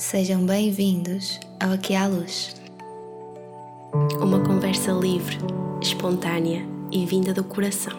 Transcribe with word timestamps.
Sejam 0.00 0.46
bem-vindos 0.46 1.38
ao 1.60 1.72
Aqui 1.72 1.94
à 1.94 2.06
Luz. 2.06 2.56
Uma 4.18 4.40
conversa 4.40 4.92
livre, 4.92 5.36
espontânea 5.82 6.64
e 6.90 7.04
vinda 7.04 7.34
do 7.34 7.44
coração. 7.44 7.92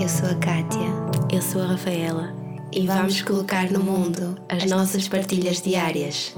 Eu 0.00 0.08
sou 0.08 0.28
a 0.30 0.36
Kátia. 0.36 0.88
Eu 1.32 1.42
sou 1.42 1.62
a 1.62 1.66
Rafaela. 1.66 2.32
E, 2.72 2.86
vamos 2.86 3.20
colocar 3.22 3.72
no 3.72 3.80
mundo 3.80 4.38
as 4.48 4.70
nossas 4.70 5.08
partilhas 5.08 5.60
diárias. 5.60 6.32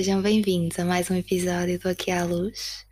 Sejam 0.00 0.22
bem-vindos 0.22 0.78
a 0.78 0.84
mais 0.86 1.10
um 1.10 1.14
episódio 1.14 1.78
do 1.78 1.86
Aqui 1.86 2.10
à 2.10 2.24
Luz. 2.24 2.86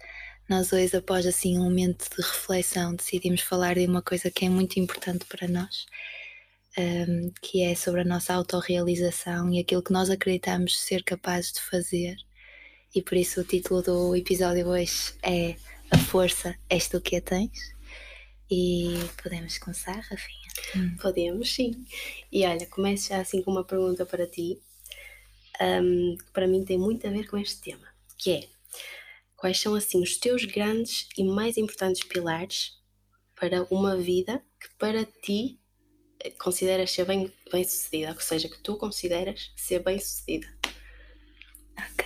Nós 0.47 0.71
hoje, 0.75 0.95
após 0.95 1.25
assim 1.25 1.59
um 1.59 1.65
momento 1.65 2.05
de 2.15 2.21
reflexão, 2.21 2.95
decidimos 2.95 3.41
falar 3.41 3.77
de 3.77 3.87
uma 3.87 4.03
coisa 4.03 4.31
que 4.31 4.45
é 4.45 4.51
muito 4.51 4.79
importante 4.79 5.25
para 5.25 5.49
nós, 5.49 5.87
um, 6.77 7.33
que 7.41 7.63
é 7.63 7.75
sobre 7.75 8.03
a 8.03 8.05
nossa 8.05 8.35
autorrealização 8.35 9.51
e 9.51 9.59
aquilo 9.59 9.83
que 9.83 9.91
nós 9.91 10.11
acreditamos 10.11 10.79
ser 10.79 11.03
capazes 11.03 11.53
de 11.53 11.63
fazer. 11.63 12.15
E 12.95 13.01
por 13.01 13.17
isso 13.17 13.41
o 13.41 13.45
título 13.45 13.81
do 13.81 14.15
episódio 14.15 14.69
hoje 14.69 15.15
é 15.23 15.57
A 15.91 15.97
Força 15.97 16.55
És 16.69 16.89
Tu 16.89 17.01
que 17.01 17.17
a 17.17 17.23
Tens. 17.23 17.75
E 18.51 18.99
podemos 19.23 19.57
começar, 19.57 19.99
Rafinha? 19.99 20.97
Podemos, 21.01 21.55
sim. 21.55 21.73
E 22.31 22.45
olha, 22.45 22.67
começo 22.67 23.09
já 23.09 23.23
assim 23.23 23.41
com 23.41 23.51
uma 23.51 23.65
pergunta 23.65 24.05
para 24.05 24.27
ti 24.27 24.61
um, 25.61 26.17
que 26.17 26.31
para 26.33 26.47
mim 26.47 26.65
tem 26.65 26.79
muito 26.79 27.07
a 27.07 27.11
ver 27.11 27.29
com 27.29 27.37
este 27.39 27.61
tema, 27.61 27.87
que 28.17 28.33
é 28.33 28.49
quais 29.37 29.61
são 29.61 29.75
assim 29.75 30.03
os 30.03 30.17
teus 30.17 30.45
grandes 30.45 31.09
e 31.17 31.25
mais 31.25 31.57
importantes 31.57 32.03
pilares 32.05 32.79
para 33.35 33.63
uma 33.71 33.97
vida 33.97 34.43
que 34.61 34.69
para 34.77 35.05
ti 35.05 35.61
eh, 36.21 36.31
consideras 36.31 36.91
ser 36.91 37.05
bem, 37.05 37.33
bem 37.53 37.65
sucedida, 37.65 38.13
ou 38.13 38.21
seja, 38.21 38.49
que 38.49 38.59
tu 38.59 38.77
consideras 38.77 39.53
ser 39.57 39.83
bem 39.83 39.99
sucedida. 39.99 40.49
Ok. 41.77 42.05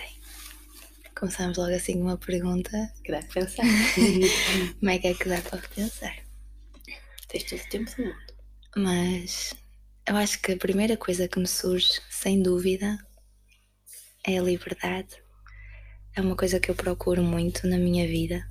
Começamos 1.15 1.57
logo 1.57 1.73
assim 1.73 1.93
com 1.93 2.01
uma 2.01 2.17
pergunta. 2.17 2.93
Que 3.03 3.11
dá 3.11 3.19
para 3.19 3.45
pensar. 3.45 3.65
Como 4.79 4.91
é 4.91 4.99
que 4.99 5.07
é 5.07 5.13
que 5.15 5.29
dá 5.29 5.41
para 5.41 5.57
pensar? 5.69 6.15
Tens 7.27 7.43
todo 7.45 7.59
o 7.59 7.69
tempo 7.69 7.95
do 7.95 8.03
mundo. 8.03 8.33
Mas 8.75 9.55
eu 10.07 10.15
acho 10.15 10.39
que 10.41 10.51
a 10.51 10.57
primeira 10.57 10.95
coisa 10.97 11.27
que 11.27 11.39
me 11.39 11.47
surge, 11.47 11.99
sem 12.09 12.43
dúvida, 12.43 13.03
é 14.25 14.37
a 14.37 14.41
liberdade. 14.41 15.21
É 16.15 16.21
uma 16.21 16.35
coisa 16.35 16.59
que 16.59 16.71
eu 16.71 16.75
procuro 16.75 17.23
muito 17.23 17.67
na 17.67 17.77
minha 17.77 18.07
vida. 18.07 18.47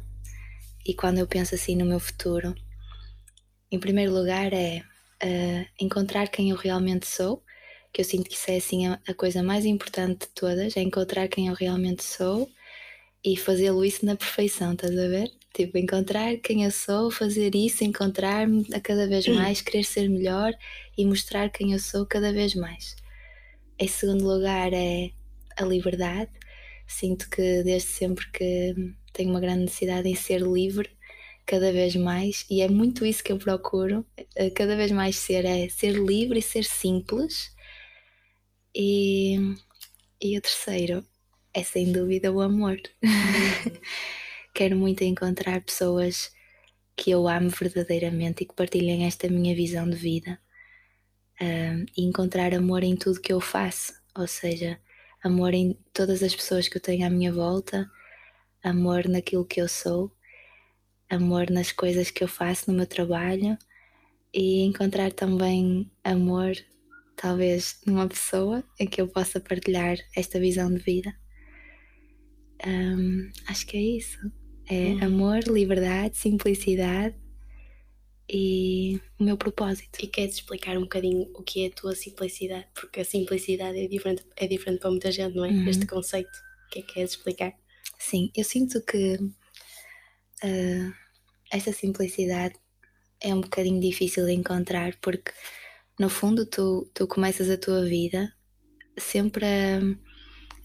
E 0.84 0.94
quando 0.94 1.18
eu 1.18 1.26
penso 1.26 1.54
assim 1.54 1.76
no 1.76 1.84
meu 1.84 2.00
futuro, 2.00 2.54
em 3.70 3.78
primeiro 3.78 4.12
lugar 4.12 4.52
é 4.52 4.82
uh, 5.22 5.66
encontrar 5.80 6.28
quem 6.28 6.50
eu 6.50 6.56
realmente 6.56 7.06
sou, 7.06 7.42
que 7.92 8.00
eu 8.00 8.04
sinto 8.04 8.28
que 8.28 8.34
isso 8.34 8.50
é 8.50 8.56
assim 8.56 8.86
a, 8.86 9.00
a 9.06 9.14
coisa 9.14 9.42
mais 9.42 9.64
importante 9.64 10.26
de 10.26 10.28
todas, 10.28 10.76
é 10.76 10.80
encontrar 10.80 11.28
quem 11.28 11.48
eu 11.48 11.54
realmente 11.54 12.02
sou 12.02 12.50
e 13.24 13.36
fazê-lo 13.36 13.84
isso 13.84 14.04
na 14.04 14.16
perfeição, 14.16 14.72
estás 14.72 14.98
a 14.98 15.08
ver? 15.08 15.30
Tipo, 15.54 15.78
encontrar 15.78 16.36
quem 16.38 16.64
eu 16.64 16.70
sou, 16.70 17.10
fazer 17.10 17.54
isso, 17.54 17.84
encontrar-me 17.84 18.66
a 18.74 18.80
cada 18.80 19.06
vez 19.06 19.26
mais, 19.28 19.60
querer 19.60 19.84
ser 19.84 20.08
melhor 20.08 20.52
e 20.96 21.04
mostrar 21.04 21.50
quem 21.50 21.72
eu 21.72 21.78
sou 21.78 22.06
cada 22.06 22.32
vez 22.32 22.54
mais. 22.54 22.96
Em 23.78 23.86
segundo 23.86 24.24
lugar 24.26 24.72
é 24.72 25.10
a 25.56 25.64
liberdade. 25.64 26.30
Sinto 26.86 27.28
que 27.30 27.62
desde 27.62 27.88
sempre 27.88 28.30
que 28.30 28.74
tenho 29.12 29.30
uma 29.30 29.40
grande 29.40 29.64
necessidade 29.64 30.08
em 30.08 30.14
ser 30.14 30.40
livre 30.40 30.90
cada 31.46 31.72
vez 31.72 31.96
mais 31.96 32.46
e 32.50 32.62
é 32.62 32.68
muito 32.68 33.04
isso 33.04 33.22
que 33.22 33.32
eu 33.32 33.38
procuro 33.38 34.06
eh, 34.36 34.50
cada 34.50 34.76
vez 34.76 34.92
mais 34.92 35.16
ser 35.16 35.44
é 35.44 35.68
ser 35.68 35.92
livre 35.92 36.38
e 36.38 36.42
ser 36.42 36.64
simples. 36.64 37.54
E, 38.74 39.36
e 40.20 40.38
o 40.38 40.40
terceiro 40.40 41.04
é 41.52 41.62
sem 41.62 41.92
dúvida 41.92 42.32
o 42.32 42.40
amor. 42.40 42.80
Quero 44.54 44.76
muito 44.76 45.02
encontrar 45.04 45.60
pessoas 45.62 46.32
que 46.96 47.10
eu 47.10 47.28
amo 47.28 47.50
verdadeiramente 47.50 48.42
e 48.42 48.46
que 48.46 48.54
partilhem 48.54 49.06
esta 49.06 49.28
minha 49.28 49.54
visão 49.54 49.88
de 49.88 49.96
vida 49.96 50.38
um, 51.40 51.86
e 51.96 52.04
encontrar 52.04 52.54
amor 52.54 52.82
em 52.84 52.96
tudo 52.96 53.20
que 53.20 53.32
eu 53.32 53.40
faço. 53.40 53.92
Ou 54.16 54.26
seja 54.26 54.78
amor 55.22 55.54
em 55.54 55.78
todas 55.92 56.22
as 56.22 56.34
pessoas 56.34 56.68
que 56.68 56.76
eu 56.76 56.80
tenho 56.80 57.06
à 57.06 57.10
minha 57.10 57.32
volta, 57.32 57.90
amor 58.62 59.08
naquilo 59.08 59.44
que 59.44 59.60
eu 59.60 59.68
sou, 59.68 60.12
amor 61.08 61.50
nas 61.50 61.72
coisas 61.72 62.10
que 62.10 62.24
eu 62.24 62.28
faço 62.28 62.70
no 62.70 62.76
meu 62.76 62.86
trabalho 62.86 63.56
e 64.34 64.62
encontrar 64.62 65.12
também 65.12 65.90
amor, 66.02 66.52
talvez, 67.16 67.80
numa 67.86 68.08
pessoa 68.08 68.64
em 68.80 68.86
que 68.86 69.00
eu 69.00 69.08
possa 69.08 69.38
partilhar 69.38 69.96
esta 70.16 70.40
visão 70.40 70.72
de 70.72 70.80
vida. 70.80 71.14
Um, 72.66 73.30
acho 73.46 73.66
que 73.66 73.76
é 73.76 73.80
isso. 73.80 74.18
É 74.68 74.74
uhum. 74.74 75.04
amor, 75.04 75.38
liberdade, 75.44 76.16
simplicidade 76.16 77.21
e 78.34 78.98
o 79.20 79.24
meu 79.24 79.36
propósito. 79.36 79.98
E 80.02 80.06
queres 80.06 80.36
explicar 80.36 80.78
um 80.78 80.82
bocadinho 80.82 81.30
o 81.34 81.42
que 81.42 81.64
é 81.64 81.68
a 81.68 81.70
tua 81.70 81.94
simplicidade? 81.94 82.66
Porque 82.74 83.00
a 83.00 83.04
simplicidade 83.04 83.78
é 83.78 83.86
diferente, 83.86 84.24
é 84.34 84.46
diferente 84.46 84.80
para 84.80 84.90
muita 84.90 85.12
gente, 85.12 85.36
não 85.36 85.44
é? 85.44 85.50
Uhum. 85.50 85.68
Este 85.68 85.86
conceito. 85.86 86.30
O 86.66 86.70
que 86.70 86.78
é 86.78 86.82
que 86.82 86.94
queres 86.94 87.10
explicar? 87.10 87.52
Sim, 87.98 88.32
eu 88.34 88.42
sinto 88.42 88.80
que 88.80 89.16
uh, 89.16 90.94
esta 91.52 91.74
simplicidade 91.74 92.54
é 93.20 93.34
um 93.34 93.42
bocadinho 93.42 93.78
difícil 93.78 94.24
de 94.24 94.32
encontrar 94.32 94.96
porque 95.02 95.30
no 95.98 96.08
fundo 96.08 96.46
tu, 96.46 96.90
tu 96.94 97.06
começas 97.06 97.50
a 97.50 97.58
tua 97.58 97.84
vida 97.84 98.32
sempre 98.98 99.44
a, 99.44 99.78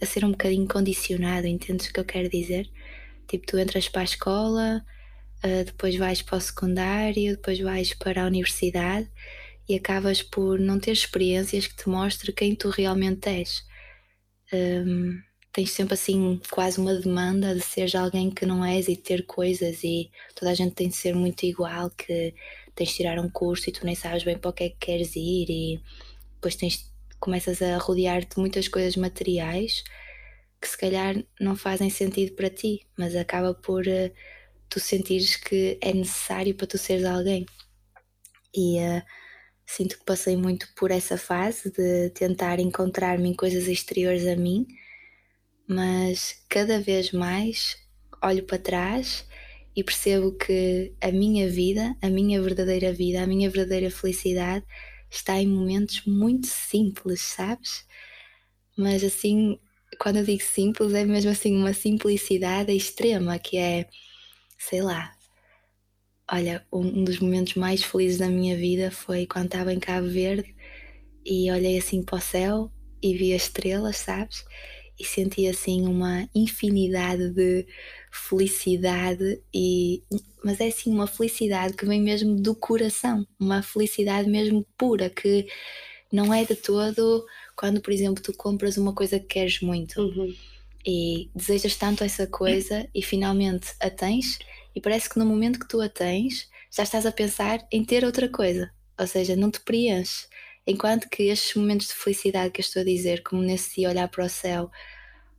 a 0.01 0.05
ser 0.05 0.23
um 0.23 0.31
bocadinho 0.31 0.67
condicionado, 0.67 1.45
entendes 1.45 1.87
o 1.87 1.93
que 1.93 1.99
eu 1.99 2.05
quero 2.05 2.29
dizer? 2.29 2.69
Tipo, 3.27 3.45
tu 3.45 3.59
entras 3.59 3.89
para 3.89 4.01
a 4.01 4.05
escola, 4.05 4.85
uh, 5.43 5.63
depois 5.65 5.95
vais 5.95 6.21
para 6.21 6.37
o 6.37 6.41
secundário, 6.41 7.35
depois 7.35 7.59
vais 7.59 7.93
para 7.93 8.23
a 8.23 8.27
universidade 8.27 9.09
e 9.67 9.75
acabas 9.75 10.21
por 10.21 10.59
não 10.59 10.79
ter 10.79 10.91
experiências 10.91 11.67
que 11.67 11.75
te 11.75 11.89
mostrem 11.89 12.33
quem 12.33 12.55
tu 12.55 12.69
realmente 12.69 13.27
és. 13.27 13.65
Um, 14.53 15.19
tens 15.51 15.71
sempre 15.71 15.95
assim 15.95 16.39
quase 16.51 16.79
uma 16.79 16.93
demanda 16.93 17.53
de 17.53 17.61
seres 17.61 17.95
alguém 17.95 18.29
que 18.29 18.45
não 18.45 18.63
és 18.63 18.87
e 18.87 18.95
ter 18.95 19.25
coisas 19.25 19.83
e 19.83 20.09
toda 20.35 20.51
a 20.51 20.53
gente 20.53 20.75
tem 20.75 20.87
de 20.87 20.95
ser 20.95 21.15
muito 21.15 21.43
igual, 21.43 21.89
que 21.89 22.33
tens 22.75 22.89
de 22.89 22.95
tirar 22.95 23.19
um 23.19 23.29
curso 23.29 23.69
e 23.69 23.73
tu 23.73 23.85
nem 23.85 23.95
sabes 23.95 24.23
bem 24.23 24.37
para 24.37 24.49
o 24.49 24.53
que 24.53 24.63
é 24.65 24.69
que 24.69 24.77
queres 24.79 25.15
ir 25.15 25.49
e 25.49 25.81
depois 26.35 26.55
tens, 26.55 26.91
começas 27.19 27.61
a 27.61 27.77
rodear-te 27.77 28.35
de 28.35 28.39
muitas 28.39 28.67
coisas 28.67 28.95
materiais 28.95 29.83
que 30.61 30.67
se 30.67 30.77
calhar 30.77 31.15
não 31.39 31.55
fazem 31.55 31.89
sentido 31.89 32.33
para 32.35 32.49
ti, 32.49 32.85
mas 32.97 33.15
acaba 33.15 33.53
por 33.53 33.85
uh, 33.85 34.11
tu 34.69 34.79
sentires 34.79 35.35
que 35.35 35.77
é 35.81 35.93
necessário 35.93 36.55
para 36.55 36.67
tu 36.67 36.77
seres 36.77 37.05
alguém. 37.05 37.45
E 38.55 38.79
uh, 38.79 39.01
sinto 39.65 39.97
que 39.97 40.05
passei 40.05 40.35
muito 40.35 40.67
por 40.75 40.91
essa 40.91 41.17
fase 41.17 41.71
de 41.71 42.09
tentar 42.11 42.59
encontrar-me 42.59 43.29
em 43.29 43.35
coisas 43.35 43.67
exteriores 43.67 44.25
a 44.27 44.35
mim, 44.35 44.65
mas 45.67 46.43
cada 46.49 46.79
vez 46.79 47.11
mais 47.11 47.77
olho 48.23 48.43
para 48.43 48.57
trás 48.57 49.25
e 49.75 49.83
percebo 49.83 50.31
que 50.31 50.95
a 51.01 51.11
minha 51.11 51.47
vida, 51.49 51.95
a 52.01 52.09
minha 52.09 52.41
verdadeira 52.41 52.91
vida, 52.91 53.21
a 53.21 53.27
minha 53.27 53.49
verdadeira 53.49 53.91
felicidade 53.91 54.65
está 55.09 55.39
em 55.39 55.47
momentos 55.47 56.03
muito 56.05 56.47
simples, 56.47 57.21
sabes? 57.21 57.85
Mas 58.75 59.03
assim, 59.03 59.59
quando 59.99 60.17
eu 60.17 60.23
digo 60.23 60.41
simples, 60.41 60.93
é 60.93 61.05
mesmo 61.05 61.31
assim 61.31 61.55
uma 61.55 61.73
simplicidade 61.73 62.71
extrema 62.71 63.37
que 63.37 63.57
é 63.57 63.87
sei 64.57 64.81
lá. 64.81 65.13
Olha, 66.29 66.65
um 66.73 67.03
dos 67.03 67.19
momentos 67.19 67.53
mais 67.55 67.83
felizes 67.83 68.17
da 68.17 68.27
minha 68.27 68.55
vida 68.57 68.91
foi 68.91 69.25
quando 69.25 69.45
estava 69.45 69.73
em 69.73 69.79
Cabo 69.79 70.09
Verde 70.09 70.53
e 71.25 71.49
olhei 71.51 71.77
assim 71.77 72.03
para 72.03 72.17
o 72.17 72.21
céu 72.21 72.71
e 73.01 73.15
vi 73.15 73.33
as 73.33 73.43
estrelas, 73.43 73.97
sabes? 73.97 74.43
E 74.99 75.05
senti 75.05 75.47
assim 75.47 75.85
uma 75.85 76.27
infinidade 76.35 77.29
de 77.29 77.65
felicidade 78.11 79.41
e 79.53 80.03
mas 80.43 80.59
é 80.59 80.67
assim 80.67 80.91
uma 80.91 81.07
felicidade 81.07 81.75
que 81.75 81.85
vem 81.85 82.01
mesmo 82.01 82.35
do 82.35 82.55
coração, 82.55 83.25
uma 83.39 83.61
felicidade 83.61 84.29
mesmo 84.29 84.65
pura 84.77 85.09
que 85.09 85.47
não 86.11 86.33
é 86.33 86.45
de 86.45 86.55
todo 86.55 87.25
quando, 87.55 87.81
por 87.81 87.91
exemplo, 87.93 88.23
tu 88.23 88.33
compras 88.33 88.77
uma 88.77 88.93
coisa 88.93 89.19
que 89.19 89.27
queres 89.27 89.61
muito. 89.61 90.01
Uhum 90.01 90.33
e 90.87 91.29
desejas 91.35 91.75
tanto 91.75 92.03
essa 92.05 92.25
coisa 92.25 92.87
e 92.95 93.01
finalmente 93.01 93.73
a 93.81 93.89
tens, 93.89 94.39
e 94.73 94.79
parece 94.79 95.09
que 95.09 95.19
no 95.19 95.25
momento 95.25 95.59
que 95.59 95.67
tu 95.67 95.81
a 95.81 95.89
tens, 95.89 96.49
já 96.71 96.83
estás 96.83 97.05
a 97.05 97.11
pensar 97.11 97.59
em 97.69 97.83
ter 97.83 98.05
outra 98.05 98.29
coisa, 98.29 98.71
ou 98.97 99.05
seja, 99.05 99.35
não 99.35 99.51
te 99.51 99.59
preenches. 99.59 100.29
Enquanto 100.65 101.09
que 101.09 101.23
estes 101.23 101.55
momentos 101.55 101.87
de 101.87 101.93
felicidade 101.93 102.51
que 102.51 102.61
eu 102.61 102.63
estou 102.63 102.81
a 102.81 102.85
dizer, 102.85 103.21
como 103.23 103.41
nesse 103.41 103.75
dia 103.75 103.89
olhar 103.89 104.07
para 104.07 104.25
o 104.25 104.29
céu, 104.29 104.71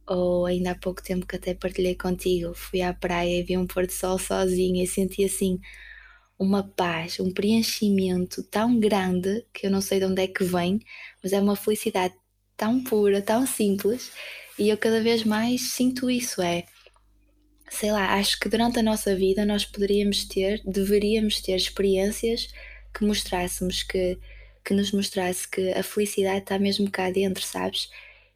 ou 0.06 0.44
ainda 0.46 0.72
há 0.72 0.74
pouco 0.74 1.02
tempo 1.02 1.26
que 1.26 1.36
até 1.36 1.54
partilhei 1.54 1.94
contigo, 1.94 2.54
fui 2.54 2.82
à 2.82 2.92
praia 2.92 3.40
e 3.40 3.42
vi 3.42 3.56
um 3.56 3.66
pôr 3.66 3.86
do 3.86 3.92
sol 3.92 4.18
sozinha 4.18 4.84
e 4.84 4.86
senti 4.86 5.24
assim 5.24 5.58
uma 6.38 6.62
paz, 6.62 7.18
um 7.20 7.32
preenchimento 7.32 8.42
tão 8.44 8.78
grande 8.78 9.44
que 9.52 9.66
eu 9.66 9.70
não 9.70 9.80
sei 9.80 9.98
de 9.98 10.06
onde 10.06 10.22
é 10.22 10.28
que 10.28 10.44
vem, 10.44 10.78
mas 11.22 11.32
é 11.32 11.40
uma 11.40 11.56
felicidade 11.56 12.14
tão 12.58 12.84
pura, 12.84 13.22
tão 13.22 13.46
simples, 13.46 14.12
e 14.58 14.69
eu 14.69 14.76
cada 14.76 15.00
vez 15.00 15.25
mais 15.25 15.72
sinto 15.72 16.10
isso, 16.10 16.43
é 16.43 16.64
sei 17.70 17.93
lá, 17.93 18.14
acho 18.14 18.38
que 18.40 18.49
durante 18.49 18.78
a 18.78 18.82
nossa 18.82 19.14
vida 19.14 19.44
nós 19.46 19.64
poderíamos 19.64 20.25
ter, 20.25 20.60
deveríamos 20.64 21.40
ter 21.40 21.56
experiências 21.56 22.49
que 22.94 23.05
mostrássemos 23.05 23.82
que 23.82 24.19
que 24.69 24.75
nos 24.75 24.93
mostrasse 24.93 25.49
que 25.49 25.72
a 25.72 25.82
felicidade 25.82 26.40
está 26.40 26.58
mesmo 26.58 26.90
cá 26.90 27.10
dentro, 27.10 27.43
sabes? 27.43 27.88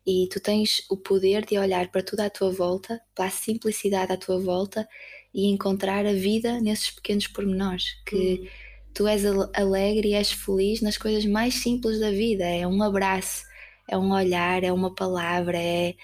E 0.07 0.27
tu 0.33 0.41
tens 0.41 0.83
o 0.89 0.97
poder 0.97 1.45
de 1.45 1.59
olhar 1.59 1.89
para 1.89 2.03
tudo 2.03 2.21
à 2.21 2.31
tua 2.31 2.51
volta, 2.51 2.99
para 3.15 3.27
a 3.27 3.31
simplicidade 3.31 4.13
à 4.13 4.17
tua 4.17 4.41
volta 4.41 4.89
e 5.35 5.47
encontrar 5.49 6.07
a 6.07 6.15
vida 6.15 6.59
nesses 6.59 6.91
pequenos 6.91 7.27
pormenores. 7.27 8.03
Que 8.07 8.17
uhum. 8.17 8.47
tu 8.95 9.07
és 9.07 9.25
alegre 9.53 10.09
e 10.09 10.15
és 10.15 10.33
feliz 10.33 10.81
nas 10.81 10.97
coisas 10.97 11.27
mais 11.27 11.57
simples 11.57 12.01
da 12.01 12.11
vida. 12.11 12.45
É 12.45 12.67
um 12.67 12.83
abraço, 12.83 13.45
é 13.89 13.97
um 13.99 14.13
olhar, 14.13 14.65
é 14.65 14.73
uma 14.73 14.95
palavra, 14.95 15.59
é, 15.59 15.95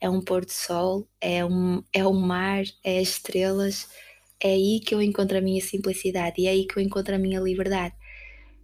é 0.00 0.08
um 0.10 0.20
pôr 0.20 0.44
do 0.44 0.52
sol, 0.52 1.08
é, 1.20 1.44
um, 1.44 1.82
é 1.92 2.04
o 2.06 2.12
mar, 2.12 2.64
é 2.84 2.98
as 2.98 3.08
estrelas. 3.08 3.88
É 4.42 4.52
aí 4.52 4.80
que 4.80 4.94
eu 4.94 5.02
encontro 5.02 5.36
a 5.38 5.40
minha 5.40 5.60
simplicidade 5.60 6.40
e 6.40 6.46
é 6.46 6.50
aí 6.50 6.66
que 6.66 6.78
eu 6.78 6.82
encontro 6.82 7.14
a 7.14 7.18
minha 7.18 7.40
liberdade. 7.40 7.94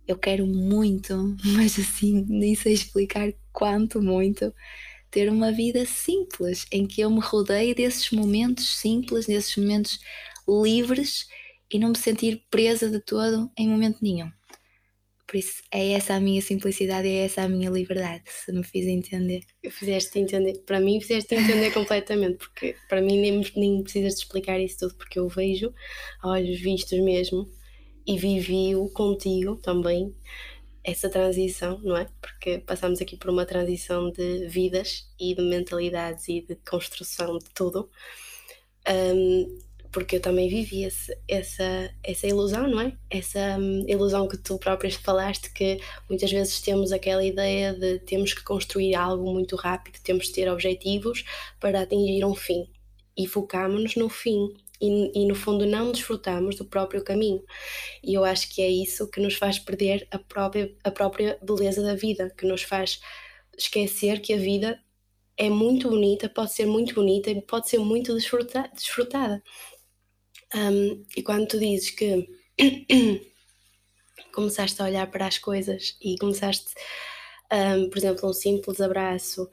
Eu 0.07 0.17
quero 0.19 0.47
muito, 0.47 1.37
mas 1.57 1.79
assim, 1.79 2.25
nem 2.29 2.55
sei 2.55 2.73
explicar 2.73 3.33
quanto 3.53 4.01
muito, 4.01 4.55
ter 5.11 5.31
uma 5.31 5.53
vida 5.53 5.85
simples, 5.87 6.67
em 6.73 6.87
que 6.87 7.01
eu 7.01 7.11
me 7.11 7.21
rodeio 7.21 7.75
desses 7.75 8.11
momentos 8.11 8.77
simples, 8.77 9.27
desses 9.27 9.57
momentos 9.57 9.99
livres 10.49 11.27
e 11.71 11.79
não 11.79 11.91
me 11.91 11.99
sentir 11.99 12.45
presa 12.51 12.89
de 12.91 13.01
todo 13.01 13.51
em 13.57 13.69
momento 13.69 13.99
nenhum. 14.03 14.31
Por 15.27 15.37
isso, 15.37 15.63
é 15.73 15.93
essa 15.93 16.15
a 16.15 16.21
minha 16.21 16.41
simplicidade, 16.41 17.09
é 17.09 17.25
essa 17.25 17.43
a 17.43 17.49
minha 17.49 17.69
liberdade, 17.69 18.23
se 18.27 18.53
me 18.53 18.63
fiz 18.63 18.87
entender. 18.87 19.43
Fizeste 19.71 20.21
entender, 20.21 20.63
para 20.65 20.79
mim 20.79 21.01
fizeste 21.01 21.35
entender 21.35 21.73
completamente, 21.73 22.39
porque 22.39 22.77
para 22.89 23.01
mim 23.01 23.19
nem, 23.19 23.45
nem 23.57 23.83
precisas 23.83 24.15
de 24.15 24.21
explicar 24.21 24.61
isso 24.61 24.79
tudo, 24.79 24.95
porque 24.95 25.19
eu 25.19 25.29
vejo 25.29 25.75
a 26.23 26.31
olhos 26.31 26.61
vistos 26.61 26.99
mesmo 27.01 27.51
e 28.07 28.17
vivi-o 28.17 28.89
contigo 28.91 29.57
também 29.57 30.15
essa 30.85 31.11
transição, 31.11 31.81
não 31.83 31.97
é? 31.97 32.07
Porque 32.21 32.59
passamos 32.59 33.01
aqui 33.01 33.17
por 33.17 33.31
uma 33.31 33.45
transição 33.45 34.13
de 34.13 34.47
vidas 34.47 35.13
e 35.19 35.35
de 35.35 35.43
mentalidades 35.43 36.29
e 36.29 36.41
de 36.41 36.55
construção 36.57 37.39
de 37.39 37.51
tudo. 37.53 37.91
Um, 38.89 39.59
porque 39.97 40.17
eu 40.17 40.21
também 40.21 40.47
vivi 40.47 40.85
esse, 40.85 41.17
essa, 41.27 41.91
essa 42.05 42.27
ilusão, 42.27 42.69
não 42.69 42.83
é? 42.83 42.93
Essa 43.09 43.57
um, 43.59 43.83
ilusão 43.89 44.29
que 44.29 44.37
tu 44.37 44.59
própria 44.59 44.91
falaste, 45.01 45.51
que 45.51 45.81
muitas 46.07 46.31
vezes 46.31 46.61
temos 46.61 46.93
aquela 46.93 47.25
ideia 47.25 47.73
de 47.73 48.01
temos 48.01 48.35
que 48.35 48.45
construir 48.45 48.95
algo 48.95 49.33
muito 49.33 49.57
rápido, 49.57 49.99
temos 50.05 50.27
que 50.27 50.35
ter 50.35 50.51
objetivos 50.51 51.25
para 51.59 51.81
atingir 51.81 52.27
um 52.27 52.35
fim. 52.35 52.69
E 53.17 53.27
focámos-nos 53.27 53.97
no 53.97 54.11
fim 54.11 54.55
e, 54.79 55.23
e, 55.23 55.27
no 55.27 55.35
fundo 55.35 55.65
não 55.65 55.91
desfrutamos 55.91 56.57
do 56.57 56.67
próprio 56.67 57.03
caminho. 57.03 57.43
E 58.05 58.13
eu 58.13 58.23
acho 58.23 58.55
que 58.55 58.61
é 58.61 58.69
isso 58.69 59.11
que 59.11 59.19
nos 59.19 59.37
faz 59.37 59.59
perder 59.59 60.07
a 60.11 60.19
própria, 60.19 60.77
a 60.85 60.91
própria 60.91 61.39
beleza 61.41 61.83
da 61.83 61.95
vida, 61.95 62.29
que 62.37 62.45
nos 62.45 62.63
faz 62.63 63.01
esquecer 63.57 64.21
que 64.21 64.35
a 64.35 64.37
vida 64.37 64.79
é 65.39 65.49
muito 65.49 65.89
bonita, 65.89 66.29
pode 66.29 66.53
ser 66.53 66.67
muito 66.67 66.95
bonita 66.95 67.31
e 67.31 67.41
pode 67.41 67.69
ser 67.71 67.79
muito 67.79 68.15
desfruta, 68.15 68.71
desfrutada. 68.75 69.43
Um, 70.55 71.05
e 71.17 71.23
quando 71.23 71.49
tu 71.49 71.59
dizes 71.59 71.91
que 71.91 72.29
começaste 74.33 74.81
a 74.81 74.85
olhar 74.85 75.11
para 75.11 75.27
as 75.27 75.39
coisas 75.39 75.97
e 76.01 76.17
começaste, 76.19 76.73
um, 77.53 77.89
por 77.89 77.99
exemplo, 77.99 78.29
um 78.29 78.33
simples 78.33 78.81
abraço, 78.81 79.49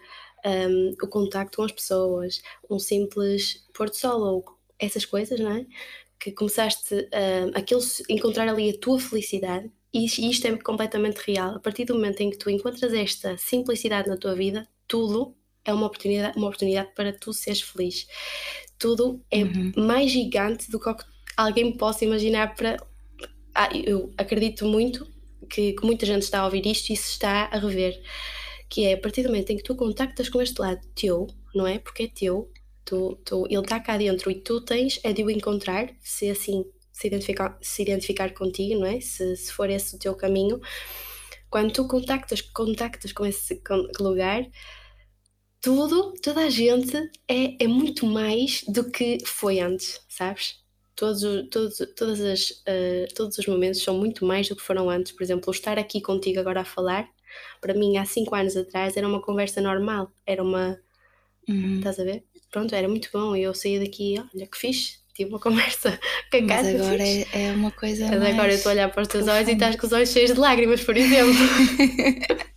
um, 0.46 0.96
o 1.02 1.08
contacto 1.08 1.58
com 1.58 1.64
as 1.64 1.72
pessoas, 1.72 2.42
um 2.70 2.80
simples 2.80 3.66
pôr 3.74 3.90
do 3.90 3.96
sol 3.96 4.22
ou 4.22 4.46
essas 4.80 5.06
coisas, 5.06 5.40
não 5.40 5.52
é? 5.52 5.66
Que 6.20 6.32
começaste 6.32 7.10
a 7.12 7.60
aquilo, 7.60 7.82
encontrar 8.10 8.48
ali 8.48 8.70
a 8.70 8.80
tua 8.80 9.00
felicidade 9.00 9.72
e 9.94 10.06
isto 10.06 10.48
é 10.48 10.58
completamente 10.58 11.18
real. 11.18 11.56
A 11.56 11.60
partir 11.60 11.86
do 11.86 11.94
momento 11.94 12.22
em 12.22 12.30
que 12.30 12.38
tu 12.38 12.50
encontras 12.50 12.94
esta 12.94 13.38
simplicidade 13.38 14.10
na 14.10 14.18
tua 14.18 14.36
vida, 14.36 14.68
tudo 14.88 15.36
é 15.64 15.74
uma 15.74 15.86
oportunidade, 15.86 16.38
uma 16.38 16.48
oportunidade 16.48 16.92
para 16.96 17.14
tu 17.14 17.32
seres 17.32 17.62
feliz. 17.62 18.08
Tudo 18.84 19.24
é 19.32 19.44
uhum. 19.44 19.72
mais 19.78 20.12
gigante 20.12 20.70
do 20.70 20.78
que 20.78 20.94
alguém 21.38 21.72
possa 21.72 22.04
imaginar 22.04 22.54
para. 22.54 22.76
Ah, 23.56 23.70
eu 23.74 24.12
acredito 24.18 24.66
muito 24.66 25.08
que, 25.50 25.72
que, 25.72 25.86
muita 25.86 26.06
gente 26.06 26.24
está 26.24 26.42
a 26.42 26.46
ouvir 26.46 26.66
isto 26.66 26.92
e 26.92 26.98
se 26.98 27.12
está 27.12 27.46
a 27.46 27.58
rever. 27.58 27.98
Que 28.68 28.86
é 28.86 28.94
a 28.96 28.98
partir 28.98 29.24
do 29.24 29.30
momento 29.30 29.52
em 29.52 29.58
que 29.58 29.64
tu 29.64 29.74
contactas 29.74 30.28
com 30.28 30.42
este 30.42 30.60
lado 30.60 30.82
teu, 30.94 31.28
não 31.56 31.66
é? 31.66 31.80
Porque 31.80 32.04
é 32.04 32.08
teu, 32.08 32.52
Tu, 32.86 33.18
tu, 33.24 33.48
ele 33.50 33.62
está 33.62 33.80
cá 33.80 33.98
dentro 33.98 34.30
e 34.30 34.36
tu 34.36 34.60
tens 34.60 35.00
é 35.06 35.14
de 35.14 35.24
o 35.24 35.30
encontrar, 35.30 35.90
se 36.02 36.30
assim 36.30 36.66
se 36.92 37.08
identificar, 37.08 37.58
se 37.62 37.82
identificar 37.82 38.34
contigo, 38.34 38.82
não 38.82 38.86
é? 38.86 39.00
Se, 39.00 39.38
se 39.38 39.54
for 39.54 39.70
esse 39.70 39.96
o 39.96 40.00
teu 40.00 40.14
caminho. 40.14 40.60
Quando 41.50 41.72
tu 41.72 41.88
contactas, 41.88 42.42
contactas 42.42 43.14
com 43.14 43.26
esse 43.26 43.62
lugar, 44.00 44.46
tudo, 45.64 46.14
toda 46.22 46.42
a 46.42 46.50
gente 46.50 46.96
é, 47.26 47.64
é 47.64 47.68
muito 47.68 48.06
mais 48.06 48.66
do 48.68 48.92
que 48.92 49.18
foi 49.26 49.62
antes, 49.62 50.02
sabes? 50.10 50.62
Todos, 50.94 51.24
todos, 51.50 51.78
todas 51.96 52.20
as, 52.20 52.50
uh, 52.52 53.14
todos 53.16 53.38
os 53.38 53.48
momentos 53.48 53.82
são 53.82 53.98
muito 53.98 54.26
mais 54.26 54.50
do 54.50 54.58
que 54.58 54.62
foram 54.62 54.90
antes. 54.90 55.14
Por 55.14 55.24
exemplo, 55.24 55.52
estar 55.52 55.80
aqui 55.80 56.02
contigo 56.02 56.40
agora 56.40 56.62
a 56.62 56.66
falar, 56.66 57.10
para 57.62 57.74
mim 57.74 57.98
há 57.98 58.04
cinco 58.04 58.36
anos 58.36 58.58
atrás 58.58 58.98
era 58.98 59.08
uma 59.08 59.22
conversa 59.22 59.62
normal, 59.62 60.12
era 60.26 60.44
uma. 60.44 60.78
Uhum. 61.48 61.78
Estás 61.78 61.98
a 61.98 62.04
ver? 62.04 62.24
pronto, 62.52 62.76
era 62.76 62.88
muito 62.88 63.10
bom. 63.12 63.36
E 63.36 63.44
eu 63.44 63.54
saía 63.54 63.80
daqui, 63.80 64.16
olha 64.36 64.46
que 64.46 64.58
fixe, 64.58 64.98
tive 65.16 65.30
uma 65.30 65.40
conversa 65.42 65.98
com 66.30 66.38
a 66.38 66.42
Mas 66.42 66.68
agora 66.68 67.04
é, 67.08 67.28
é, 67.34 67.52
uma 67.54 67.72
coisa. 67.72 68.06
Mas 68.08 68.20
mais 68.20 68.34
agora 68.36 68.52
eu 68.52 68.58
estou 68.58 68.70
a 68.70 68.74
olhar 68.74 68.92
para 68.92 69.02
os 69.02 69.08
teus 69.08 69.28
olhos 69.30 69.48
e 69.48 69.54
estás 69.54 69.78
com 69.78 69.88
os 69.88 69.94
olhos 69.94 70.10
cheios 70.10 70.34
de 70.34 70.40
lágrimas, 70.40 70.84
por 70.84 70.98
exemplo. 70.98 71.34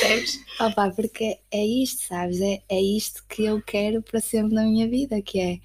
Percebes? 0.00 0.40
Opa, 0.60 0.90
porque 0.90 1.38
é 1.50 1.64
isto, 1.64 2.04
sabes? 2.06 2.40
É, 2.40 2.62
é 2.68 2.80
isto 2.80 3.24
que 3.28 3.44
eu 3.44 3.62
quero 3.62 4.02
para 4.02 4.20
sempre 4.20 4.54
na 4.54 4.64
minha 4.64 4.88
vida, 4.88 5.20
que 5.22 5.38
é, 5.40 5.60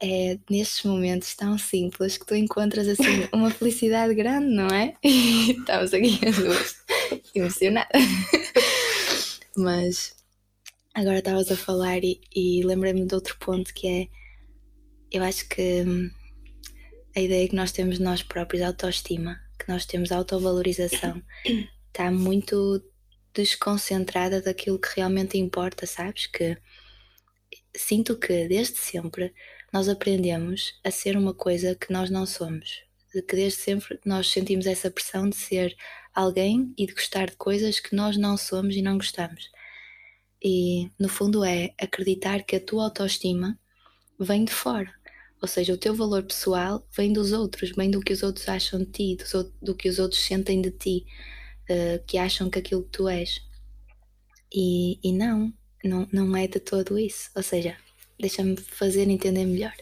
é 0.00 0.38
nestes 0.50 0.84
momentos 0.84 1.34
tão 1.34 1.58
simples 1.58 2.18
que 2.18 2.26
tu 2.26 2.34
encontras 2.34 2.88
assim 2.88 3.28
uma 3.32 3.50
felicidade 3.50 4.14
grande, 4.14 4.48
não 4.48 4.68
é? 4.68 4.94
E 5.04 5.52
estamos 5.52 5.92
aqui 5.94 6.18
as 6.26 6.36
duas 6.36 6.76
emocionadas. 7.34 8.02
Mas 9.56 10.16
Agora 10.96 11.18
estavas 11.18 11.52
a 11.52 11.56
falar 11.58 12.02
e, 12.02 12.18
e 12.34 12.62
lembrei-me 12.64 13.04
de 13.04 13.14
outro 13.14 13.36
ponto 13.38 13.74
que 13.74 13.86
é 13.86 14.08
eu 15.12 15.22
acho 15.22 15.46
que 15.46 15.82
hum, 15.82 16.10
a 17.14 17.20
ideia 17.20 17.46
que 17.46 17.54
nós 17.54 17.70
temos 17.70 17.98
de 17.98 18.02
nós 18.02 18.22
próprios, 18.22 18.62
autoestima, 18.62 19.38
que 19.58 19.68
nós 19.70 19.84
temos 19.84 20.10
autovalorização, 20.10 21.22
está 21.92 22.10
muito 22.10 22.82
desconcentrada 23.36 24.40
daquilo 24.40 24.78
que 24.78 24.88
realmente 24.96 25.38
importa, 25.38 25.86
sabes? 25.86 26.26
Que 26.26 26.56
sinto 27.76 28.18
que 28.18 28.48
desde 28.48 28.78
sempre 28.78 29.32
nós 29.72 29.88
aprendemos 29.88 30.74
a 30.82 30.90
ser 30.90 31.16
uma 31.16 31.34
coisa 31.34 31.74
que 31.74 31.92
nós 31.92 32.10
não 32.10 32.26
somos. 32.26 32.82
De 33.14 33.22
que 33.22 33.36
desde 33.36 33.60
sempre 33.60 34.00
nós 34.04 34.30
sentimos 34.30 34.66
essa 34.66 34.90
pressão 34.90 35.28
de 35.28 35.36
ser 35.36 35.76
alguém 36.14 36.72
e 36.78 36.86
de 36.86 36.94
gostar 36.94 37.30
de 37.30 37.36
coisas 37.36 37.78
que 37.78 37.94
nós 37.94 38.16
não 38.16 38.36
somos 38.36 38.74
e 38.74 38.82
não 38.82 38.96
gostamos. 38.96 39.50
E 40.42 40.90
no 40.98 41.08
fundo 41.08 41.44
é 41.44 41.74
acreditar 41.80 42.42
que 42.42 42.56
a 42.56 42.60
tua 42.60 42.84
autoestima 42.84 43.58
vem 44.18 44.44
de 44.44 44.52
fora. 44.52 44.92
Ou 45.40 45.48
seja, 45.48 45.74
o 45.74 45.78
teu 45.78 45.94
valor 45.94 46.22
pessoal 46.22 46.86
vem 46.96 47.12
dos 47.12 47.32
outros, 47.32 47.70
vem 47.76 47.90
do 47.90 48.00
que 48.00 48.12
os 48.12 48.22
outros 48.22 48.48
acham 48.48 48.80
de 48.80 48.86
ti, 48.86 49.16
do, 49.60 49.74
que 49.74 49.88
os 49.88 49.98
outros 49.98 50.20
sentem 50.22 50.62
de 50.62 50.70
ti, 50.70 51.04
uh, 51.70 52.04
que 52.06 52.18
acham 52.18 52.50
que 52.50 52.58
aquilo 52.58 52.82
que 52.84 52.90
tu 52.90 53.08
és. 53.08 53.40
E, 54.52 54.98
e 55.02 55.12
não, 55.12 55.52
não, 55.84 56.08
não 56.12 56.36
é 56.36 56.46
de 56.46 56.60
todo 56.60 56.98
isso. 56.98 57.30
Ou 57.34 57.42
seja, 57.42 57.76
deixa-me 58.18 58.56
fazer 58.56 59.08
entender 59.08 59.44
melhor. 59.44 59.74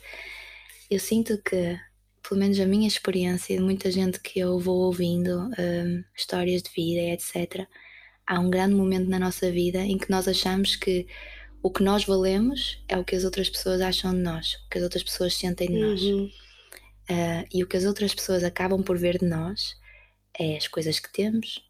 Eu 0.91 0.99
sinto 0.99 1.39
que, 1.39 1.79
pelo 2.27 2.41
menos 2.41 2.59
a 2.61 2.67
minha 2.67 2.89
experiência, 2.89 3.57
de 3.57 3.63
muita 3.63 3.91
gente 3.91 4.21
que 4.21 4.39
eu 4.41 4.59
vou 4.59 4.83
ouvindo, 4.83 5.49
um, 5.49 5.53
eh, 5.57 6.05
histórias 6.17 6.63
de 6.63 6.71
vida, 6.71 7.01
etc., 7.13 7.67
há 8.27 8.41
um 8.41 8.51
grande 8.51 8.75
momento 8.75 9.09
na 9.09 9.19
nossa 9.19 9.51
vida 9.51 9.81
em 9.81 9.99
que 9.99 10.11
nós 10.11 10.27
achamos 10.27 10.77
que 10.77 11.07
o 11.63 11.71
que 11.71 11.83
nós 11.83 12.05
valemos 12.05 12.83
é 12.89 12.99
o 12.99 13.05
que 13.05 13.17
as 13.17 13.25
outras 13.25 13.49
pessoas 13.49 13.81
acham 13.81 14.13
de 14.13 14.21
nós, 14.21 14.55
o 14.55 14.69
que 14.69 14.79
as 14.79 14.85
outras 14.85 15.03
pessoas 15.03 15.35
sentem 15.35 15.69
de 15.69 15.79
nós. 15.79 16.03
Uhum. 16.03 16.31
Uh, 17.11 17.47
e 17.53 17.63
o 17.63 17.67
que 17.67 17.77
as 17.77 17.85
outras 17.85 18.15
pessoas 18.15 18.45
acabam 18.45 18.83
por 18.83 18.99
ver 18.99 19.19
de 19.19 19.27
nós 19.27 19.75
é 20.39 20.57
as 20.57 20.69
coisas 20.69 20.99
que 20.99 21.11
temos, 21.13 21.63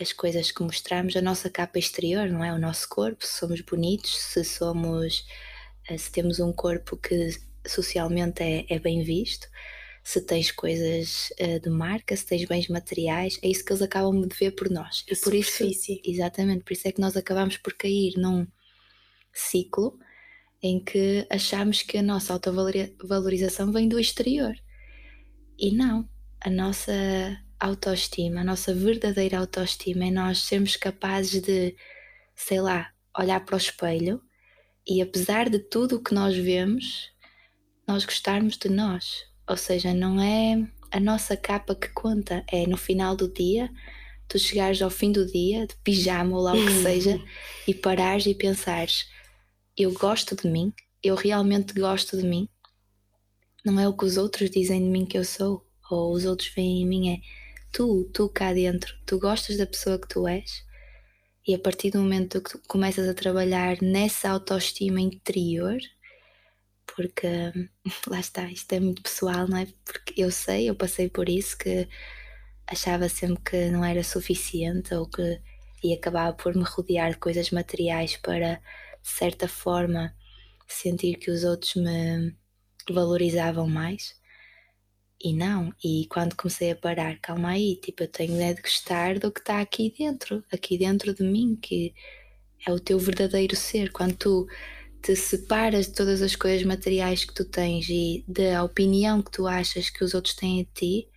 as 0.00 0.12
coisas 0.12 0.50
que 0.50 0.62
mostramos, 0.62 1.16
a 1.16 1.22
nossa 1.22 1.50
capa 1.50 1.78
exterior, 1.78 2.28
não 2.28 2.44
é? 2.44 2.52
O 2.52 2.58
nosso 2.58 2.88
corpo, 2.88 3.26
se 3.26 3.38
somos 3.38 3.60
bonitos, 3.60 4.16
se 4.16 4.44
somos. 4.44 5.26
Eh, 5.88 5.98
se 5.98 6.10
temos 6.10 6.40
um 6.40 6.52
corpo 6.52 6.96
que 6.96 7.30
socialmente 7.66 8.42
é, 8.42 8.64
é 8.68 8.78
bem 8.78 9.02
visto, 9.02 9.46
se 10.02 10.20
tens 10.20 10.50
coisas 10.50 11.30
uh, 11.40 11.60
de 11.60 11.70
marca, 11.70 12.16
se 12.16 12.26
tens 12.26 12.44
bens 12.46 12.68
materiais, 12.68 13.38
é 13.42 13.48
isso 13.48 13.64
que 13.64 13.72
eles 13.72 13.82
acabam 13.82 14.26
de 14.26 14.34
ver 14.36 14.52
por 14.52 14.70
nós. 14.70 15.04
E 15.08 15.16
por 15.16 15.34
isso, 15.34 15.64
exatamente, 16.04 16.64
por 16.64 16.72
isso 16.72 16.88
é 16.88 16.92
que 16.92 17.00
nós 17.00 17.16
acabamos 17.16 17.58
por 17.58 17.74
cair 17.74 18.14
num 18.16 18.46
ciclo 19.32 19.98
em 20.62 20.82
que 20.82 21.26
achamos 21.30 21.82
que 21.82 21.98
a 21.98 22.02
nossa 22.02 22.32
autovalorização 22.32 23.72
vem 23.72 23.88
do 23.88 23.98
exterior. 23.98 24.54
E 25.58 25.70
não, 25.70 26.08
a 26.40 26.50
nossa 26.50 26.92
autoestima, 27.60 28.40
a 28.40 28.44
nossa 28.44 28.74
verdadeira 28.74 29.38
autoestima 29.38 30.06
é 30.06 30.10
nós 30.10 30.38
sermos 30.38 30.76
capazes 30.76 31.42
de, 31.42 31.76
sei 32.34 32.60
lá, 32.60 32.90
olhar 33.16 33.44
para 33.44 33.54
o 33.54 33.58
espelho 33.58 34.22
e 34.86 35.02
apesar 35.02 35.48
de 35.48 35.58
tudo 35.58 35.96
o 35.96 36.02
que 36.02 36.14
nós 36.14 36.36
vemos, 36.36 37.10
nós 37.86 38.04
gostarmos 38.04 38.56
de 38.56 38.68
nós. 38.68 39.24
Ou 39.48 39.56
seja, 39.56 39.92
não 39.92 40.20
é 40.20 40.66
a 40.90 40.98
nossa 40.98 41.36
capa 41.36 41.74
que 41.74 41.88
conta, 41.88 42.44
é 42.50 42.66
no 42.66 42.76
final 42.76 43.14
do 43.14 43.28
dia, 43.28 43.70
tu 44.26 44.38
chegares 44.38 44.80
ao 44.80 44.90
fim 44.90 45.12
do 45.12 45.26
dia, 45.26 45.66
de 45.66 45.76
pijama 45.76 46.36
ou 46.36 46.42
lá 46.42 46.54
o 46.54 46.66
que 46.66 46.72
seja, 46.82 47.20
e 47.68 47.74
parares 47.74 48.26
e 48.26 48.34
pensares 48.34 49.06
eu 49.82 49.92
gosto 49.92 50.36
de 50.36 50.46
mim, 50.46 50.72
eu 51.02 51.14
realmente 51.14 51.72
gosto 51.72 52.16
de 52.16 52.22
mim. 52.22 52.48
Não 53.64 53.80
é 53.80 53.88
o 53.88 53.96
que 53.96 54.04
os 54.04 54.16
outros 54.16 54.50
dizem 54.50 54.82
de 54.82 54.90
mim 54.90 55.06
que 55.06 55.16
eu 55.16 55.24
sou, 55.24 55.66
ou 55.90 56.12
os 56.12 56.24
outros 56.24 56.50
veem 56.54 56.82
em 56.82 56.86
mim, 56.86 57.14
é 57.14 57.20
tu, 57.72 58.04
tu 58.12 58.28
cá 58.28 58.52
dentro, 58.52 58.94
tu 59.06 59.18
gostas 59.18 59.56
da 59.56 59.66
pessoa 59.66 59.98
que 59.98 60.08
tu 60.08 60.26
és. 60.28 60.64
E 61.46 61.54
a 61.54 61.58
partir 61.58 61.90
do 61.90 62.00
momento 62.00 62.42
que 62.42 62.52
tu 62.52 62.60
começas 62.68 63.08
a 63.08 63.14
trabalhar 63.14 63.78
nessa 63.82 64.30
autoestima 64.30 65.00
interior, 65.00 65.78
porque 66.86 67.26
lá 68.08 68.20
está, 68.20 68.50
isto 68.50 68.72
é 68.72 68.80
muito 68.80 69.02
pessoal, 69.02 69.48
não 69.48 69.58
é? 69.58 69.66
Porque 69.84 70.20
eu 70.22 70.30
sei, 70.30 70.68
eu 70.68 70.74
passei 70.74 71.08
por 71.08 71.28
isso, 71.28 71.56
que 71.58 71.88
achava 72.66 73.08
sempre 73.08 73.42
que 73.42 73.70
não 73.70 73.84
era 73.84 74.02
suficiente 74.04 74.94
ou 74.94 75.06
que 75.08 75.40
e 75.82 75.94
acabava 75.94 76.36
por 76.36 76.54
me 76.54 76.62
rodear 76.62 77.10
de 77.12 77.18
coisas 77.18 77.50
materiais 77.50 78.16
para 78.16 78.60
de 79.02 79.08
certa 79.08 79.48
forma, 79.48 80.14
sentir 80.68 81.16
que 81.16 81.30
os 81.30 81.44
outros 81.44 81.74
me 81.74 82.36
valorizavam 82.90 83.68
mais. 83.68 84.14
E 85.22 85.34
não, 85.34 85.72
e 85.84 86.06
quando 86.08 86.34
comecei 86.34 86.70
a 86.70 86.76
parar, 86.76 87.18
calma 87.20 87.50
aí, 87.50 87.76
tipo, 87.76 88.02
eu 88.02 88.08
tenho 88.08 88.40
é 88.40 88.54
de 88.54 88.62
gostar 88.62 89.18
do 89.18 89.30
que 89.30 89.40
está 89.40 89.60
aqui 89.60 89.94
dentro, 89.96 90.42
aqui 90.50 90.78
dentro 90.78 91.14
de 91.14 91.22
mim, 91.22 91.58
que 91.60 91.94
é 92.66 92.72
o 92.72 92.80
teu 92.80 92.98
verdadeiro 92.98 93.54
ser. 93.54 93.92
Quando 93.92 94.16
tu 94.16 94.46
te 95.02 95.14
separas 95.16 95.86
de 95.86 95.94
todas 95.94 96.22
as 96.22 96.36
coisas 96.36 96.62
materiais 96.66 97.24
que 97.24 97.34
tu 97.34 97.44
tens 97.44 97.88
e 97.88 98.24
da 98.26 98.64
opinião 98.64 99.22
que 99.22 99.30
tu 99.30 99.46
achas 99.46 99.90
que 99.90 100.04
os 100.04 100.14
outros 100.14 100.34
têm 100.34 100.64
de 100.64 100.70
ti, 100.72 101.08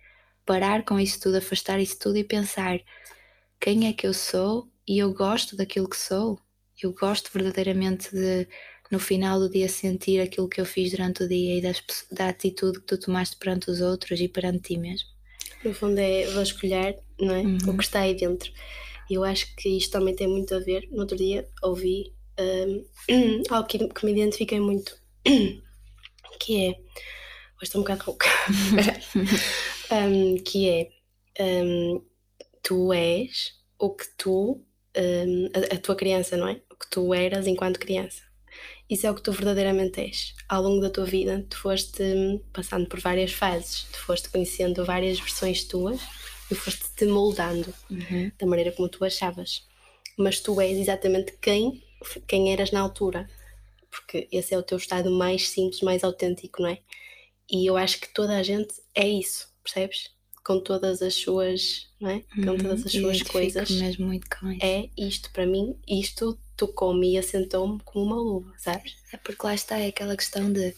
parar 0.46 0.84
com 0.84 1.00
isso 1.00 1.20
tudo, 1.20 1.38
afastar 1.38 1.80
isso 1.80 1.98
tudo 1.98 2.18
e 2.18 2.24
pensar 2.24 2.80
quem 3.60 3.88
é 3.88 3.92
que 3.94 4.06
eu 4.06 4.14
sou 4.14 4.70
e 4.86 4.98
eu 4.98 5.14
gosto 5.14 5.56
daquilo 5.56 5.88
que 5.88 5.96
sou 5.96 6.38
eu 6.82 6.92
gosto 6.92 7.30
verdadeiramente 7.32 8.10
de, 8.10 8.48
no 8.90 8.98
final 8.98 9.38
do 9.38 9.48
dia, 9.48 9.68
sentir 9.68 10.20
aquilo 10.20 10.48
que 10.48 10.60
eu 10.60 10.66
fiz 10.66 10.90
durante 10.90 11.24
o 11.24 11.28
dia 11.28 11.58
e 11.58 11.60
das, 11.60 11.82
da 12.10 12.28
atitude 12.28 12.80
que 12.80 12.86
tu 12.86 12.98
tomaste 12.98 13.36
perante 13.36 13.70
os 13.70 13.80
outros 13.80 14.20
e 14.20 14.28
perante 14.28 14.74
ti 14.74 14.78
mesmo. 14.78 15.08
No 15.64 15.72
fundo, 15.72 15.98
é 15.98 16.26
vasculhar 16.26 16.94
não 17.18 17.34
é? 17.34 17.40
Uhum. 17.40 17.58
o 17.68 17.76
que 17.76 17.84
está 17.84 18.00
aí 18.00 18.14
dentro. 18.14 18.52
E 19.08 19.14
eu 19.14 19.24
acho 19.24 19.54
que 19.56 19.68
isto 19.68 19.92
também 19.92 20.14
tem 20.14 20.28
muito 20.28 20.54
a 20.54 20.58
ver. 20.58 20.88
No 20.90 21.00
outro 21.00 21.16
dia 21.16 21.48
ouvi 21.62 22.12
um, 22.38 23.42
algo 23.50 23.68
que, 23.68 23.88
que 23.88 24.06
me 24.06 24.12
identifiquei 24.12 24.60
muito, 24.60 24.96
que 26.40 26.66
é. 26.66 26.70
Hoje 27.56 27.68
estou 27.68 27.80
um 27.80 27.84
bocado 27.84 28.04
rouca. 28.04 28.26
um, 29.92 30.36
que 30.42 30.68
é. 30.68 30.88
Um, 31.40 32.02
tu 32.62 32.92
és 32.92 33.54
o 33.78 33.90
que 33.90 34.04
tu. 34.16 34.60
Um, 34.96 35.46
a, 35.54 35.74
a, 35.74 35.78
tua 35.78 35.96
criança, 35.96 36.36
não 36.36 36.46
é? 36.46 36.60
que 36.84 36.90
tu 36.90 37.14
eras 37.14 37.46
enquanto 37.46 37.80
criança. 37.80 38.22
Isso 38.88 39.06
é 39.06 39.10
o 39.10 39.14
que 39.14 39.22
tu 39.22 39.32
verdadeiramente 39.32 40.00
és. 40.00 40.34
Ao 40.48 40.62
longo 40.62 40.80
da 40.80 40.90
tua 40.90 41.04
vida, 41.04 41.44
tu 41.48 41.56
foste 41.56 42.02
passando 42.52 42.86
por 42.86 43.00
várias 43.00 43.32
fases, 43.32 43.86
tu 43.92 43.98
foste 43.98 44.28
conhecendo 44.28 44.84
várias 44.84 45.18
versões 45.18 45.64
tuas 45.64 46.00
e 46.50 46.54
foste 46.54 46.84
te 46.94 47.06
moldando 47.06 47.72
uhum. 47.90 48.30
da 48.38 48.46
maneira 48.46 48.72
como 48.72 48.88
tu 48.88 49.04
achavas. 49.04 49.66
Mas 50.18 50.40
tu 50.40 50.60
és 50.60 50.78
exatamente 50.78 51.32
quem, 51.40 51.82
quem 52.26 52.52
eras 52.52 52.70
na 52.70 52.80
altura, 52.80 53.28
porque 53.90 54.28
esse 54.30 54.54
é 54.54 54.58
o 54.58 54.62
teu 54.62 54.76
estado 54.76 55.10
mais 55.10 55.48
simples, 55.48 55.80
mais 55.80 56.04
autêntico, 56.04 56.62
não 56.62 56.68
é? 56.68 56.78
E 57.50 57.66
eu 57.68 57.76
acho 57.76 58.00
que 58.00 58.12
toda 58.12 58.36
a 58.36 58.42
gente 58.42 58.74
é 58.94 59.08
isso, 59.08 59.48
percebes? 59.62 60.10
Com 60.44 60.60
todas 60.60 61.00
as 61.00 61.14
suas, 61.14 61.88
não 61.98 62.10
é? 62.10 62.20
Com 62.34 62.50
uhum. 62.50 62.58
todas 62.58 62.84
as 62.84 62.92
suas 62.92 63.22
coisas. 63.22 63.70
mesmo 63.70 64.06
muito 64.06 64.26
com 64.28 64.52
isso. 64.52 64.64
É 64.64 64.90
isto 64.96 65.30
para 65.32 65.46
mim, 65.46 65.74
isto 65.88 66.38
tocou-me 66.56 67.14
e 67.14 67.18
assentou-me 67.18 67.80
como 67.84 68.04
uma 68.06 68.16
luva, 68.16 68.52
sabes? 68.58 68.96
É 69.12 69.16
porque 69.16 69.46
lá 69.46 69.54
está, 69.54 69.78
é 69.78 69.88
aquela 69.88 70.16
questão 70.16 70.52
de 70.52 70.74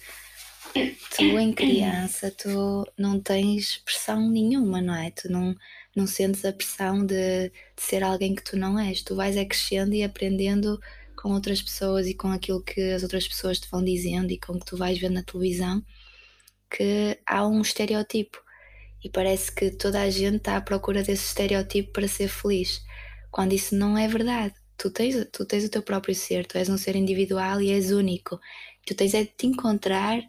tu 1.16 1.22
em 1.22 1.52
criança 1.52 2.30
tu 2.30 2.86
não 2.98 3.20
tens 3.20 3.78
pressão 3.78 4.28
nenhuma, 4.28 4.80
não 4.80 4.94
é? 4.94 5.10
Tu 5.10 5.30
não, 5.30 5.54
não 5.94 6.06
sentes 6.06 6.44
a 6.44 6.52
pressão 6.52 7.04
de, 7.04 7.48
de 7.48 7.82
ser 7.82 8.02
alguém 8.02 8.34
que 8.34 8.44
tu 8.44 8.56
não 8.56 8.78
és. 8.78 9.02
Tu 9.02 9.14
vais 9.14 9.36
é 9.36 9.44
crescendo 9.44 9.94
e 9.94 10.02
aprendendo 10.02 10.80
com 11.16 11.32
outras 11.32 11.62
pessoas 11.62 12.06
e 12.06 12.14
com 12.14 12.28
aquilo 12.28 12.62
que 12.62 12.80
as 12.92 13.02
outras 13.02 13.26
pessoas 13.26 13.58
te 13.60 13.68
vão 13.70 13.82
dizendo 13.84 14.30
e 14.30 14.38
com 14.38 14.54
o 14.54 14.60
que 14.60 14.66
tu 14.66 14.76
vais 14.76 14.98
ver 14.98 15.10
na 15.10 15.22
televisão 15.22 15.82
que 16.70 17.18
há 17.26 17.46
um 17.46 17.60
estereotipo 17.62 18.38
e 19.02 19.08
parece 19.08 19.52
que 19.52 19.70
toda 19.70 20.02
a 20.02 20.10
gente 20.10 20.36
está 20.36 20.56
à 20.56 20.60
procura 20.60 21.02
desse 21.02 21.26
estereotipo 21.26 21.92
para 21.92 22.08
ser 22.08 22.28
feliz, 22.28 22.82
quando 23.30 23.52
isso 23.52 23.74
não 23.74 23.96
é 23.96 24.08
verdade 24.08 24.54
tu 24.76 24.90
tens, 24.90 25.26
tu 25.32 25.44
tens 25.44 25.64
o 25.64 25.68
teu 25.68 25.82
próprio 25.82 26.14
ser, 26.14 26.46
tu 26.46 26.58
és 26.58 26.68
um 26.68 26.76
ser 26.76 26.96
individual 26.96 27.60
e 27.60 27.70
és 27.70 27.90
único. 27.90 28.40
Tu 28.86 28.94
tens 28.94 29.14
é 29.14 29.24
de 29.24 29.30
te 29.36 29.46
encontrar 29.46 30.20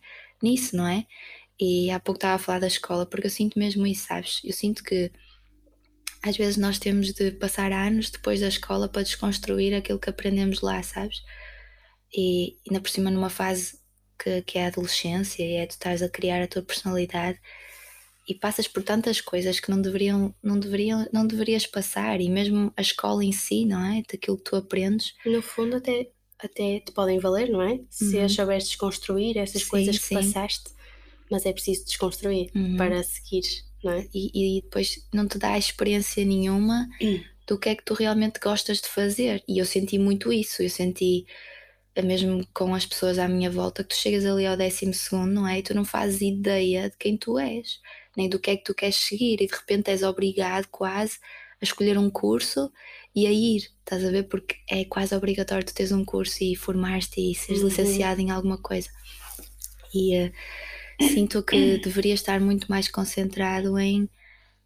nisso, 0.42 0.76
não 0.76 0.88
é? 0.88 1.06
E 1.60 1.90
há 1.92 2.00
pouco 2.00 2.18
estava 2.18 2.36
a 2.36 2.40
falar 2.40 2.60
da 2.60 2.68
escola, 2.68 3.06
porque 3.06 3.28
eu 3.28 3.32
sinto 3.32 3.58
mesmo 3.60 3.86
isso, 3.88 4.08
sabes? 4.08 4.42
Eu 4.44 4.54
sinto 4.54 4.84
que 4.84 5.12
às 6.22 6.38
vezes 6.38 6.58
nós 6.58 6.80
temos 6.80 7.14
de 7.14 7.32
passar 7.32 7.72
anos 7.72 8.10
depois 8.10 8.42
da 8.42 8.48
escola 8.48 8.90
para 8.90 9.04
desconstruir 9.04 9.74
aquilo 9.74 10.00
que 10.00 10.10
aprendemos 10.10 10.62
lá, 10.62 10.82
sabes? 10.84 11.22
E 12.16 12.58
ainda 12.68 12.82
por 12.82 12.90
cima 12.90 13.12
numa 13.12 13.30
fase 13.30 13.80
que, 14.20 14.42
que 14.44 14.58
é 14.58 14.66
a 14.66 14.68
adolescência 14.68 15.44
e 15.44 15.54
é 15.56 15.66
tu 15.66 15.72
estás 15.72 16.02
a 16.02 16.10
criar 16.10 16.42
a 16.44 16.48
tua 16.48 16.62
personalidade 16.64 17.40
e 18.28 18.36
passas 18.36 18.68
por 18.68 18.84
tantas 18.84 19.22
coisas 19.22 19.60
que 19.60 19.72
não 19.72 19.82
deveriam, 19.82 20.36
não 20.44 20.60
deveriam, 20.60 21.08
não 21.14 21.26
deverias 21.26 21.66
passar 21.66 22.20
e 22.20 22.30
mesmo 22.30 22.74
a 22.76 22.82
escola 22.82 23.24
em 23.24 23.32
si, 23.32 23.66
não 23.66 23.84
é? 23.84 24.04
Daquilo 24.12 24.38
que 24.38 24.44
tu 24.44 24.56
aprendes. 24.56 25.14
No 25.26 25.42
fundo 25.42 25.78
até 25.78 26.12
até 26.40 26.80
te 26.80 26.92
podem 26.92 27.20
valer, 27.20 27.50
não 27.50 27.62
é? 27.62 27.80
Se 27.90 28.18
uhum. 28.18 28.30
souberes 28.30 28.66
desconstruir 28.66 29.38
essas 29.38 29.64
sim, 29.64 29.70
coisas 29.70 29.98
que 29.98 30.06
sim. 30.06 30.16
passaste, 30.16 30.70
mas 31.32 31.46
é 31.46 31.54
preciso 31.54 31.86
desconstruir 31.86 32.52
uhum. 32.54 32.78
para 32.78 33.02
seguir, 33.04 33.44
não 33.84 33.94
é? 33.94 34.08
E, 34.14 34.58
e, 34.58 34.62
depois 34.62 35.08
não 35.12 35.28
te 35.28 35.38
dá 35.38 35.58
experiência 35.58 36.24
nenhuma 36.24 36.88
uhum. 37.02 37.24
do 37.48 37.58
que 37.58 37.70
é 37.70 37.76
que 37.76 37.84
tu 37.84 37.94
realmente 37.94 38.40
gostas 38.40 38.82
de 38.82 38.88
fazer. 38.88 39.44
E 39.48 39.58
eu 39.58 39.66
senti 39.66 39.98
muito 39.98 40.32
isso, 40.32 40.62
eu 40.62 40.70
senti 40.70 41.26
eh, 41.96 42.04
mesmo 42.04 42.46
com 42.54 42.76
as 42.76 42.86
pessoas 42.86 43.18
à 43.18 43.28
minha 43.28 43.50
volta, 43.50 43.84
que 43.84 43.90
tu 43.90 43.96
chegas 43.96 44.24
ali 44.24 44.46
ao 44.46 44.56
décimo 44.56 44.94
segundo, 44.94 45.32
não 45.32 45.48
é? 45.48 45.58
E 45.58 45.64
tu 45.64 45.74
não 45.74 45.84
fazes 45.84 46.22
ideia 46.22 46.90
de 46.90 46.98
quem 46.98 47.18
tu 47.18 47.40
és 47.40 47.80
nem 48.18 48.28
do 48.28 48.40
que 48.40 48.52
é 48.52 48.58
que 48.58 48.64
tu 48.64 48.74
queres 48.74 48.96
seguir, 48.96 49.42
e 49.42 49.48
de 49.48 49.54
repente 49.54 49.92
és 49.92 50.02
obrigado 50.04 50.68
quase 50.70 51.20
a 51.62 51.64
escolher 51.64 51.98
um 51.98 52.10
curso 52.10 52.72
e 53.16 53.26
a 53.26 53.32
ir, 53.32 53.70
estás 53.80 54.04
a 54.04 54.12
ver? 54.12 54.24
Porque 54.24 54.56
é 54.70 54.86
quase 54.86 55.16
obrigatório 55.16 55.66
tu 55.66 55.74
teres 55.74 55.92
um 55.92 56.04
curso 56.04 56.44
e 56.44 56.56
formar-te 56.56 57.32
e 57.32 57.36
seres 57.36 57.62
uhum. 57.62 57.70
licenciado 57.70 58.22
em 58.22 58.32
alguma 58.32 58.58
coisa. 58.58 58.90
E 59.94 60.18
uh, 60.18 60.32
sinto 61.02 61.42
que 61.44 61.78
deveria 61.84 62.14
estar 62.14 62.40
muito 62.40 62.68
mais 62.70 62.90
concentrado 62.90 63.78
em 63.80 64.10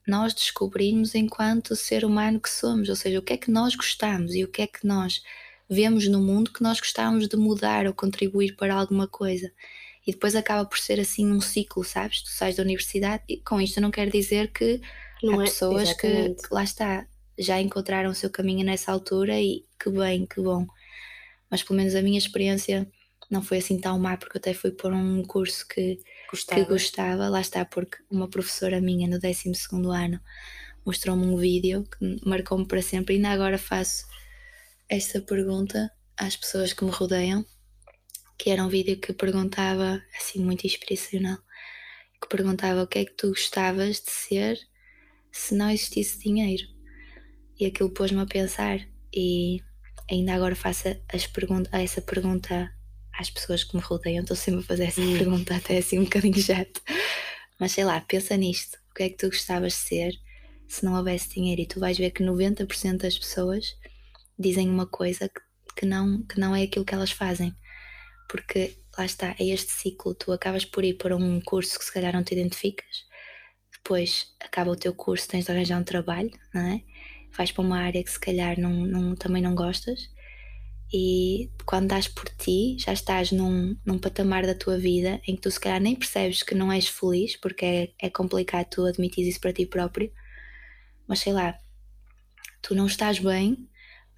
nós 0.07 0.33
descobrirmos 0.33 1.15
enquanto 1.15 1.75
ser 1.75 2.03
humano 2.03 2.39
que 2.39 2.49
somos, 2.49 2.89
ou 2.89 2.95
seja, 2.95 3.19
o 3.19 3.21
que 3.21 3.33
é 3.33 3.37
que 3.37 3.51
nós 3.51 3.75
gostamos 3.75 4.33
e 4.33 4.43
o 4.43 4.47
que 4.47 4.63
é 4.63 4.67
que 4.67 4.85
nós 4.85 5.21
vemos 5.69 6.07
no 6.07 6.19
mundo 6.19 6.51
que 6.51 6.63
nós 6.63 6.79
gostamos 6.79 7.29
de 7.29 7.37
mudar 7.37 7.85
ou 7.85 7.93
contribuir 7.93 8.55
para 8.57 8.75
alguma 8.75 9.07
coisa 9.07 9.49
e 10.05 10.11
depois 10.11 10.35
acaba 10.35 10.65
por 10.65 10.79
ser 10.79 10.99
assim 10.99 11.31
um 11.31 11.41
ciclo, 11.41 11.83
sabes? 11.83 12.23
Tu 12.23 12.29
sais 12.29 12.55
da 12.55 12.63
universidade 12.63 13.23
e 13.27 13.37
com 13.37 13.61
isto 13.61 13.79
não 13.79 13.91
quero 13.91 14.11
dizer 14.11 14.51
que 14.51 14.81
não 15.21 15.39
há 15.39 15.43
é, 15.43 15.45
pessoas 15.45 15.93
que, 15.93 16.33
que, 16.33 16.53
lá 16.53 16.63
está, 16.63 17.05
já 17.37 17.61
encontraram 17.61 18.09
o 18.09 18.15
seu 18.15 18.29
caminho 18.29 18.65
nessa 18.65 18.91
altura 18.91 19.39
e 19.39 19.65
que 19.79 19.89
bem, 19.89 20.25
que 20.25 20.41
bom. 20.41 20.65
Mas 21.49 21.61
pelo 21.61 21.77
menos 21.77 21.95
a 21.95 22.01
minha 22.01 22.17
experiência 22.17 22.87
não 23.29 23.41
foi 23.41 23.59
assim 23.59 23.79
tão 23.79 23.97
má, 23.99 24.17
porque 24.17 24.37
eu 24.37 24.39
até 24.39 24.53
fui 24.53 24.71
por 24.71 24.91
um 24.91 25.23
curso 25.23 25.67
que 25.67 25.99
gostava, 26.29 26.61
que 26.61 26.69
gostava 26.69 27.29
lá 27.29 27.39
está, 27.39 27.63
porque 27.63 27.97
uma 28.09 28.27
professora 28.27 28.81
minha 28.81 29.07
no 29.07 29.19
12 29.19 29.53
ano 29.93 30.19
mostrou-me 30.85 31.25
um 31.25 31.37
vídeo 31.37 31.83
que 31.83 32.19
marcou-me 32.27 32.65
para 32.65 32.81
sempre. 32.81 33.13
E 33.13 33.17
ainda 33.17 33.29
agora 33.29 33.57
faço 33.57 34.05
esta 34.89 35.21
pergunta 35.21 35.91
às 36.17 36.35
pessoas 36.35 36.73
que 36.73 36.83
me 36.83 36.91
rodeiam, 36.91 37.45
que 38.37 38.49
era 38.49 38.63
um 38.63 38.69
vídeo 38.69 38.99
que 38.99 39.13
perguntava, 39.13 40.01
assim, 40.17 40.39
muito 40.39 40.65
inspiracional, 40.65 41.37
que 42.21 42.27
perguntava 42.29 42.83
o 42.83 42.87
que 42.87 42.99
é 42.99 43.05
que 43.05 43.13
tu 43.13 43.29
gostavas 43.29 44.01
de 44.01 44.11
ser 44.11 44.59
se 45.31 45.55
não 45.55 45.69
existisse 45.69 46.19
dinheiro. 46.19 46.63
E 47.59 47.65
aquilo 47.65 47.89
pôs-me 47.89 48.21
a 48.21 48.25
pensar 48.25 48.79
e 49.13 49.61
ainda 50.09 50.33
agora 50.33 50.55
faço 50.55 50.89
as 51.13 51.27
pergun 51.27 51.63
essa 51.71 52.01
pergunta 52.01 52.71
às 53.13 53.29
pessoas 53.29 53.63
que 53.63 53.75
me 53.75 53.81
rodeiam, 53.81 54.21
estou 54.21 54.35
sempre 54.35 54.61
a 54.61 54.63
fazer 54.63 54.85
essa 54.85 55.01
hum. 55.01 55.17
pergunta 55.17 55.55
até 55.55 55.77
assim 55.77 55.99
um 55.99 56.03
bocadinho 56.03 56.41
chato. 56.41 56.81
Mas 57.59 57.73
sei 57.73 57.85
lá, 57.85 58.01
pensa 58.01 58.35
nisto. 58.35 58.77
O 58.89 58.93
que 58.95 59.03
é 59.03 59.09
que 59.09 59.17
tu 59.17 59.27
gostavas 59.27 59.73
de 59.73 59.79
ser 59.79 60.13
se 60.67 60.83
não 60.83 60.95
houvesse 60.95 61.29
dinheiro? 61.29 61.61
E 61.61 61.65
tu 61.65 61.79
vais 61.79 61.97
ver 61.97 62.11
que 62.11 62.23
90% 62.23 62.97
das 62.97 63.17
pessoas 63.17 63.75
dizem 64.37 64.69
uma 64.69 64.87
coisa 64.87 65.29
que, 65.29 65.41
que, 65.77 65.85
não, 65.85 66.23
que 66.23 66.39
não 66.39 66.55
é 66.55 66.63
aquilo 66.63 66.85
que 66.85 66.93
elas 66.93 67.11
fazem. 67.11 67.55
Porque 68.31 68.77
lá 68.97 69.05
está, 69.05 69.35
é 69.37 69.45
este 69.45 69.71
ciclo. 69.73 70.15
Tu 70.15 70.31
acabas 70.31 70.63
por 70.63 70.85
ir 70.85 70.93
para 70.93 71.17
um 71.17 71.41
curso 71.41 71.77
que 71.77 71.83
se 71.83 71.93
calhar 71.93 72.13
não 72.13 72.23
te 72.23 72.33
identificas, 72.33 73.05
depois 73.73 74.33
acaba 74.39 74.71
o 74.71 74.75
teu 74.75 74.93
curso, 74.93 75.27
tens 75.27 75.45
de 75.45 75.51
arranjar 75.51 75.79
um 75.79 75.83
trabalho, 75.83 76.31
não 76.53 76.61
é? 76.61 76.81
Vais 77.35 77.51
para 77.51 77.63
uma 77.63 77.79
área 77.79 78.03
que 78.03 78.11
se 78.11 78.19
calhar 78.19 78.57
não, 78.59 78.71
não, 78.71 79.15
também 79.15 79.41
não 79.41 79.53
gostas 79.53 80.09
e 80.93 81.49
quando 81.65 81.87
dás 81.87 82.07
por 82.07 82.27
ti, 82.29 82.75
já 82.77 82.91
estás 82.91 83.31
num, 83.31 83.77
num 83.85 83.97
patamar 83.97 84.45
da 84.45 84.53
tua 84.53 84.77
vida 84.77 85.21
em 85.25 85.35
que 85.35 85.41
tu 85.41 85.49
se 85.49 85.59
calhar 85.59 85.79
nem 85.79 85.95
percebes 85.95 86.43
que 86.43 86.53
não 86.53 86.71
és 86.71 86.87
feliz, 86.87 87.37
porque 87.37 87.65
é, 87.65 87.93
é 87.99 88.09
complicado 88.09 88.67
tu 88.69 88.85
admitir 88.85 89.25
isso 89.27 89.39
para 89.39 89.53
ti 89.53 89.65
próprio, 89.65 90.11
mas 91.07 91.19
sei 91.19 91.31
lá, 91.31 91.57
tu 92.61 92.75
não 92.75 92.87
estás 92.87 93.19
bem, 93.19 93.69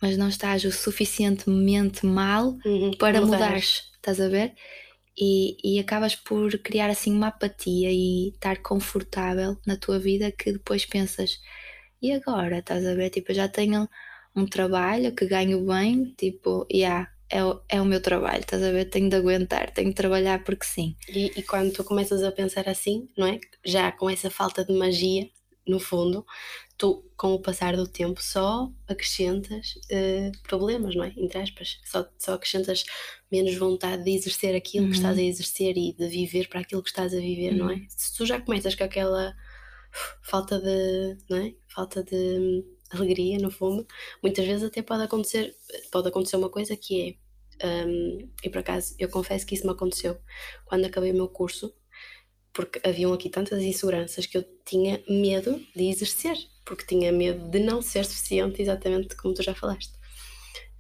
mas 0.03 0.17
não 0.17 0.27
estás 0.27 0.65
o 0.65 0.72
suficientemente 0.72 2.05
mal 2.05 2.57
uhum, 2.65 2.91
para 2.98 3.22
mudares, 3.22 3.89
estás 3.95 4.19
a 4.19 4.27
ver? 4.27 4.53
E, 5.17 5.55
e 5.63 5.79
acabas 5.79 6.13
por 6.13 6.51
criar 6.60 6.89
assim 6.89 7.13
uma 7.13 7.27
apatia 7.27 7.89
e 7.89 8.31
estar 8.31 8.62
confortável 8.62 9.57
na 9.65 9.77
tua 9.77 9.98
vida 9.98 10.29
que 10.29 10.51
depois 10.51 10.86
pensas, 10.86 11.39
e 12.01 12.12
agora? 12.12 12.60
Estás 12.60 12.86
a 12.86 12.93
ver? 12.95 13.12
Tipo, 13.12 13.31
eu 13.31 13.36
já 13.36 13.48
tenho 13.48 13.88
um 14.36 14.45
trabalho 14.45 15.15
que 15.15 15.25
ganho 15.25 15.65
bem, 15.65 16.13
tipo, 16.17 16.67
yeah, 16.69 17.10
é, 17.29 17.41
o, 17.45 17.62
é 17.69 17.79
o 17.79 17.86
meu 17.86 18.01
trabalho, 18.01 18.41
estás 18.41 18.62
a 18.62 18.72
ver? 18.74 18.89
Tenho 18.89 19.10
de 19.10 19.15
aguentar, 19.15 19.72
tenho 19.72 19.88
de 19.88 19.95
trabalhar 19.95 20.43
porque 20.43 20.65
sim. 20.65 20.98
E, 21.07 21.27
e 21.39 21.43
quando 21.43 21.72
tu 21.72 21.81
começas 21.86 22.24
a 22.24 22.31
pensar 22.31 22.67
assim, 22.67 23.07
não 23.17 23.25
é? 23.25 23.39
Já 23.63 23.89
com 23.93 24.10
essa 24.10 24.29
falta 24.29 24.65
de 24.65 24.74
magia, 24.74 25.29
no 25.65 25.79
fundo, 25.79 26.25
tu, 26.77 27.03
com 27.15 27.34
o 27.34 27.39
passar 27.39 27.75
do 27.75 27.88
tempo, 27.88 28.22
só 28.22 28.72
acrescentas 28.88 29.75
uh, 29.92 30.32
problemas, 30.44 30.96
não 30.96 31.03
é? 31.03 31.13
Entre 31.15 31.39
aspas, 31.39 31.80
só, 31.86 32.08
só 32.18 32.34
acrescentas 32.34 32.84
menos 33.32 33.56
vontade 33.56 34.03
de 34.03 34.12
exercer 34.12 34.56
aquilo 34.56 34.86
uhum. 34.86 34.92
que 34.92 34.98
estás 34.98 35.18
a 35.18 35.22
exercer 35.22 35.77
e 35.77 35.94
de 35.94 36.08
viver 36.08 36.48
para 36.50 36.62
aquilo 36.62 36.84
que 36.84 36.89
estás 36.89 37.13
a 37.13 37.18
viver, 37.18 37.51
uhum. 37.51 37.58
não 37.58 37.70
é? 37.70 37.75
Uhum. 37.75 37.86
Se 37.89 38.15
tu 38.15 38.25
já 38.25 38.39
começas 38.42 38.75
com 38.75 38.84
aquela 38.84 39.36
falta 40.22 40.60
de, 40.60 41.18
não 41.30 41.38
é? 41.38 41.53
Falta 41.68 42.03
de 42.03 42.63
alegria, 42.89 43.38
no 43.39 43.51
fundo, 43.51 43.88
muitas 44.22 44.46
vezes 44.46 44.63
até 44.63 44.82
pode 44.82 45.03
acontecer, 45.03 45.56
pode 45.92 46.08
acontecer 46.08 46.36
uma 46.36 46.50
coisa 46.50 46.75
que 46.75 47.18
é, 47.62 47.86
um, 47.88 48.30
e 48.44 48.50
por 48.50 48.60
acaso 48.60 48.96
eu 49.00 49.10
confesso 49.10 49.46
que 49.46 49.56
isso 49.56 49.65
me 49.65 49.72
aconteceu 49.72 50.18
quando 50.65 50.86
acabei 50.86 51.12
o 51.12 51.15
meu 51.15 51.27
curso, 51.27 51.74
porque 52.51 52.80
haviam 52.88 53.13
aqui 53.13 53.30
tantas 53.30 53.63
inseguranças 53.63 54.25
que 54.25 54.38
eu 54.38 54.46
tinha 54.65 55.03
medo 55.10 55.60
de 55.75 55.89
exercer, 55.89 56.38
porque 56.65 56.86
tinha 56.86 57.12
medo 57.12 57.50
de 57.50 57.60
não 57.60 57.82
ser 57.82 58.05
suficiente, 58.05 58.62
exatamente 58.62 59.15
como 59.15 59.34
tu 59.34 59.43
já 59.43 59.53
falaste. 59.53 59.93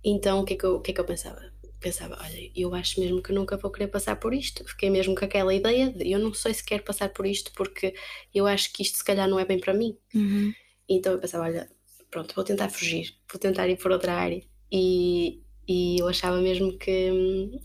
Então 0.03 0.39
o 0.39 0.45
que 0.45 0.53
é 0.53 0.57
que 0.57 0.65
eu, 0.65 0.75
o 0.75 0.81
que 0.81 0.91
é 0.91 0.93
que 0.93 0.99
eu 0.99 1.05
pensava? 1.05 1.41
Pensava, 1.79 2.17
olha, 2.21 2.51
eu 2.55 2.73
acho 2.73 2.99
mesmo 2.99 3.21
que 3.21 3.33
nunca 3.33 3.57
vou 3.57 3.69
querer 3.69 3.87
passar 3.87 4.15
por 4.15 4.33
isto. 4.33 4.63
Fiquei 4.65 4.89
mesmo 4.89 5.15
com 5.15 5.25
aquela 5.25 5.53
ideia 5.53 5.89
de 5.89 6.09
eu 6.11 6.19
não 6.19 6.33
sei 6.33 6.53
se 6.53 6.63
quero 6.63 6.83
passar 6.83 7.09
por 7.09 7.25
isto 7.25 7.51
porque 7.53 7.93
eu 8.33 8.47
acho 8.47 8.71
que 8.71 8.81
isto 8.81 8.97
se 8.97 9.03
calhar 9.03 9.27
não 9.27 9.39
é 9.39 9.45
bem 9.45 9.59
para 9.59 9.73
mim. 9.73 9.97
Uhum. 10.13 10.53
Então 10.87 11.11
eu 11.11 11.19
pensava, 11.19 11.43
olha, 11.43 11.69
pronto, 12.09 12.33
vou 12.35 12.43
tentar 12.43 12.69
fugir, 12.69 13.15
vou 13.31 13.39
tentar 13.39 13.67
ir 13.67 13.77
por 13.77 13.91
outra 13.91 14.13
área. 14.13 14.41
E, 14.71 15.41
e 15.67 15.99
eu 15.99 16.07
achava 16.07 16.39
mesmo 16.39 16.77
que, 16.77 17.09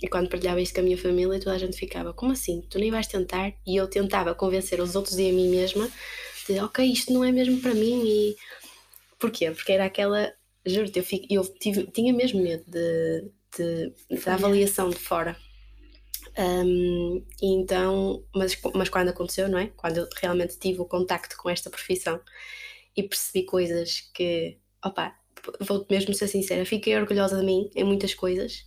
e 0.03 0.09
quando 0.09 0.29
partilhava 0.29 0.61
isto 0.61 0.75
com 0.75 0.81
a 0.81 0.85
minha 0.85 0.99
família, 0.99 1.39
toda 1.39 1.55
a 1.55 1.59
gente 1.59 1.77
ficava: 1.77 2.13
como 2.13 2.33
assim? 2.33 2.63
Tu 2.69 2.79
nem 2.79 2.91
vais 2.91 3.07
tentar? 3.07 3.53
E 3.67 3.77
eu 3.77 3.89
tentava 3.89 4.35
convencer 4.35 4.81
os 4.81 4.97
outros 4.97 5.19
e 5.19 5.29
a 5.29 5.33
mim 5.33 5.49
mesma 5.49 5.89
de: 6.49 6.61
ok, 6.61 6.85
isto 6.85 7.13
não 7.13 7.25
é 7.25 7.31
mesmo 7.33 7.61
para 7.61 7.75
mim. 7.75 8.03
E 8.07 8.37
porquê? 9.19 9.51
Porque 9.51 9.73
era 9.73 9.85
aquela, 9.85 10.33
juro-te, 10.65 10.99
eu, 10.99 11.05
fico, 11.05 11.27
eu 11.31 11.45
tive, 11.45 11.87
tinha 11.89 12.13
mesmo 12.13 12.43
medo 12.43 12.65
de, 12.67 13.31
de, 13.57 13.93
da 14.25 14.35
avaliação 14.35 14.91
de 14.91 14.97
fora. 14.97 15.37
Um, 16.39 17.25
então, 17.43 18.25
mas, 18.35 18.57
mas 18.75 18.89
quando 18.89 19.09
aconteceu, 19.09 19.49
não 19.49 19.59
é? 19.59 19.69
Quando 19.77 19.99
eu 19.99 20.09
realmente 20.21 20.59
tive 20.59 20.81
o 20.81 20.85
contacto 20.85 21.37
com 21.37 21.51
esta 21.51 21.69
profissão 21.69 22.21
e 22.97 23.03
percebi 23.03 23.45
coisas 23.45 24.03
que, 24.15 24.59
opa, 24.85 25.15
vou 25.61 25.87
mesmo 25.91 26.15
ser 26.15 26.29
sincera, 26.29 26.65
fiquei 26.65 26.97
orgulhosa 26.97 27.39
de 27.39 27.45
mim 27.45 27.71
em 27.75 27.85
muitas 27.85 28.15
coisas. 28.15 28.67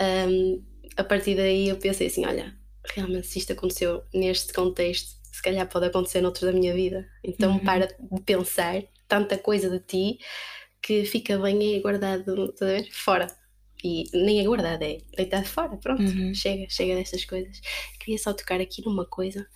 Um, 0.00 0.64
a 0.96 1.04
partir 1.04 1.36
daí 1.36 1.68
eu 1.68 1.76
pensei 1.76 2.06
assim: 2.06 2.24
olha, 2.24 2.56
realmente 2.94 3.26
se 3.26 3.38
isto 3.38 3.52
aconteceu 3.52 4.02
neste 4.12 4.52
contexto, 4.52 5.19
se 5.30 5.42
calhar 5.42 5.68
pode 5.68 5.86
acontecer 5.86 6.20
noutro 6.20 6.46
da 6.46 6.52
minha 6.52 6.74
vida. 6.74 7.08
Então 7.22 7.52
uhum. 7.52 7.64
para 7.64 7.86
de 7.86 8.20
pensar 8.22 8.82
tanta 9.08 9.36
coisa 9.38 9.68
de 9.70 9.80
ti 9.80 10.18
que 10.82 11.04
fica 11.04 11.38
bem 11.38 11.58
aí 11.58 11.80
guardado 11.80 12.54
fora. 12.92 13.26
E 13.82 14.04
nem 14.12 14.40
é 14.40 14.44
guardado, 14.44 14.82
é 14.82 14.98
deitado 15.16 15.46
fora, 15.46 15.76
pronto, 15.78 16.02
uhum. 16.02 16.34
chega, 16.34 16.66
chega 16.68 16.94
destas 16.94 17.24
coisas. 17.24 17.60
Queria 17.98 18.18
só 18.18 18.34
tocar 18.34 18.60
aqui 18.60 18.84
numa 18.84 19.06
coisa 19.06 19.46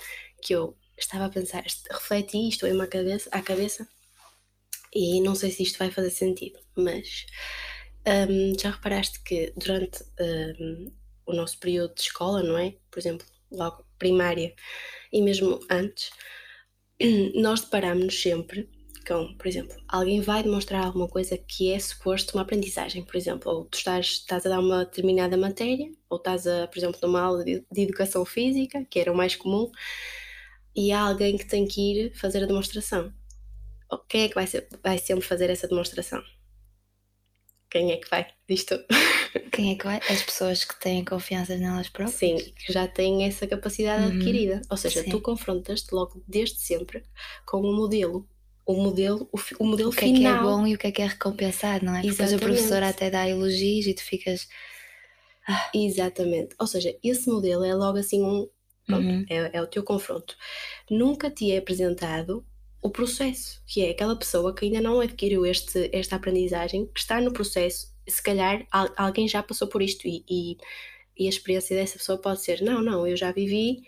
que 0.41 0.55
eu 0.55 0.77
estava 0.97 1.27
a 1.27 1.29
pensar, 1.29 1.63
refleti 1.91 2.49
isto 2.49 2.67
em 2.67 2.73
uma 2.73 2.87
cabeça, 2.87 3.29
à 3.31 3.43
cabeça 3.43 3.87
e 4.95 5.21
não 5.21 5.35
sei 5.35 5.51
se 5.51 5.63
isto 5.63 5.79
vai 5.79 5.91
fazer 5.91 6.11
sentido, 6.11 6.59
mas 6.77 7.27
um, 8.07 8.59
já 8.59 8.71
reparaste 8.71 9.21
que 9.21 9.53
durante 9.57 10.05
um, 10.21 10.93
o 11.27 11.33
nosso 11.35 11.59
período 11.59 11.95
de 11.95 12.03
escola, 12.03 12.43
não 12.43 12.57
é? 12.57 12.77
Por 12.91 12.99
exemplo, 12.99 13.27
logo 13.51 13.85
primária 14.05 14.55
e 15.11 15.23
mesmo 15.23 15.59
antes, 15.71 16.11
nós 17.35 17.63
deparamos-nos 17.63 18.21
sempre 18.21 18.69
com, 19.07 19.35
por 19.37 19.47
exemplo, 19.47 19.77
alguém 19.87 20.21
vai 20.21 20.43
demonstrar 20.43 20.83
alguma 20.85 21.07
coisa 21.07 21.37
que 21.37 21.71
é 21.71 21.79
suposto 21.79 22.37
uma 22.37 22.43
aprendizagem, 22.43 23.05
por 23.05 23.17
exemplo, 23.17 23.53
ou 23.53 23.65
tu 23.67 23.77
estás, 23.77 24.07
estás 24.07 24.47
a 24.47 24.49
dar 24.49 24.61
uma 24.61 24.85
determinada 24.85 25.37
matéria, 25.37 25.91
ou 26.09 26.17
estás, 26.17 26.47
a, 26.47 26.67
por 26.67 26.79
exemplo, 26.79 26.99
numa 27.03 27.21
aula 27.21 27.45
de, 27.45 27.65
de 27.71 27.83
educação 27.83 28.25
física, 28.25 28.85
que 28.91 28.99
era 28.99 29.13
o 29.13 29.17
mais 29.17 29.37
comum, 29.37 29.71
e 30.75 30.91
há 30.91 31.01
alguém 31.01 31.37
que 31.37 31.47
tem 31.47 31.67
que 31.67 31.81
ir 31.81 32.15
fazer 32.15 32.43
a 32.43 32.47
demonstração. 32.47 33.13
Quem 34.09 34.23
é 34.25 34.29
que 34.29 34.35
vai, 34.35 34.47
ser, 34.47 34.69
vai 34.83 34.99
sempre 34.99 35.25
fazer 35.25 35.51
essa 35.51 35.69
demonstração? 35.69 36.23
Quem 37.75 37.91
é 37.91 37.97
que 37.97 38.09
vai? 38.09 38.25
Diz 38.49 38.63
tu. 38.65 38.79
Quem 39.51 39.73
é 39.73 39.75
que 39.75 39.85
vai? 39.85 39.97
As 40.09 40.23
pessoas 40.23 40.65
que 40.65 40.79
têm 40.79 41.05
confiança 41.05 41.57
nelas 41.57 41.89
próprias. 41.89 42.17
Sim, 42.17 42.37
que 42.55 42.73
já 42.73 42.87
têm 42.87 43.25
essa 43.25 43.49
capacidade 43.49 44.05
uhum. 44.05 44.11
adquirida. 44.11 44.63
Ou 44.71 44.77
seja, 44.77 45.03
Sim. 45.03 45.11
tu 45.11 45.21
confrontas-te 45.21 45.93
logo 45.93 46.23
desde 46.29 46.61
sempre 46.61 47.03
com 47.45 47.57
o 47.57 47.73
um 47.73 47.75
modelo. 47.75 48.29
O 48.65 48.75
modelo, 48.75 49.29
o, 49.33 49.39
o 49.59 49.67
modelo 49.67 49.91
o 49.91 49.93
que 49.93 50.03
final. 50.03 50.15
é 50.15 50.19
que 50.21 50.27
é 50.27 50.41
bom 50.41 50.67
e 50.69 50.75
o 50.77 50.79
que 50.79 50.87
é 50.87 50.93
que 50.93 51.03
é 51.03 51.07
recompensado, 51.07 51.85
não 51.85 51.97
é? 51.97 52.03
Porque 52.03 52.23
Exatamente. 52.23 52.45
a 52.45 52.47
professora 52.47 52.89
até 52.89 53.11
dá 53.11 53.29
elogios 53.29 53.89
e 53.89 53.95
tu 53.95 54.05
ficas. 54.05 54.49
Ah. 55.49 55.71
Exatamente. 55.75 56.55
Ou 56.61 56.69
seja, 56.69 56.97
esse 57.03 57.29
modelo 57.29 57.65
é 57.65 57.75
logo 57.75 57.99
assim 57.99 58.23
um, 58.23 58.49
Pronto, 58.87 59.05
uhum. 59.05 59.27
é, 59.29 59.51
é 59.53 59.61
o 59.61 59.67
teu 59.67 59.83
confronto. 59.83 60.37
Nunca 60.89 61.29
te 61.29 61.51
é 61.51 61.59
apresentado 61.59 62.47
o 62.85 62.91
processo, 62.91 63.63
que 63.67 63.83
é 63.83 63.91
aquela 63.91 64.15
pessoa 64.15 64.55
que 64.55 64.67
ainda 64.67 64.79
não 64.79 65.01
adquiriu 65.01 65.47
este, 65.47 65.89
esta 65.91 66.17
aprendizagem, 66.17 66.87
que 66.87 67.01
está 67.01 67.19
no 67.19 67.33
processo, 67.33 67.91
se 68.07 68.23
calhar 68.23 68.67
alguém 68.95 69.27
já 69.27 69.43
passou 69.43 69.67
por 69.67 69.81
isto 69.81 70.07
e, 70.07 70.23
e, 70.29 70.59
e 71.19 71.25
a 71.27 71.31
experiência 71.31 71.75
dessa 71.75 71.97
pessoa 71.97 72.19
pode 72.19 72.43
ser, 72.43 72.61
não, 72.61 72.83
não, 72.83 73.07
eu 73.07 73.17
já 73.17 73.33
vivi, 73.33 73.85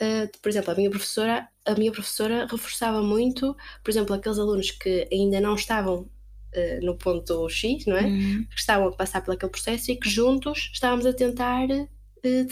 uh, 0.00 0.30
por 0.40 0.48
exemplo, 0.48 0.70
a 0.70 0.76
minha 0.76 0.88
professora, 0.88 1.48
a 1.64 1.74
minha 1.74 1.90
professora 1.90 2.46
reforçava 2.48 3.02
muito, 3.02 3.56
por 3.82 3.90
exemplo, 3.90 4.14
aqueles 4.14 4.38
alunos 4.38 4.70
que 4.70 5.08
ainda 5.10 5.40
não 5.40 5.56
estavam 5.56 6.02
uh, 6.02 6.86
no 6.86 6.96
ponto 6.96 7.48
X, 7.48 7.84
não 7.84 7.96
é? 7.96 8.04
Uhum. 8.04 8.46
Que 8.48 8.60
estavam 8.60 8.86
a 8.86 8.92
passar 8.92 9.24
por 9.24 9.34
aquele 9.34 9.50
processo 9.50 9.90
e 9.90 9.96
que 9.96 10.08
juntos 10.08 10.70
estávamos 10.72 11.04
a 11.04 11.12
tentar 11.12 11.66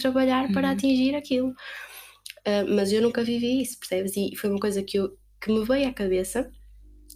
trabalhar 0.00 0.52
para 0.52 0.68
uhum. 0.68 0.74
atingir 0.74 1.14
aquilo. 1.14 1.50
Uh, 1.50 2.66
mas 2.74 2.92
eu 2.92 3.00
nunca 3.00 3.22
vivi 3.22 3.62
isso, 3.62 3.78
percebes? 3.78 4.16
E 4.16 4.34
foi 4.34 4.50
uma 4.50 4.58
coisa 4.58 4.82
que, 4.82 4.98
eu, 4.98 5.16
que 5.44 5.52
me 5.52 5.64
veio 5.64 5.88
à 5.88 5.92
cabeça 5.92 6.50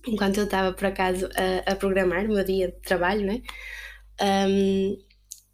enquanto 0.07 0.37
eu 0.37 0.45
estava 0.45 0.73
por 0.73 0.87
acaso 0.87 1.29
a, 1.35 1.73
a 1.73 1.77
programar 1.77 2.27
o 2.27 2.35
meu 2.35 2.45
dia 2.45 2.69
de 2.69 2.81
trabalho, 2.81 3.27
né? 3.27 3.43
Um, 4.21 4.99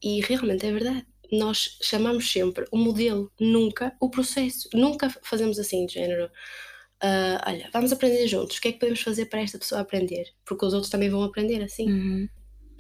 e 0.02 0.20
realmente 0.20 0.66
é 0.66 0.72
verdade. 0.72 1.06
Nós 1.32 1.78
chamamos 1.82 2.30
sempre 2.30 2.64
o 2.72 2.76
modelo, 2.76 3.32
nunca 3.40 3.94
o 4.00 4.10
processo. 4.10 4.68
Nunca 4.74 5.08
fazemos 5.22 5.58
assim, 5.58 5.86
de 5.86 5.94
género. 5.94 6.26
uh, 6.26 7.38
olha, 7.46 7.70
vamos 7.72 7.92
aprender 7.92 8.26
juntos, 8.26 8.58
o 8.58 8.60
que 8.60 8.68
é 8.68 8.72
que 8.72 8.78
podemos 8.78 9.00
fazer 9.00 9.26
para 9.26 9.40
esta 9.40 9.58
pessoa 9.58 9.80
aprender? 9.80 10.26
Porque 10.44 10.66
os 10.66 10.74
outros 10.74 10.90
também 10.90 11.08
vão 11.08 11.22
aprender 11.22 11.62
assim. 11.62 11.90
Uhum. 11.90 12.28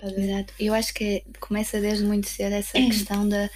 Exato. 0.02 0.52
Eu 0.58 0.74
acho 0.74 0.92
que 0.92 1.24
começa 1.40 1.80
desde 1.80 2.04
muito 2.04 2.28
cedo 2.28 2.52
essa 2.52 2.72
questão 2.82 3.28
da. 3.28 3.48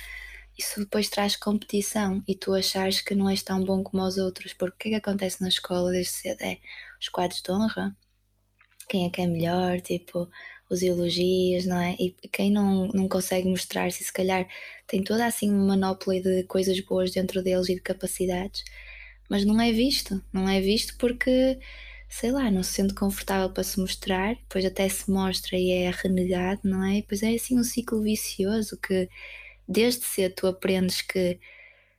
Isso 0.59 0.81
depois 0.81 1.09
traz 1.09 1.37
competição 1.37 2.23
e 2.27 2.35
tu 2.35 2.53
achares 2.53 3.01
que 3.01 3.15
não 3.15 3.31
és 3.31 3.43
tão 3.43 3.65
bom 3.65 3.83
como 3.83 4.03
os 4.03 4.19
outros. 4.19 4.53
Porque 4.53 4.75
o 4.75 4.79
que 4.79 4.89
é 4.89 4.91
que 4.93 4.97
acontece 4.97 5.41
na 5.41 5.49
escola 5.49 5.91
desde 5.93 6.13
cedo? 6.13 6.43
É 6.43 6.59
os 7.01 7.09
quadros 7.09 7.41
de 7.43 7.53
honra, 7.53 7.97
quem 8.89 9.07
é 9.07 9.11
que 9.11 9.21
é 9.21 9.27
melhor, 9.27 9.81
tipo, 9.81 10.29
os 10.71 10.83
elogios, 10.83 11.67
não 11.67 11.79
é? 11.81 11.95
E 11.99 12.13
quem 12.33 12.51
não, 12.51 12.89
não 12.89 13.09
consegue 13.09 13.49
mostrar-se, 13.49 14.05
se 14.05 14.13
calhar 14.13 14.47
tem 14.87 15.03
toda 15.03 15.27
assim 15.27 15.51
uma 15.51 15.77
manopla 15.77 16.21
de 16.21 16.45
coisas 16.45 16.79
boas 16.81 17.11
dentro 17.13 17.43
deles 17.43 17.69
e 17.69 17.75
de 17.75 17.81
capacidades, 17.83 18.65
mas 19.31 19.45
não 19.45 19.61
é 19.61 19.73
visto, 19.73 20.23
não 20.33 20.49
é 20.49 20.61
visto 20.61 20.97
porque, 20.99 21.59
sei 22.09 22.33
lá, 22.33 22.51
não 22.51 22.63
se 22.63 22.73
sente 22.75 22.95
confortável 22.95 23.51
para 23.53 23.63
se 23.65 23.79
mostrar, 23.81 24.35
depois 24.37 24.65
até 24.65 24.89
se 24.89 25.11
mostra 25.11 25.57
e 25.59 25.71
é 25.71 25.91
renegado, 25.91 26.61
não 26.65 26.85
é? 26.85 26.99
E 26.99 27.03
depois 27.03 27.23
é 27.23 27.35
assim 27.35 27.59
um 27.59 27.65
ciclo 27.65 28.03
vicioso 28.03 28.79
que 28.79 29.09
desde 29.69 30.05
cedo 30.05 30.35
tu 30.35 30.47
aprendes 30.47 31.03
que 31.03 31.39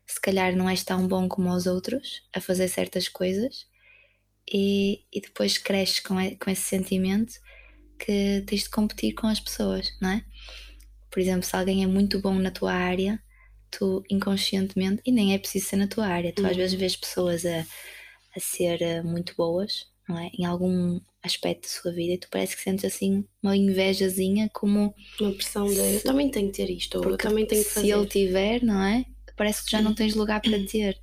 se 0.07 0.19
calhar 0.19 0.55
não 0.55 0.67
és 0.67 0.83
tão 0.83 1.07
bom 1.07 1.29
como 1.29 1.53
os 1.53 1.67
outros 1.67 2.23
a 2.33 2.41
fazer 2.41 2.67
certas 2.67 3.07
coisas 3.07 3.67
e, 4.51 5.05
e 5.13 5.21
depois 5.21 5.57
cresces 5.57 5.99
com, 5.99 6.15
com 6.37 6.49
esse 6.49 6.63
sentimento 6.63 7.33
que 7.99 8.43
tens 8.47 8.63
de 8.63 8.69
competir 8.69 9.13
com 9.13 9.27
as 9.27 9.39
pessoas, 9.39 9.93
não 10.01 10.09
é? 10.09 10.25
Por 11.11 11.19
exemplo, 11.19 11.43
se 11.43 11.55
alguém 11.55 11.83
é 11.83 11.87
muito 11.87 12.19
bom 12.19 12.33
na 12.35 12.49
tua 12.49 12.73
área, 12.73 13.21
tu 13.69 14.03
inconscientemente, 14.09 15.01
e 15.05 15.11
nem 15.11 15.33
é 15.33 15.37
preciso 15.37 15.67
ser 15.67 15.75
na 15.75 15.87
tua 15.87 16.07
área, 16.07 16.33
tu 16.33 16.41
uhum. 16.41 16.49
às 16.49 16.55
vezes 16.55 16.79
vês 16.79 16.95
pessoas 16.95 17.45
a, 17.45 17.65
a 18.35 18.39
ser 18.39 18.81
eh, 18.81 19.03
muito 19.03 19.35
boas, 19.35 19.88
é? 20.17 20.31
Em 20.37 20.45
algum 20.45 20.99
aspecto 21.21 21.63
da 21.63 21.67
sua 21.67 21.91
vida 21.91 22.13
e 22.13 22.17
tu 22.17 22.27
parece 22.31 22.55
que 22.55 22.61
sentes 22.61 22.85
assim 22.85 23.25
uma 23.43 23.55
invejazinha 23.55 24.49
como 24.53 24.95
uma 25.19 25.31
pressão 25.33 25.67
de 25.67 25.77
eu 25.77 26.03
também 26.03 26.31
tenho 26.31 26.49
que 26.49 26.57
ter 26.57 26.69
isto, 26.69 26.97
ou 26.97 27.11
eu 27.11 27.17
também 27.17 27.45
tenho 27.45 27.63
que 27.63 27.69
fazer. 27.69 27.87
Se 27.87 27.93
ele 27.93 28.07
tiver, 28.07 28.63
não 28.63 28.81
é? 28.81 29.05
Parece 29.35 29.63
que 29.65 29.71
já 29.71 29.81
não 29.81 29.93
tens 29.93 30.15
lugar 30.15 30.41
para 30.41 30.59
ter. 30.65 30.97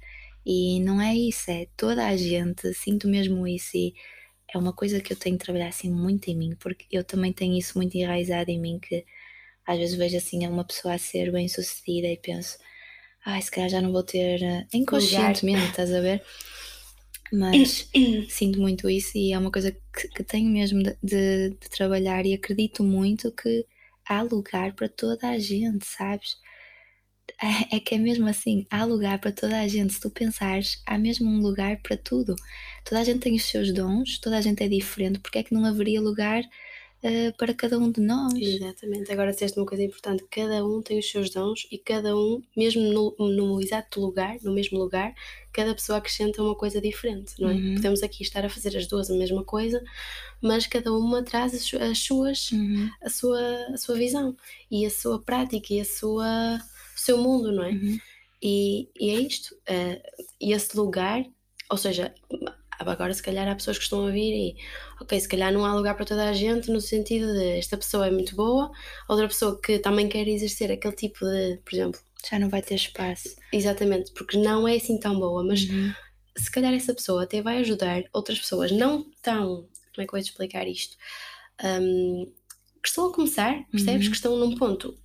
E 0.44 0.80
não 0.80 1.00
é 1.00 1.14
isso, 1.14 1.50
é 1.50 1.66
toda 1.76 2.06
a 2.06 2.16
gente, 2.16 2.72
sinto 2.72 3.08
mesmo 3.08 3.48
isso 3.48 3.76
e 3.76 3.94
é 4.54 4.56
uma 4.56 4.72
coisa 4.72 5.00
que 5.00 5.12
eu 5.12 5.16
tenho 5.16 5.36
de 5.36 5.44
trabalhar 5.44 5.68
assim 5.68 5.90
muito 5.90 6.28
em 6.28 6.36
mim, 6.36 6.54
porque 6.60 6.86
eu 6.90 7.02
também 7.02 7.32
tenho 7.32 7.58
isso 7.58 7.76
muito 7.76 7.96
enraizado 7.96 8.48
em 8.48 8.60
mim, 8.60 8.78
que 8.78 9.04
às 9.66 9.76
vezes 9.76 9.96
vejo 9.96 10.16
assim 10.16 10.46
uma 10.46 10.64
pessoa 10.64 10.94
a 10.94 10.98
ser 10.98 11.32
bem 11.32 11.48
sucedida 11.48 12.06
e 12.06 12.16
penso, 12.16 12.58
ai, 13.24 13.42
se 13.42 13.50
calhar 13.50 13.68
já 13.68 13.82
não 13.82 13.90
vou 13.90 14.04
ter, 14.04 14.40
uh, 14.40 14.66
inconscientemente, 14.72 15.66
estás 15.70 15.92
a 15.92 16.00
ver? 16.00 16.22
Mas 17.32 17.90
sinto 18.28 18.60
muito 18.60 18.88
isso 18.88 19.16
e 19.16 19.32
é 19.32 19.38
uma 19.38 19.50
coisa 19.50 19.72
que, 19.72 20.08
que 20.08 20.24
tenho 20.24 20.50
mesmo 20.50 20.82
de, 20.82 20.96
de, 21.02 21.50
de 21.50 21.68
trabalhar 21.70 22.24
e 22.26 22.34
acredito 22.34 22.84
muito 22.84 23.32
que 23.32 23.66
há 24.08 24.22
lugar 24.22 24.72
para 24.74 24.88
toda 24.88 25.28
a 25.28 25.38
gente, 25.38 25.84
sabes? 25.86 26.36
É, 27.42 27.76
é 27.76 27.80
que 27.80 27.94
é 27.94 27.98
mesmo 27.98 28.28
assim, 28.28 28.66
há 28.70 28.84
lugar 28.84 29.18
para 29.18 29.32
toda 29.32 29.60
a 29.60 29.68
gente. 29.68 29.94
Se 29.94 30.00
tu 30.00 30.10
pensares, 30.10 30.82
há 30.86 30.96
mesmo 30.98 31.28
um 31.28 31.40
lugar 31.40 31.78
para 31.82 31.96
tudo. 31.96 32.34
Toda 32.84 33.00
a 33.00 33.04
gente 33.04 33.20
tem 33.20 33.34
os 33.34 33.44
seus 33.44 33.72
dons, 33.72 34.18
toda 34.18 34.38
a 34.38 34.40
gente 34.40 34.62
é 34.62 34.68
diferente, 34.68 35.18
porque 35.18 35.38
é 35.38 35.42
que 35.42 35.54
não 35.54 35.64
haveria 35.64 36.00
lugar 36.00 36.42
uh, 37.02 37.36
para 37.36 37.54
cada 37.54 37.78
um 37.78 37.90
de 37.90 38.00
nós? 38.00 38.34
Exatamente. 38.34 39.10
Agora 39.12 39.32
disseste 39.32 39.58
uma 39.58 39.66
coisa 39.66 39.82
importante: 39.82 40.24
cada 40.30 40.64
um 40.64 40.82
tem 40.82 40.98
os 40.98 41.10
seus 41.10 41.30
dons 41.30 41.66
e 41.70 41.78
cada 41.78 42.16
um, 42.16 42.42
mesmo 42.56 42.82
no, 42.82 43.14
no 43.18 43.60
exato 43.60 44.00
lugar, 44.00 44.36
no 44.42 44.52
mesmo 44.52 44.78
lugar, 44.78 45.14
cada 45.52 45.74
pessoa 45.74 45.98
acrescenta 45.98 46.42
uma 46.42 46.54
coisa 46.54 46.80
diferente, 46.80 47.34
não 47.40 47.50
é? 47.50 47.54
Uhum. 47.54 47.74
Podemos 47.74 48.02
aqui 48.02 48.22
estar 48.22 48.44
a 48.44 48.48
fazer 48.48 48.76
as 48.76 48.86
duas 48.86 49.10
a 49.10 49.14
mesma 49.14 49.44
coisa, 49.44 49.82
mas 50.40 50.66
cada 50.66 50.92
uma 50.92 51.22
traz 51.22 51.54
as, 51.54 51.74
as 51.80 51.98
suas, 51.98 52.50
uhum. 52.52 52.90
a, 53.02 53.08
sua, 53.08 53.40
a 53.72 53.76
sua 53.76 53.96
visão 53.96 54.36
e 54.70 54.84
a 54.84 54.90
sua 54.90 55.20
prática 55.20 55.72
e 55.72 55.80
a 55.80 55.84
sua 55.84 56.60
o 56.96 57.00
seu 57.00 57.18
mundo, 57.18 57.52
não 57.52 57.62
é? 57.62 57.70
Uhum. 57.70 57.98
E, 58.42 58.88
e, 58.98 59.10
é 59.10 59.20
isto. 59.20 59.54
Uh, 59.68 60.00
esse 60.40 60.76
lugar, 60.76 61.24
ou 61.70 61.76
seja, 61.76 62.14
agora 62.78 63.12
se 63.12 63.22
calhar 63.22 63.48
há 63.48 63.54
pessoas 63.54 63.78
que 63.78 63.84
estão 63.84 64.06
a 64.06 64.10
vir 64.10 64.32
e, 64.32 64.56
ok, 65.00 65.18
se 65.18 65.28
calhar 65.28 65.52
não 65.52 65.64
há 65.64 65.74
lugar 65.74 65.94
para 65.94 66.04
toda 66.04 66.28
a 66.28 66.32
gente 66.32 66.70
no 66.70 66.80
sentido 66.80 67.32
de 67.32 67.58
esta 67.58 67.76
pessoa 67.76 68.06
é 68.06 68.10
muito 68.10 68.34
boa, 68.34 68.70
outra 69.08 69.28
pessoa 69.28 69.60
que 69.60 69.78
também 69.78 70.08
quer 70.08 70.26
exercer 70.28 70.70
aquele 70.70 70.94
tipo 70.94 71.24
de, 71.24 71.60
por 71.64 71.74
exemplo. 71.74 72.00
Já 72.28 72.38
não 72.38 72.48
vai 72.48 72.62
ter 72.62 72.74
espaço. 72.74 73.36
Exatamente, 73.52 74.12
porque 74.12 74.36
não 74.36 74.66
é 74.66 74.76
assim 74.76 74.98
tão 74.98 75.18
boa, 75.18 75.44
mas 75.44 75.62
uhum. 75.68 75.92
se 76.36 76.50
calhar 76.50 76.72
essa 76.74 76.94
pessoa 76.94 77.22
até 77.22 77.40
vai 77.40 77.58
ajudar 77.58 78.02
outras 78.12 78.38
pessoas 78.38 78.72
não 78.72 79.06
tão. 79.22 79.68
Como 79.94 80.02
é 80.02 80.04
que 80.04 80.08
eu 80.08 80.10
vou 80.10 80.20
explicar 80.20 80.66
isto? 80.66 80.96
Um, 81.62 82.30
que 82.82 82.88
estão 82.88 83.08
a 83.08 83.12
começar, 83.12 83.64
percebes? 83.70 84.06
Uhum. 84.06 84.10
Que 84.10 84.16
estão 84.16 84.36
num 84.36 84.54
ponto 84.56 84.96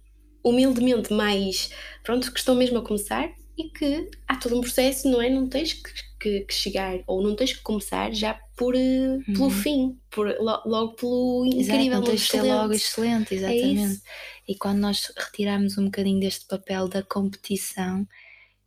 humildemente 0.43 1.13
mais, 1.13 1.71
pronto, 2.03 2.31
que 2.31 2.39
estão 2.39 2.55
mesmo 2.55 2.79
a 2.79 2.81
começar 2.81 3.31
e 3.61 3.69
que 3.69 4.09
há 4.27 4.35
todo 4.35 4.57
um 4.57 4.61
processo, 4.61 5.09
não 5.09 5.21
é? 5.21 5.29
Não 5.29 5.47
tens 5.47 5.73
que, 5.73 5.91
que, 6.19 6.39
que 6.41 6.53
chegar 6.53 6.99
ou 7.05 7.21
não 7.21 7.35
tens 7.35 7.53
que 7.53 7.61
começar 7.61 8.13
já 8.13 8.33
por, 8.55 8.75
uhum. 8.75 9.23
pelo 9.25 9.49
fim, 9.49 9.97
por, 10.09 10.27
logo 10.39 10.93
pelo 10.93 11.45
incrível, 11.45 11.75
Exato, 11.75 11.89
não 11.89 12.03
tens 12.03 12.21
ser 12.27 12.41
logo 12.41 12.73
excelente, 12.73 13.33
é 13.33 13.37
exatamente. 13.37 14.01
É 14.47 14.51
e 14.51 14.55
quando 14.55 14.79
nós 14.79 15.11
retirarmos 15.17 15.77
um 15.77 15.85
bocadinho 15.85 16.19
deste 16.19 16.45
papel 16.45 16.87
da 16.87 17.03
competição 17.03 18.07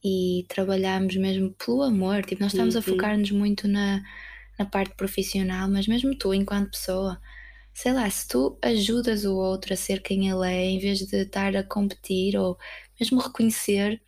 e 0.02 0.44
trabalharmos 0.48 1.16
mesmo 1.16 1.52
pelo 1.52 1.82
amor, 1.82 2.24
tipo, 2.24 2.42
nós 2.42 2.52
estamos 2.52 2.74
uhum. 2.74 2.80
a 2.80 2.82
focar-nos 2.82 3.30
muito 3.30 3.66
na, 3.66 4.02
na 4.58 4.64
parte 4.64 4.94
profissional, 4.94 5.68
mas 5.68 5.86
mesmo 5.86 6.16
tu, 6.16 6.32
enquanto 6.32 6.70
pessoa, 6.70 7.20
sei 7.72 7.92
lá, 7.92 8.08
se 8.08 8.28
tu 8.28 8.58
ajudas 8.62 9.24
o 9.24 9.36
outro 9.36 9.72
a 9.74 9.76
ser 9.76 10.02
quem 10.02 10.28
ele 10.28 10.46
é, 10.46 10.64
em 10.70 10.78
vez 10.78 11.00
de 11.00 11.16
estar 11.16 11.56
a 11.56 11.62
competir 11.62 12.36
ou 12.36 12.58
mesmo 12.98 13.20
reconhecer, 13.20 14.00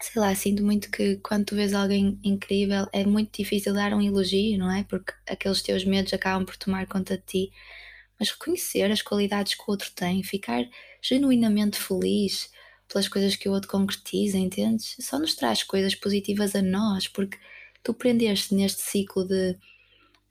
sei 0.00 0.20
lá, 0.20 0.34
sinto 0.34 0.62
muito 0.62 0.90
que 0.90 1.16
quando 1.16 1.46
tu 1.46 1.54
vês 1.56 1.72
alguém 1.74 2.18
incrível 2.22 2.86
é 2.92 3.04
muito 3.04 3.36
difícil 3.36 3.74
dar 3.74 3.92
um 3.94 4.02
elogio, 4.02 4.58
não 4.58 4.70
é? 4.70 4.84
Porque 4.84 5.12
aqueles 5.28 5.62
teus 5.62 5.84
medos 5.84 6.12
acabam 6.12 6.44
por 6.44 6.56
tomar 6.56 6.86
conta 6.86 7.16
de 7.16 7.24
ti. 7.24 7.52
Mas 8.18 8.30
reconhecer 8.30 8.90
as 8.90 9.02
qualidades 9.02 9.54
que 9.54 9.62
o 9.62 9.70
outro 9.70 9.90
tem, 9.94 10.22
ficar 10.22 10.64
genuinamente 11.02 11.78
feliz 11.78 12.50
pelas 12.88 13.08
coisas 13.08 13.36
que 13.36 13.48
o 13.48 13.52
outro 13.52 13.68
concretiza, 13.70 14.38
entendes? 14.38 14.96
Só 15.00 15.18
nos 15.18 15.34
traz 15.34 15.62
coisas 15.62 15.94
positivas 15.94 16.54
a 16.54 16.62
nós, 16.62 17.08
porque 17.08 17.38
tu 17.82 17.94
prendeste 17.94 18.54
neste 18.54 18.82
ciclo 18.82 19.26
de 19.26 19.56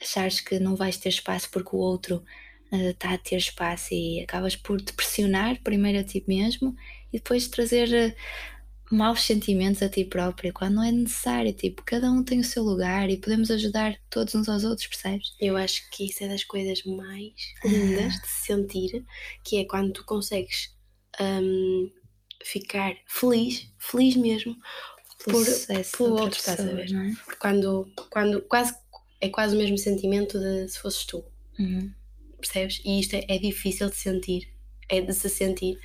achares 0.01 0.39
que 0.39 0.59
não 0.59 0.75
vais 0.75 0.97
ter 0.97 1.09
espaço 1.09 1.49
porque 1.51 1.75
o 1.75 1.79
outro 1.79 2.23
está 2.71 3.11
eh, 3.11 3.15
a 3.15 3.17
ter 3.17 3.37
espaço 3.37 3.93
e 3.93 4.21
acabas 4.21 4.55
por 4.55 4.81
te 4.81 4.93
pressionar 4.93 5.61
primeiro 5.63 5.99
a 5.99 6.03
ti 6.03 6.23
mesmo 6.27 6.75
e 7.11 7.17
depois 7.17 7.47
trazer 7.47 7.87
uh, 7.89 8.15
maus 8.93 9.23
sentimentos 9.23 9.81
a 9.81 9.89
ti 9.89 10.05
próprio 10.05 10.53
quando 10.53 10.75
não 10.75 10.83
é 10.83 10.91
necessário. 10.91 11.53
Tipo, 11.53 11.83
cada 11.83 12.11
um 12.11 12.23
tem 12.23 12.39
o 12.39 12.43
seu 12.43 12.63
lugar 12.63 13.09
e 13.09 13.17
podemos 13.17 13.49
ajudar 13.51 13.95
todos 14.09 14.35
uns 14.35 14.47
aos 14.47 14.63
outros, 14.63 14.87
percebes? 14.87 15.35
Eu 15.39 15.57
acho 15.57 15.89
que 15.89 16.05
isso 16.05 16.23
é 16.23 16.27
das 16.27 16.43
coisas 16.43 16.83
mais 16.83 17.33
lindas 17.63 18.13
de 18.13 18.27
se 18.27 18.45
sentir, 18.45 19.05
que 19.43 19.57
é 19.57 19.65
quando 19.65 19.91
tu 19.93 20.05
consegues 20.05 20.75
um, 21.19 21.91
ficar 22.43 22.95
feliz, 23.07 23.67
feliz 23.77 24.15
mesmo, 24.15 24.55
por, 25.23 25.45
pelo 25.97 26.21
outro, 26.21 26.39
estás 26.39 26.59
a 26.59 26.63
ver? 26.63 26.93
É? 26.93 27.35
Quando, 27.39 27.91
quando 28.09 28.41
quase 28.43 28.75
é 29.21 29.29
quase 29.29 29.55
o 29.55 29.57
mesmo 29.57 29.77
sentimento 29.77 30.37
de 30.37 30.67
se 30.67 30.79
fosses 30.79 31.05
tu. 31.05 31.23
Uhum 31.57 31.93
percebes? 32.43 32.81
E 32.85 32.99
isto 32.99 33.15
é, 33.15 33.25
é, 33.27 33.37
difícil 33.37 33.89
de 33.89 33.95
sentir, 33.95 34.49
é 34.89 35.01
de 35.01 35.13
se 35.13 35.29
sentir. 35.29 35.79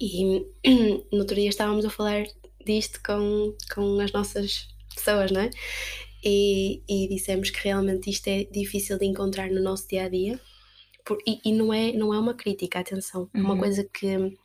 E 0.00 0.44
no 1.12 1.18
outro 1.18 1.36
dia 1.36 1.48
estávamos 1.48 1.84
a 1.84 1.90
falar 1.90 2.24
disto 2.64 3.00
com, 3.04 3.56
com 3.74 4.00
as 4.00 4.12
nossas 4.12 4.68
pessoas, 4.94 5.30
não 5.30 5.42
é? 5.42 5.50
E, 6.24 6.82
e 6.88 7.08
dissemos 7.08 7.50
que 7.50 7.62
realmente 7.62 8.10
isto 8.10 8.28
é 8.28 8.44
difícil 8.44 8.98
de 8.98 9.06
encontrar 9.06 9.50
no 9.50 9.62
nosso 9.62 9.86
dia 9.88 10.04
a 10.04 10.08
dia. 10.08 10.40
Por, 11.04 11.18
e, 11.26 11.40
e 11.44 11.52
não, 11.52 11.72
é, 11.72 11.92
não 11.92 12.12
é 12.12 12.18
uma 12.18 12.34
crítica, 12.34 12.80
atenção, 12.80 13.30
é 13.32 13.38
uma 13.38 13.54
uhum. 13.54 13.60
coisa 13.60 13.84
que, 13.84 14.36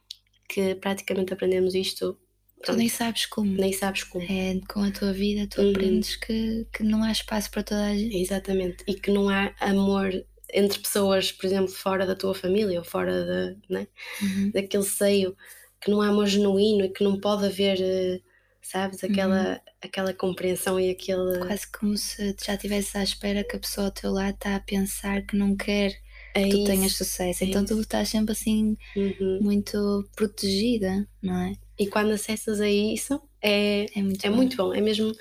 que 0.48 0.76
praticamente 0.76 1.34
aprendemos 1.34 1.76
isto 1.76 2.18
Tu 2.64 2.72
nem 2.74 2.88
sabes 2.88 3.26
como. 3.26 3.52
Nem 3.52 3.74
sabes 3.74 4.04
como. 4.06 4.24
É 4.24 4.58
com 4.70 4.82
a 4.82 4.90
tua 4.90 5.12
vida, 5.12 5.48
tu 5.48 5.62
uhum. 5.62 5.72
aprendes 5.72 6.16
que, 6.16 6.66
que 6.72 6.82
não 6.82 7.04
há 7.04 7.12
espaço 7.12 7.52
para 7.52 7.62
toda 7.62 7.88
a 7.88 7.94
gente. 7.94 8.16
Exatamente. 8.16 8.84
E 8.88 8.94
que 8.94 9.12
não 9.12 9.28
há 9.28 9.54
amor 9.60 10.12
entre 10.54 10.80
pessoas, 10.80 11.32
por 11.32 11.46
exemplo, 11.46 11.68
fora 11.68 12.06
da 12.06 12.16
tua 12.16 12.34
família 12.34 12.80
ou 12.80 12.86
fora 12.86 13.26
de, 13.26 13.74
né, 13.74 13.88
uhum. 14.22 14.52
daquele 14.52 14.84
seio, 14.84 15.36
que 15.84 15.92
não 15.92 16.02
há 16.02 16.08
amor 16.08 16.28
genuíno 16.28 16.86
e 16.86 16.90
que 16.90 17.04
não 17.04 17.20
pode 17.20 17.46
haver, 17.46 17.78
eh, 17.82 18.22
sabes, 18.62 19.04
aquela, 19.04 19.54
uhum. 19.54 19.60
aquela 19.82 20.14
compreensão 20.14 20.80
e 20.80 20.90
aquele. 20.90 21.40
Quase 21.40 21.68
como 21.68 21.98
se 21.98 22.36
já 22.46 22.54
estivesse 22.56 22.98
à 22.98 23.04
espera 23.04 23.44
que 23.44 23.56
a 23.56 23.60
pessoa 23.60 23.88
ao 23.88 23.92
teu 23.92 24.12
lado 24.12 24.36
está 24.36 24.56
a 24.56 24.60
pensar 24.60 25.22
que 25.24 25.36
não 25.36 25.56
quer 25.56 25.94
é 26.34 26.44
que 26.44 26.52
tu 26.52 26.64
tenhas 26.64 26.94
sucesso. 26.94 27.44
É 27.44 27.48
então 27.48 27.64
isso. 27.64 27.76
tu 27.76 27.82
estás 27.82 28.10
sempre 28.10 28.32
assim 28.32 28.78
uhum. 28.96 29.40
muito 29.42 30.10
protegida, 30.16 31.08
não 31.22 31.38
é? 31.42 31.54
E 31.78 31.88
quando 31.88 32.12
acessas 32.12 32.62
a 32.62 32.70
isso 32.70 33.22
é, 33.42 33.86
é, 33.96 34.02
muito, 34.02 34.26
é 34.26 34.30
bom. 34.30 34.36
muito 34.36 34.58
bom. 34.58 34.74
É 34.74 34.82
mesmo. 34.82 35.14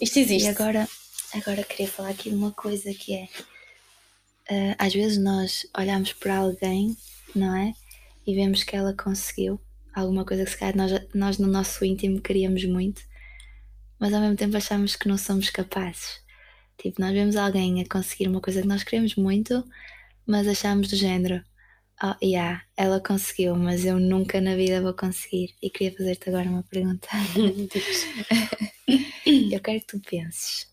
Isto 0.00 0.18
existe. 0.18 0.46
E 0.46 0.48
agora 0.48 0.88
agora 1.34 1.62
queria 1.62 1.88
falar 1.88 2.10
aqui 2.10 2.30
de 2.30 2.36
uma 2.36 2.52
coisa 2.52 2.92
que 2.92 3.14
é. 3.14 3.28
Uh, 4.50 4.74
às 4.78 4.94
vezes 4.94 5.18
nós 5.18 5.66
olhamos 5.76 6.14
para 6.14 6.38
alguém, 6.38 6.96
não 7.34 7.54
é? 7.54 7.74
E 8.28 8.34
vemos 8.34 8.62
que 8.62 8.76
ela 8.76 8.92
conseguiu 8.92 9.58
alguma 9.94 10.22
coisa 10.22 10.44
que 10.44 10.50
se 10.50 10.58
calhar 10.58 10.76
nós, 10.76 10.92
nós 11.14 11.38
no 11.38 11.48
nosso 11.48 11.82
íntimo 11.82 12.20
queríamos 12.20 12.62
muito, 12.66 13.00
mas 13.98 14.12
ao 14.12 14.20
mesmo 14.20 14.36
tempo 14.36 14.54
achamos 14.54 14.96
que 14.96 15.08
não 15.08 15.16
somos 15.16 15.48
capazes. 15.48 16.20
Tipo, 16.76 17.00
nós 17.00 17.14
vemos 17.14 17.36
alguém 17.36 17.80
a 17.80 17.88
conseguir 17.88 18.28
uma 18.28 18.42
coisa 18.42 18.60
que 18.60 18.68
nós 18.68 18.84
queremos 18.84 19.16
muito, 19.16 19.64
mas 20.26 20.46
achamos 20.46 20.88
do 20.88 20.96
género, 20.96 21.42
oh, 22.02 22.14
yeah, 22.22 22.62
ela 22.76 23.00
conseguiu, 23.00 23.56
mas 23.56 23.86
eu 23.86 23.98
nunca 23.98 24.42
na 24.42 24.54
vida 24.54 24.82
vou 24.82 24.92
conseguir. 24.92 25.54
E 25.62 25.70
queria 25.70 25.96
fazer-te 25.96 26.28
agora 26.28 26.50
uma 26.50 26.64
pergunta. 26.64 27.08
eu 29.26 29.60
quero 29.62 29.80
que 29.80 29.86
tu 29.86 30.00
penses 30.00 30.68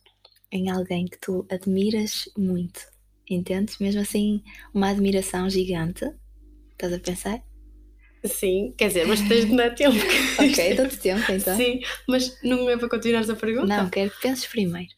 em 0.51 0.69
alguém 0.69 1.05
que 1.05 1.19
tu 1.19 1.47
admiras 1.49 2.27
muito, 2.37 2.81
entendes? 3.29 3.79
Mesmo 3.79 4.01
assim, 4.01 4.43
uma 4.73 4.89
admiração 4.89 5.49
gigante. 5.49 6.05
Estás 6.75 6.91
a 6.91 6.99
pensar? 6.99 7.41
Sim, 8.25 8.73
quer 8.77 8.89
dizer, 8.89 9.07
mas 9.07 9.21
tens 9.21 9.45
de 9.45 9.55
dar 9.55 9.73
tempo. 9.73 9.95
ok, 10.39 10.75
dou-te 10.75 10.97
tempo 10.97 11.31
então. 11.31 11.55
Sim, 11.55 11.79
mas 12.07 12.38
não 12.43 12.69
é 12.69 12.77
para 12.77 12.89
continuares 12.89 13.29
a 13.29 13.35
pergunta? 13.35 13.67
Não, 13.67 13.89
quero 13.89 14.11
que 14.11 14.21
penses 14.21 14.45
primeiro. 14.45 14.91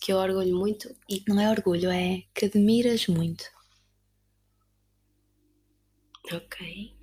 Que 0.00 0.12
eu 0.12 0.18
orgulho 0.18 0.54
muito 0.54 0.94
e. 1.08 1.22
Não 1.26 1.40
é 1.40 1.48
orgulho, 1.48 1.90
é 1.90 2.22
que 2.34 2.46
admiras 2.46 3.06
muito. 3.06 3.44
Ok. 6.32 6.94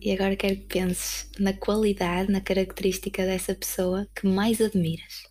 E 0.00 0.12
agora 0.12 0.36
quero 0.36 0.56
que 0.56 0.66
penses 0.66 1.28
na 1.38 1.52
qualidade, 1.52 2.30
na 2.30 2.40
característica 2.40 3.24
dessa 3.24 3.54
pessoa 3.54 4.06
que 4.14 4.26
mais 4.26 4.60
admiras. 4.60 5.24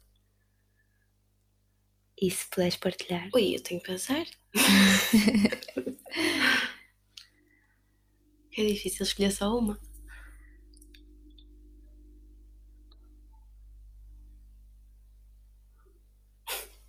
E 2.21 2.29
se 2.29 2.49
puderes 2.49 2.75
partilhar. 2.75 3.29
Ui, 3.33 3.55
eu 3.55 3.62
tenho 3.62 3.79
que 3.79 3.88
pensar. 3.88 4.25
É 8.57 8.63
difícil 8.65 9.03
escolher 9.03 9.31
só 9.31 9.57
uma. 9.57 9.79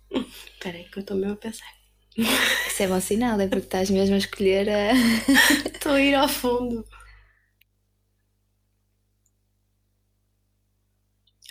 Espera 0.53 0.77
aí 0.77 0.85
que 0.85 0.99
eu 0.99 1.01
estou 1.01 1.17
mesmo 1.17 1.33
a 1.33 1.37
pensar. 1.37 1.73
Isso 2.67 2.83
é 2.83 2.87
bom 2.87 3.01
sinal, 3.01 3.39
é 3.41 3.47
porque 3.47 3.65
estás 3.65 3.89
mesmo 3.89 4.15
a 4.15 4.17
escolher 4.19 4.69
a. 4.69 4.93
Estou 5.73 5.93
a 5.93 6.01
ir 6.01 6.13
ao 6.15 6.27
fundo. 6.27 6.85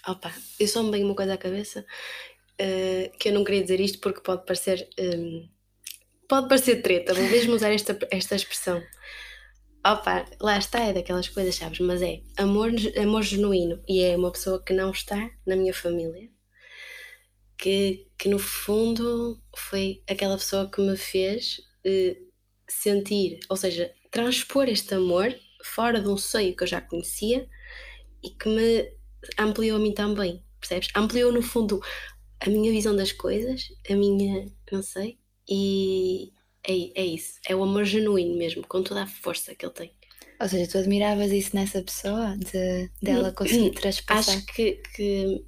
Opa, 0.07 0.33
eu 0.61 0.68
só 0.68 0.83
me 0.83 0.90
venho 0.90 1.07
uma 1.07 1.14
coisa 1.14 1.35
à 1.35 1.38
cabeça 1.38 1.85
uh, 2.61 3.18
que 3.18 3.29
eu 3.29 3.33
não 3.33 3.44
queria 3.44 3.62
dizer 3.62 3.81
isto 3.81 3.98
porque 4.00 4.20
pode 4.20 4.44
parecer. 4.44 4.88
Um, 4.98 5.44
eh, 5.44 5.48
pode 6.29 6.48
parecer 6.48 6.83
treta, 6.83 7.14
vou 7.14 7.24
mesmo 7.24 7.55
usar 7.55 7.72
esta, 7.72 7.98
esta 8.11 8.37
expressão. 8.37 8.83
Opa, 9.87 10.25
lá 10.40 10.57
está, 10.59 10.81
é 10.81 10.92
daquelas 10.94 11.29
coisas, 11.29 11.57
sabes? 11.57 11.79
Mas 11.81 12.01
é 12.01 12.23
amor, 12.38 12.70
amor 12.97 13.23
genuíno 13.23 13.83
e 13.87 14.01
é 14.03 14.16
uma 14.16 14.33
pessoa 14.33 14.62
que 14.62 14.73
não 14.73 14.90
está 14.90 15.31
na 15.47 15.57
minha 15.57 15.75
família, 15.75 16.31
que, 17.59 18.07
que 18.16 18.29
no 18.29 18.38
fundo 18.38 19.38
foi 19.55 20.03
aquela 20.09 20.38
pessoa 20.38 20.70
que 20.70 20.81
me 20.81 20.97
fez 20.97 21.61
eh, 21.85 22.16
sentir, 22.66 23.40
ou 23.51 23.57
seja, 23.57 23.92
transpor 24.11 24.68
este 24.68 24.94
amor 24.94 25.35
fora 25.62 26.01
de 26.01 26.09
um 26.09 26.16
seio 26.16 26.57
que 26.57 26.62
eu 26.62 26.68
já 26.68 26.81
conhecia 26.81 27.47
e 28.23 28.31
que 28.31 28.49
me 28.49 28.90
ampliou 29.38 29.77
a 29.77 29.81
mim 29.81 29.92
também, 29.92 30.42
percebes? 30.61 30.88
Ampliou 30.94 31.31
no 31.31 31.42
fundo 31.42 31.81
a 32.40 32.49
minha 32.49 32.73
visão 32.73 32.97
das 32.97 33.12
coisas, 33.12 33.68
a 33.90 33.94
minha, 33.94 34.47
não 34.73 34.83
sei, 34.83 35.18
e, 35.49 36.33
é, 36.66 37.00
é 37.00 37.05
isso. 37.05 37.38
É 37.46 37.55
o 37.55 37.62
amor 37.62 37.85
genuíno 37.85 38.37
mesmo, 38.37 38.66
com 38.66 38.83
toda 38.83 39.03
a 39.03 39.07
força 39.07 39.55
que 39.55 39.64
ele 39.64 39.72
tem. 39.72 39.92
Ou 40.40 40.48
seja, 40.48 40.70
tu 40.70 40.79
admiravas 40.79 41.31
isso 41.31 41.55
nessa 41.55 41.81
pessoa, 41.83 42.37
de 42.37 42.90
dela 43.00 43.31
de 43.31 43.37
conseguir 43.37 43.70
traspassar? 43.70 44.37
Acho 44.37 44.46
que, 44.46 44.83
que 44.94 45.44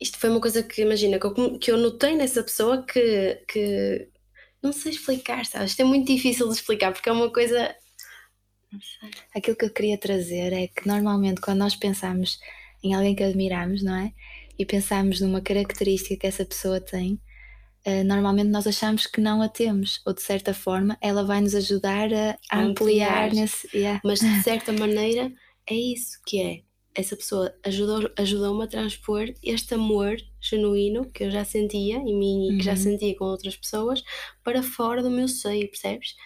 isto 0.00 0.18
foi 0.18 0.30
uma 0.30 0.40
coisa 0.40 0.62
que, 0.62 0.82
imagina, 0.82 1.18
que 1.18 1.26
eu, 1.26 1.58
que 1.58 1.70
eu 1.70 1.76
notei 1.76 2.14
nessa 2.14 2.42
pessoa 2.42 2.84
que, 2.84 3.42
que 3.48 4.08
não 4.62 4.72
sei 4.72 4.92
explicar, 4.92 5.44
sabes? 5.44 5.72
Isto 5.72 5.82
é 5.82 5.84
muito 5.84 6.06
difícil 6.06 6.46
de 6.48 6.54
explicar 6.54 6.92
porque 6.92 7.08
é 7.08 7.12
uma 7.12 7.32
coisa. 7.32 7.74
Não 8.70 8.80
sei. 8.80 9.10
Aquilo 9.34 9.56
que 9.56 9.64
eu 9.64 9.70
queria 9.70 9.98
trazer 9.98 10.52
é 10.52 10.68
que 10.68 10.86
normalmente 10.86 11.40
quando 11.40 11.58
nós 11.58 11.74
pensamos 11.74 12.38
em 12.82 12.94
alguém 12.94 13.16
que 13.16 13.24
admiramos, 13.24 13.82
não 13.82 13.96
é? 13.96 14.12
E 14.58 14.64
pensamos 14.64 15.20
numa 15.20 15.40
característica 15.40 16.16
que 16.16 16.26
essa 16.26 16.44
pessoa 16.44 16.80
tem, 16.80 17.20
normalmente 18.04 18.48
nós 18.48 18.66
achamos 18.66 19.06
que 19.06 19.20
não 19.20 19.40
a 19.40 19.48
temos, 19.48 20.00
ou 20.04 20.12
de 20.12 20.22
certa 20.22 20.52
forma 20.52 20.96
ela 21.00 21.24
vai 21.24 21.40
nos 21.40 21.54
ajudar 21.54 22.12
a, 22.12 22.38
a 22.50 22.60
ampliar, 22.60 23.26
ampliar, 23.26 23.32
nesse. 23.32 23.68
Yeah. 23.74 24.00
Mas 24.04 24.20
de 24.20 24.42
certa 24.42 24.72
maneira 24.72 25.32
é 25.68 25.74
isso 25.74 26.18
que 26.26 26.40
é. 26.40 26.62
Essa 26.94 27.16
pessoa 27.16 27.54
ajudou-me 27.64 28.10
ajudou 28.16 28.60
a 28.60 28.66
transpor 28.66 29.32
este 29.42 29.74
amor 29.74 30.16
genuíno 30.40 31.08
que 31.12 31.24
eu 31.24 31.30
já 31.30 31.44
sentia 31.44 31.96
em 31.96 32.18
mim 32.18 32.48
e 32.48 32.58
que 32.58 32.64
já 32.64 32.72
uhum. 32.72 32.76
sentia 32.76 33.16
com 33.16 33.24
outras 33.24 33.56
pessoas 33.56 34.02
para 34.42 34.62
fora 34.62 35.02
do 35.02 35.10
meu 35.10 35.28
seio, 35.28 35.68
percebes? 35.68 36.16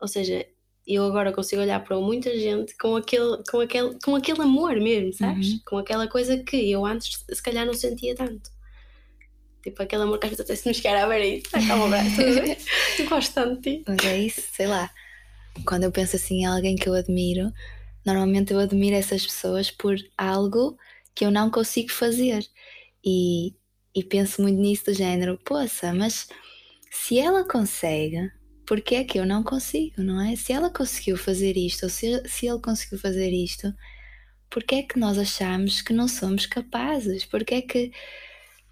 Ou 0.00 0.08
seja, 0.08 0.46
eu 0.86 1.04
agora 1.04 1.32
consigo 1.32 1.62
olhar 1.62 1.82
para 1.84 1.98
muita 2.00 2.36
gente 2.36 2.76
com 2.76 2.96
aquele, 2.96 3.42
com 3.50 3.60
aquele, 3.60 3.98
com 4.02 4.16
aquele 4.16 4.42
amor 4.42 4.76
mesmo, 4.76 5.12
sabes? 5.12 5.52
Uhum. 5.52 5.60
Com 5.66 5.78
aquela 5.78 6.08
coisa 6.08 6.38
que 6.38 6.70
eu 6.70 6.84
antes 6.84 7.24
se 7.30 7.42
calhar 7.42 7.66
não 7.66 7.74
sentia 7.74 8.14
tanto. 8.14 8.50
Tipo 9.62 9.82
aquele 9.82 10.02
amor 10.02 10.18
que 10.18 10.26
às 10.26 10.30
vezes 10.30 10.44
até 10.44 10.56
se 10.56 10.68
nos 10.68 10.80
quer 10.80 10.96
abrir 10.96 11.42
acalma 11.52 11.84
o 11.86 11.88
braço, 11.88 12.20
eu 12.98 13.08
gosto 13.08 13.34
tanto 13.34 13.60
de 13.60 13.78
ti. 13.78 13.84
Mas 13.86 14.04
é 14.04 14.18
isso, 14.18 14.42
sei 14.52 14.66
lá. 14.66 14.90
Quando 15.64 15.84
eu 15.84 15.92
penso 15.92 16.16
assim 16.16 16.40
em 16.40 16.46
alguém 16.46 16.76
que 16.76 16.88
eu 16.88 16.94
admiro, 16.94 17.52
normalmente 18.04 18.52
eu 18.52 18.58
admiro 18.58 18.96
essas 18.96 19.24
pessoas 19.24 19.70
por 19.70 19.96
algo 20.16 20.76
que 21.14 21.24
eu 21.24 21.30
não 21.30 21.50
consigo 21.50 21.92
fazer. 21.92 22.44
E, 23.04 23.54
e 23.94 24.02
penso 24.02 24.42
muito 24.42 24.58
nisso 24.58 24.86
do 24.86 24.94
género, 24.94 25.38
poça, 25.44 25.92
mas 25.92 26.28
se 26.90 27.18
ela 27.18 27.44
consegue, 27.44 28.30
por 28.66 28.80
que 28.80 28.96
é 28.96 29.04
que 29.04 29.18
eu 29.18 29.26
não 29.26 29.42
consigo, 29.42 30.02
não 30.02 30.20
é? 30.20 30.36
Se 30.36 30.52
ela 30.52 30.70
conseguiu 30.70 31.16
fazer 31.16 31.56
isto, 31.56 31.84
ou 31.84 31.88
se, 31.88 32.22
se 32.28 32.46
ele 32.46 32.60
conseguiu 32.60 32.98
fazer 32.98 33.30
isto, 33.30 33.72
por 34.48 34.62
que 34.62 34.76
é 34.76 34.82
que 34.82 34.98
nós 34.98 35.18
achamos 35.18 35.80
que 35.80 35.92
não 35.92 36.06
somos 36.06 36.46
capazes? 36.46 37.24
Por 37.24 37.44
que 37.44 37.54
é 37.54 37.62
que 37.62 37.92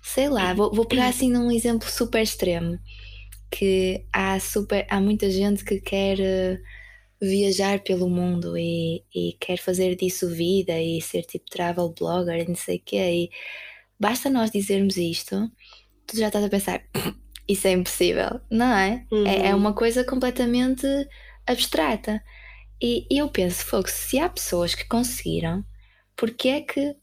sei 0.03 0.29
lá, 0.29 0.55
vou, 0.55 0.73
vou 0.73 0.85
pegar 0.87 1.09
assim 1.09 1.31
num 1.31 1.51
exemplo 1.51 1.89
super 1.89 2.23
extremo, 2.23 2.79
que 3.51 4.05
há, 4.13 4.39
super, 4.41 4.87
há 4.89 5.01
muita 5.01 5.31
gente 5.31 5.65
que 5.65 5.81
quer 5.81 6.19
uh, 6.19 6.61
viajar 7.21 7.81
pelo 7.81 8.09
mundo 8.09 8.57
e, 8.57 9.05
e 9.15 9.37
quer 9.41 9.59
fazer 9.59 9.97
disso 9.97 10.29
vida 10.29 10.81
e 10.81 11.01
ser 11.01 11.23
tipo 11.23 11.51
travel 11.51 11.93
blogger 11.97 12.41
e 12.41 12.49
não 12.49 12.55
sei 12.55 12.77
o 12.77 12.83
quê, 12.85 12.97
e 12.97 13.31
basta 13.99 14.31
nós 14.31 14.51
dizermos 14.51 14.97
isto, 14.97 15.51
tu 16.07 16.17
já 16.17 16.29
estás 16.29 16.45
a 16.45 16.49
pensar, 16.49 16.83
isso 17.47 17.67
é 17.67 17.73
impossível, 17.73 18.41
não 18.51 18.75
é? 18.75 19.05
Uhum. 19.11 19.27
é? 19.27 19.49
É, 19.49 19.55
uma 19.55 19.75
coisa 19.75 20.05
completamente 20.05 20.87
abstrata. 21.47 22.23
E, 22.81 23.07
e 23.11 23.19
eu 23.19 23.29
penso, 23.29 23.67
fogo, 23.67 23.89
se 23.89 24.19
há 24.19 24.29
pessoas 24.29 24.75
que 24.75 24.87
conseguiram, 24.87 25.63
porque 26.17 26.49
é 26.49 26.61
que 26.63 26.97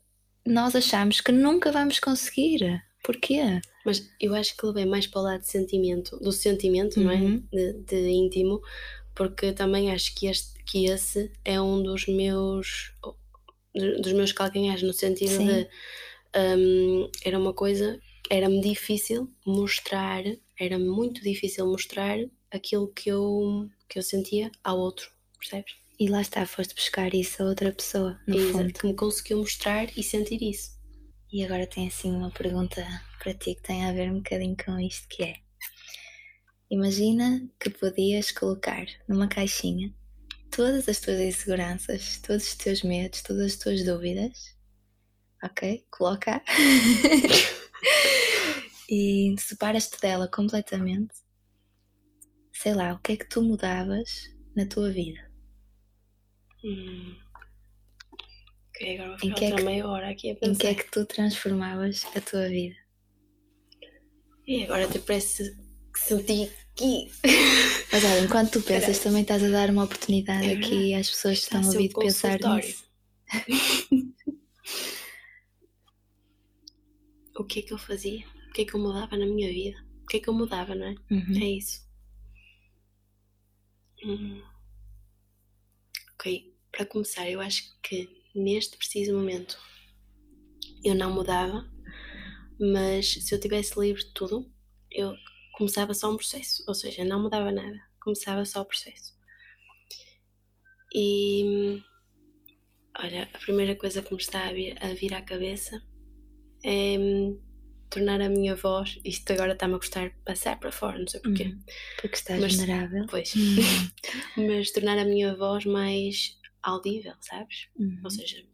nós 0.46 0.76
achamos 0.76 1.22
que 1.22 1.32
nunca 1.32 1.72
vamos 1.72 2.00
conseguir? 2.00 2.82
Porquê? 3.08 3.62
Mas 3.86 4.06
eu 4.20 4.36
acho 4.36 4.58
que 4.58 4.66
levei 4.66 4.86
mais 4.86 5.08
para 5.08 5.22
o 5.22 5.24
lado 5.24 5.40
de 5.40 5.48
sentimento, 5.48 6.20
do 6.20 6.34
sentimento, 6.34 7.00
uhum. 7.00 7.06
não 7.06 7.12
é? 7.12 7.16
Uhum. 7.16 7.44
De, 7.54 7.74
de, 7.84 8.10
íntimo, 8.10 8.62
porque 9.16 9.54
também 9.54 9.92
acho 9.92 10.14
que, 10.14 10.28
este, 10.28 10.62
que 10.66 10.88
esse 10.88 11.32
é 11.46 11.62
um 11.62 11.82
dos 11.82 12.06
meus 12.06 12.92
dos 13.74 14.12
meus 14.12 14.34
calcanhares, 14.34 14.84
no 14.84 14.92
sentido 14.92 15.38
Sim. 15.38 15.46
de 15.46 15.68
um, 16.36 17.10
era 17.24 17.40
uma 17.40 17.54
coisa, 17.54 17.98
era-me 18.30 18.60
difícil 18.60 19.32
mostrar, 19.46 20.24
era 20.60 20.78
muito 20.78 21.22
difícil 21.22 21.66
mostrar 21.66 22.18
aquilo 22.52 22.90
que 22.90 23.10
eu, 23.10 23.70
que 23.88 24.00
eu 24.00 24.04
sentia 24.04 24.52
ao 24.62 24.78
outro, 24.78 25.10
percebes? 25.40 25.76
E 25.98 26.10
lá 26.10 26.20
está, 26.20 26.46
foste 26.46 26.76
buscar 26.76 27.14
isso 27.14 27.42
a 27.42 27.46
outra 27.46 27.72
pessoa, 27.72 28.20
no 28.28 28.36
Exato, 28.36 28.52
fundo. 28.52 28.74
que 28.74 28.88
me 28.88 28.94
conseguiu 28.94 29.38
mostrar 29.38 29.88
e 29.98 30.04
sentir 30.04 30.42
isso. 30.44 30.77
E 31.32 31.44
agora 31.44 31.68
tem 31.68 31.88
assim 31.88 32.12
uma 32.12 32.32
pergunta 32.32 32.86
para 33.20 33.34
ti 33.34 33.56
que 33.56 33.62
tem 33.62 33.86
a 33.86 33.92
ver 33.92 34.12
um 34.12 34.18
bocadinho 34.18 34.56
com 34.64 34.80
isto 34.80 35.08
que 35.10 35.24
é 35.24 35.48
Imagina 36.70 37.50
que 37.58 37.70
podias 37.70 38.30
colocar 38.32 38.86
numa 39.08 39.30
caixinha 39.30 39.94
todas 40.52 40.90
as 40.90 41.00
tuas 41.00 41.18
inseguranças, 41.20 42.20
todos 42.20 42.46
os 42.46 42.56
teus 42.56 42.84
medos, 42.84 43.22
todas 43.22 43.54
as 43.54 43.56
tuas 43.56 43.86
dúvidas. 43.86 44.54
Ok? 45.42 45.88
Coloca. 45.90 46.44
e 48.90 49.34
separas-te 49.40 50.02
dela 50.02 50.28
completamente. 50.28 51.16
Sei 52.52 52.74
lá, 52.74 52.94
o 52.94 53.00
que 53.00 53.14
é 53.14 53.18
que 53.18 53.30
tu 53.30 53.42
mudavas 53.42 54.30
na 54.54 54.66
tua 54.66 54.92
vida? 54.92 55.32
Hum. 56.66 57.16
Ok, 58.78 58.94
agora 58.94 59.10
vou 59.10 59.18
ficar 59.20 59.46
é 59.46 59.52
que, 59.56 59.64
meia 59.64 59.88
hora 59.88 60.10
aqui 60.10 60.30
a 60.32 60.36
pensar. 60.36 60.52
Em 60.52 60.56
que 60.56 60.68
é 60.68 60.76
que 60.76 60.92
tu 60.92 61.04
transformavas 61.06 62.06
a 62.16 62.22
tua 62.22 62.48
vida? 62.48 62.76
E 64.46 64.64
agora 64.64 64.86
até 64.86 65.00
parece 65.00 65.58
que 65.92 66.00
senti 66.00 66.52
que. 66.76 67.12
Mas 67.92 68.04
olha, 68.04 68.20
enquanto 68.20 68.52
tu 68.52 68.62
pensas, 68.62 69.00
também 69.00 69.24
estás 69.24 69.44
a 69.44 69.50
dar 69.50 69.72
uma 69.72 69.84
oportunidade 69.84 70.48
É 70.48 70.54
aqui 70.54 70.94
às 70.94 71.10
pessoas 71.10 71.40
que 71.40 71.46
Está 71.46 71.60
estão 71.60 71.72
a 71.72 71.74
ouvir 71.74 71.88
de 71.90 71.96
pensar 71.96 72.40
nisso. 72.40 72.86
o 77.36 77.44
que 77.44 77.60
é 77.60 77.62
que 77.64 77.74
eu 77.74 77.78
fazia? 77.80 78.26
O 78.50 78.54
que 78.54 78.62
é 78.62 78.66
que 78.66 78.76
eu 78.76 78.80
mudava 78.80 79.18
na 79.18 79.26
minha 79.26 79.50
vida? 79.50 79.84
O 80.04 80.06
que 80.06 80.18
é 80.18 80.20
que 80.20 80.30
eu 80.30 80.34
mudava, 80.34 80.76
não 80.76 80.86
é? 80.86 80.96
Uhum. 81.12 81.42
É 81.42 81.46
isso. 81.46 81.86
Hum. 84.06 84.42
Ok, 86.14 86.54
para 86.72 86.86
começar, 86.86 87.28
eu 87.30 87.42
acho 87.42 87.76
que 87.82 88.17
neste 88.38 88.78
preciso 88.78 89.14
momento 89.14 89.58
eu 90.84 90.96
não 90.96 91.12
mudava, 91.14 91.66
mas 92.60 93.14
se 93.14 93.34
eu 93.34 93.40
tivesse 93.40 93.80
livre 93.80 94.04
de 94.04 94.14
tudo, 94.14 94.50
eu 94.92 95.14
começava 95.58 95.94
só 95.94 96.12
um 96.12 96.16
processo, 96.18 96.64
ou 96.68 96.74
seja, 96.74 97.04
não 97.04 97.22
mudava 97.22 97.52
nada, 97.52 97.78
começava 98.00 98.46
só 98.46 98.62
o 98.62 98.66
processo. 98.66 99.16
E 100.94 101.82
olha, 103.00 103.30
a 103.34 103.38
primeira 103.40 103.76
coisa 103.76 104.02
que 104.02 104.14
me 104.14 104.20
está 104.20 104.48
a 104.48 104.54
vir, 104.54 104.78
a 104.84 104.94
vir 104.94 105.14
à 105.14 105.22
cabeça 105.22 105.82
é 106.64 106.96
tornar 107.90 108.22
a 108.22 108.30
minha 108.30 108.56
voz, 108.56 109.00
isto 109.04 109.32
agora 109.32 109.54
está-me 109.54 109.76
a 109.76 109.78
custar 109.80 110.12
passar 110.26 110.60
para 110.60 110.72
fora, 110.72 111.00
não 111.00 111.08
sei 111.08 111.20
porquê. 111.22 111.44
Uhum. 111.46 111.64
Porque 112.02 112.16
estás 112.16 112.40
Mas- 112.40 112.56
vulnerável. 112.56 113.06
Pois. 113.10 113.34
Uhum. 113.36 114.46
mas 114.48 114.72
tornar 114.72 114.98
a 114.98 115.06
minha 115.06 115.36
voz 115.36 115.66
mais 115.66 116.38
audível, 116.70 117.14
sabes? 117.22 117.70
Uhum. 117.78 118.02
Ou 118.04 118.10
seja, 118.10 118.46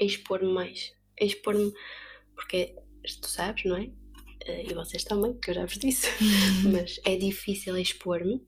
expor-me 0.00 0.52
mais. 0.52 0.92
Expor-me, 1.20 1.72
porque 2.34 2.74
tu 3.20 3.28
sabes, 3.28 3.64
não 3.64 3.76
é? 3.76 3.90
Eh, 4.46 4.66
E 4.70 4.74
vocês 4.74 5.04
também, 5.04 5.38
que 5.38 5.50
eu 5.50 5.54
já 5.54 5.64
vos 5.66 5.78
disse. 5.78 6.08
Uhum. 6.22 6.72
Mas 6.74 7.00
é 7.04 7.16
difícil 7.16 7.76
expor-me, 7.78 8.40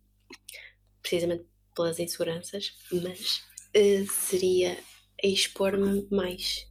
precisamente 1.03 1.45
pelas 1.75 1.99
inseguranças, 1.99 2.73
mas 2.91 3.43
eh, 3.75 4.05
seria 4.07 4.79
expor-me 5.23 6.07
mais. 6.11 6.67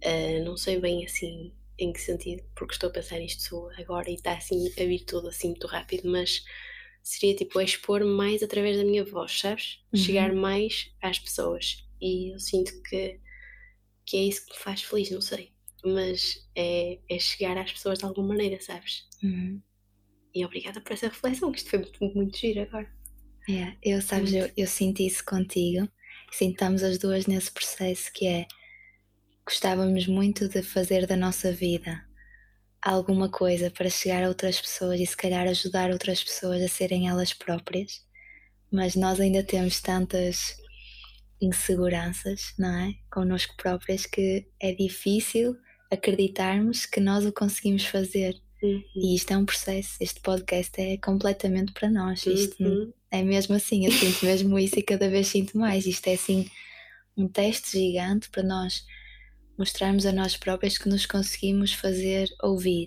Eh, 0.00 0.40
não 0.40 0.56
sei 0.56 0.78
bem 0.80 1.04
assim 1.04 1.52
em 1.78 1.92
que 1.92 2.00
sentido, 2.00 2.42
porque 2.56 2.72
estou 2.74 2.88
a 2.88 2.92
pensar 2.92 3.18
nisto 3.18 3.68
agora 3.78 4.10
e 4.10 4.14
está 4.14 4.32
assim 4.32 4.68
a 4.78 4.84
vir 4.84 5.04
tudo 5.04 5.28
assim 5.28 5.48
muito 5.48 5.66
rápido, 5.66 6.10
mas 6.10 6.42
seria 7.04 7.36
tipo 7.36 7.60
expor-me 7.60 8.10
mais 8.10 8.42
através 8.42 8.78
da 8.78 8.84
minha 8.84 9.04
voz, 9.04 9.38
sabes? 9.38 9.78
Uhum. 9.92 10.00
Chegar 10.00 10.34
mais 10.34 10.90
às 11.02 11.18
pessoas. 11.18 11.86
E 12.00 12.32
eu 12.32 12.40
sinto 12.40 12.72
que, 12.82 13.20
que 14.06 14.16
é 14.16 14.22
isso 14.24 14.46
que 14.46 14.54
me 14.54 14.58
faz 14.58 14.82
feliz, 14.82 15.10
não 15.10 15.20
sei. 15.20 15.52
Mas 15.84 16.48
é, 16.56 16.98
é 17.08 17.18
chegar 17.18 17.58
às 17.58 17.70
pessoas 17.70 17.98
de 17.98 18.06
alguma 18.06 18.28
maneira, 18.28 18.58
sabes? 18.60 19.06
Uhum. 19.22 19.60
E 20.34 20.44
obrigada 20.44 20.80
por 20.80 20.92
essa 20.92 21.08
reflexão, 21.08 21.52
que 21.52 21.58
isto 21.58 21.70
foi 21.70 21.78
muito, 21.80 22.04
muito, 22.16 22.38
giro 22.38 22.62
agora. 22.62 22.90
Yeah, 23.46 23.76
eu, 23.82 24.00
sabes, 24.00 24.32
eu, 24.32 24.50
eu 24.56 24.66
sinto 24.66 25.02
isso 25.02 25.22
contigo. 25.24 25.86
Estamos 26.40 26.82
as 26.82 26.98
duas 26.98 27.26
nesse 27.26 27.52
processo 27.52 28.10
que 28.14 28.26
é 28.26 28.46
gostávamos 29.46 30.06
muito 30.06 30.48
de 30.48 30.62
fazer 30.62 31.06
da 31.06 31.16
nossa 31.16 31.52
vida 31.52 32.02
alguma 32.84 33.28
coisa 33.30 33.70
para 33.70 33.88
chegar 33.88 34.22
a 34.22 34.28
outras 34.28 34.60
pessoas 34.60 35.00
e 35.00 35.06
se 35.06 35.16
calhar 35.16 35.46
ajudar 35.48 35.90
outras 35.90 36.22
pessoas 36.22 36.62
a 36.62 36.68
serem 36.68 37.08
elas 37.08 37.32
próprias, 37.32 38.02
mas 38.70 38.94
nós 38.94 39.18
ainda 39.20 39.42
temos 39.42 39.80
tantas 39.80 40.56
inseguranças, 41.40 42.52
não 42.58 42.68
é? 42.78 42.94
Connosco 43.10 43.54
próprias 43.56 44.06
que 44.06 44.46
é 44.60 44.72
difícil 44.72 45.56
acreditarmos 45.90 46.86
que 46.86 47.00
nós 47.00 47.24
o 47.24 47.32
conseguimos 47.32 47.84
fazer. 47.86 48.40
E 48.96 49.14
isto 49.14 49.30
é 49.32 49.36
um 49.36 49.44
processo, 49.44 49.96
este 50.00 50.20
podcast 50.20 50.80
é 50.80 50.96
completamente 50.96 51.72
para 51.72 51.90
nós. 51.90 52.24
Isto 52.26 52.62
Uhum. 52.64 52.92
é 53.10 53.22
mesmo 53.22 53.54
assim, 53.54 53.84
eu 53.86 53.92
sinto 53.92 54.24
mesmo 54.24 54.58
isso 54.58 54.78
e 54.78 54.82
cada 54.82 55.08
vez 55.08 55.26
sinto 55.28 55.56
mais. 55.58 55.86
Isto 55.86 56.08
é 56.08 56.14
assim 56.14 56.48
um 57.16 57.28
teste 57.28 57.72
gigante 57.78 58.28
para 58.30 58.42
nós 58.42 58.84
mostrarmos 59.58 60.06
a 60.06 60.12
nós 60.12 60.36
próprias 60.36 60.78
que 60.78 60.88
nos 60.88 61.06
conseguimos 61.06 61.72
fazer 61.72 62.28
ouvir, 62.42 62.86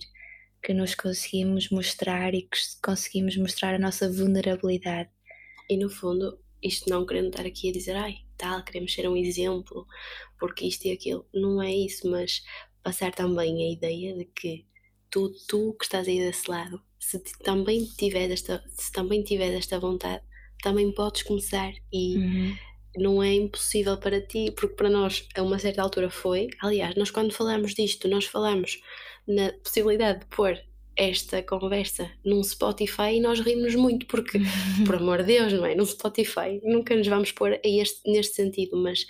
que 0.61 0.73
nos 0.73 0.95
conseguimos 0.95 1.69
mostrar 1.69 2.33
e 2.33 2.43
que 2.43 2.57
conseguimos 2.83 3.37
mostrar 3.37 3.73
a 3.75 3.79
nossa 3.79 4.11
vulnerabilidade. 4.11 5.09
E 5.69 5.77
no 5.77 5.89
fundo, 5.89 6.39
isto 6.61 6.89
não 6.89 7.05
querendo 7.05 7.27
estar 7.29 7.45
aqui 7.45 7.69
a 7.69 7.73
dizer, 7.73 7.95
ai, 7.95 8.17
tal, 8.37 8.63
queremos 8.63 8.93
ser 8.93 9.07
um 9.07 9.15
exemplo, 9.17 9.85
porque 10.39 10.65
isto 10.65 10.85
e 10.85 10.91
aquilo. 10.91 11.25
Não 11.33 11.61
é 11.61 11.73
isso, 11.73 12.09
mas 12.09 12.43
passar 12.83 13.13
também 13.13 13.63
a 13.63 13.71
ideia 13.71 14.15
de 14.15 14.25
que 14.25 14.65
tu, 15.09 15.31
tu 15.47 15.73
que 15.77 15.85
estás 15.85 16.07
aí 16.07 16.19
desse 16.19 16.49
lado, 16.49 16.81
se 16.99 17.21
também 17.43 17.85
tiveres 17.85 18.41
esta, 18.41 18.63
se 18.69 18.91
também 18.91 19.23
tiveres 19.23 19.57
esta 19.59 19.79
vontade, 19.79 20.23
também 20.61 20.91
podes 20.91 21.23
começar 21.23 21.71
e 21.91 22.17
Uhum. 22.17 22.57
Não 22.97 23.21
é 23.21 23.33
impossível 23.33 23.97
para 23.97 24.21
ti, 24.21 24.51
porque 24.51 24.75
para 24.75 24.89
nós 24.89 25.27
a 25.35 25.41
uma 25.41 25.59
certa 25.59 25.81
altura 25.81 26.09
foi. 26.09 26.49
Aliás, 26.61 26.95
nós 26.95 27.11
quando 27.11 27.33
falamos 27.33 27.73
disto, 27.73 28.07
nós 28.07 28.25
falamos 28.25 28.81
na 29.27 29.51
possibilidade 29.63 30.21
de 30.21 30.25
pôr 30.27 30.57
esta 30.95 31.43
conversa 31.43 32.09
num 32.25 32.43
Spotify 32.43 33.13
e 33.13 33.19
nós 33.19 33.39
rimos 33.39 33.75
muito, 33.75 34.07
porque, 34.07 34.39
por 34.85 34.95
amor 34.95 35.19
de 35.19 35.25
Deus, 35.25 35.53
não 35.53 35.65
é? 35.65 35.75
Num 35.75 35.85
Spotify 35.85 36.59
nunca 36.63 36.95
nos 36.95 37.07
vamos 37.07 37.31
pôr 37.31 37.53
a 37.53 37.59
este, 37.63 38.09
neste 38.09 38.35
sentido, 38.35 38.75
mas 38.77 39.05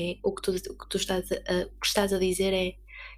é 0.00 0.16
o 0.22 0.34
que 0.34 0.42
tu, 0.42 0.50
o 0.52 0.78
que 0.78 0.88
tu 0.88 0.96
estás, 0.96 1.30
a, 1.32 1.66
o 1.66 1.80
que 1.80 1.86
estás 1.86 2.12
a 2.12 2.18
dizer 2.18 2.52
é 2.52 2.74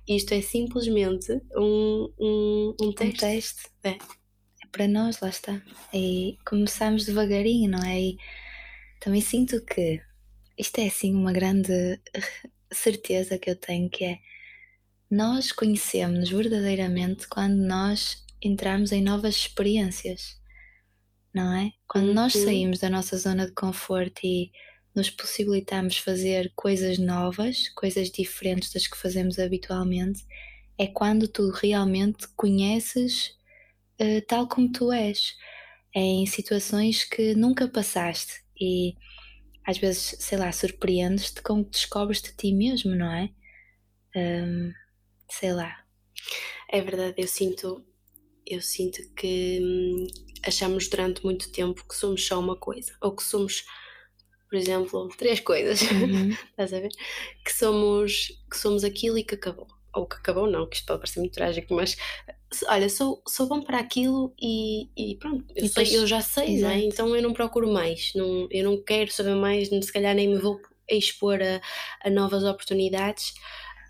isto 0.08 0.32
é 0.32 0.40
simplesmente 0.40 1.32
um, 1.54 2.12
um, 2.18 2.76
um 2.80 2.88
Um 2.88 2.92
teste. 2.92 3.20
teste. 3.20 3.62
É. 3.84 3.90
É 3.90 4.66
para 4.72 4.88
nós, 4.88 5.20
lá 5.20 5.28
está. 5.28 5.62
E 5.92 6.36
começamos 6.46 7.04
devagarinho, 7.04 7.70
não 7.70 7.82
é? 7.84 8.00
E 8.00 8.18
também 9.00 9.20
sinto 9.20 9.64
que 9.64 10.00
isto 10.58 10.78
é 10.80 10.86
assim 10.88 11.14
uma 11.14 11.32
grande 11.32 12.00
certeza 12.72 13.38
que 13.38 13.50
eu 13.50 13.56
tenho 13.56 13.90
que 13.90 14.04
é 14.04 14.18
nós 15.10 15.52
conhecemos 15.52 16.30
verdadeiramente 16.30 17.28
quando 17.28 17.56
nós 17.56 18.24
entramos 18.42 18.92
em 18.92 19.02
novas 19.02 19.36
experiências, 19.36 20.38
não 21.34 21.54
é? 21.54 21.72
Quando 21.88 22.12
nós 22.14 22.34
Uhum. 22.34 22.42
saímos 22.44 22.78
da 22.80 22.90
nossa 22.90 23.16
zona 23.16 23.46
de 23.46 23.52
conforto 23.54 24.20
e 24.24 24.50
nos 24.94 25.10
possibilitamos 25.10 25.98
fazer 25.98 26.52
coisas 26.56 26.98
novas, 26.98 27.68
coisas 27.70 28.10
diferentes 28.10 28.72
das 28.72 28.86
que 28.86 28.96
fazemos 28.96 29.38
habitualmente, 29.38 30.24
é 30.78 30.86
quando 30.86 31.28
tu 31.28 31.50
realmente 31.50 32.28
conheces 32.36 33.36
eh, 33.98 34.20
tal 34.22 34.48
como 34.48 34.70
tu 34.72 34.92
és, 34.92 35.36
em 35.94 36.26
situações 36.26 37.04
que 37.04 37.34
nunca 37.34 37.68
passaste 37.68 38.42
e 38.60 38.94
às 39.66 39.78
vezes, 39.78 40.16
sei 40.20 40.38
lá, 40.38 40.50
surpreendes-te 40.52 41.42
com 41.42 41.64
que 41.64 41.70
descobres 41.72 42.22
de 42.22 42.32
ti 42.36 42.52
mesmo, 42.52 42.94
não 42.94 43.12
é? 43.12 43.30
Hum, 44.16 44.72
sei 45.30 45.52
lá. 45.54 45.84
É 46.70 46.80
verdade, 46.80 47.14
eu 47.18 47.28
sinto, 47.28 47.84
eu 48.46 48.60
sinto 48.62 48.98
que 49.14 49.60
hum, 49.62 50.06
achamos 50.46 50.88
durante 50.88 51.24
muito 51.24 51.52
tempo 51.52 51.86
que 51.88 51.94
somos 51.96 52.26
só 52.26 52.38
uma 52.40 52.56
coisa, 52.56 52.92
ou 53.02 53.14
que 53.16 53.22
somos, 53.24 53.64
por 54.50 54.56
exemplo, 54.58 55.08
três 55.18 55.40
coisas, 55.40 55.80
Uhum. 55.90 56.36
estás 56.50 56.72
a 56.74 56.80
ver? 56.80 56.90
Que 57.44 57.52
somos, 57.52 58.28
que 58.50 58.58
somos 58.58 58.84
aquilo 58.84 59.18
e 59.18 59.24
que 59.24 59.36
acabou. 59.36 59.68
Ou 59.94 60.06
que 60.06 60.16
acabou 60.16 60.48
não, 60.50 60.68
que 60.68 60.76
isto 60.76 60.86
pode 60.86 61.00
parecer 61.00 61.20
muito 61.20 61.34
trágico, 61.34 61.74
mas 61.74 61.96
olha, 62.68 62.88
sou, 62.88 63.22
sou 63.28 63.46
bom 63.48 63.62
para 63.62 63.78
aquilo 63.78 64.34
e, 64.40 64.90
e 64.96 65.16
pronto, 65.16 65.44
eu, 65.54 65.64
E 65.64 65.68
sei, 65.68 65.84
depois- 65.84 65.92
eu 65.94 66.06
já 66.06 66.20
sei, 66.20 66.64
é? 66.64 66.80
exato. 66.80 66.84
Então 66.84 67.14
eu 67.16 67.22
não 67.22 67.32
procuro 67.32 67.70
mais, 67.72 68.12
não, 68.14 68.48
eu 68.50 68.64
não 68.64 68.82
quero 68.82 69.10
saber 69.12 69.34
mais, 69.34 69.68
se 69.68 69.92
calhar 69.92 70.14
nem 70.14 70.28
me 70.28 70.38
vou 70.38 70.60
expor 70.88 71.40
a, 71.42 71.60
a 72.06 72.10
novas 72.10 72.44
oportunidades, 72.44 73.34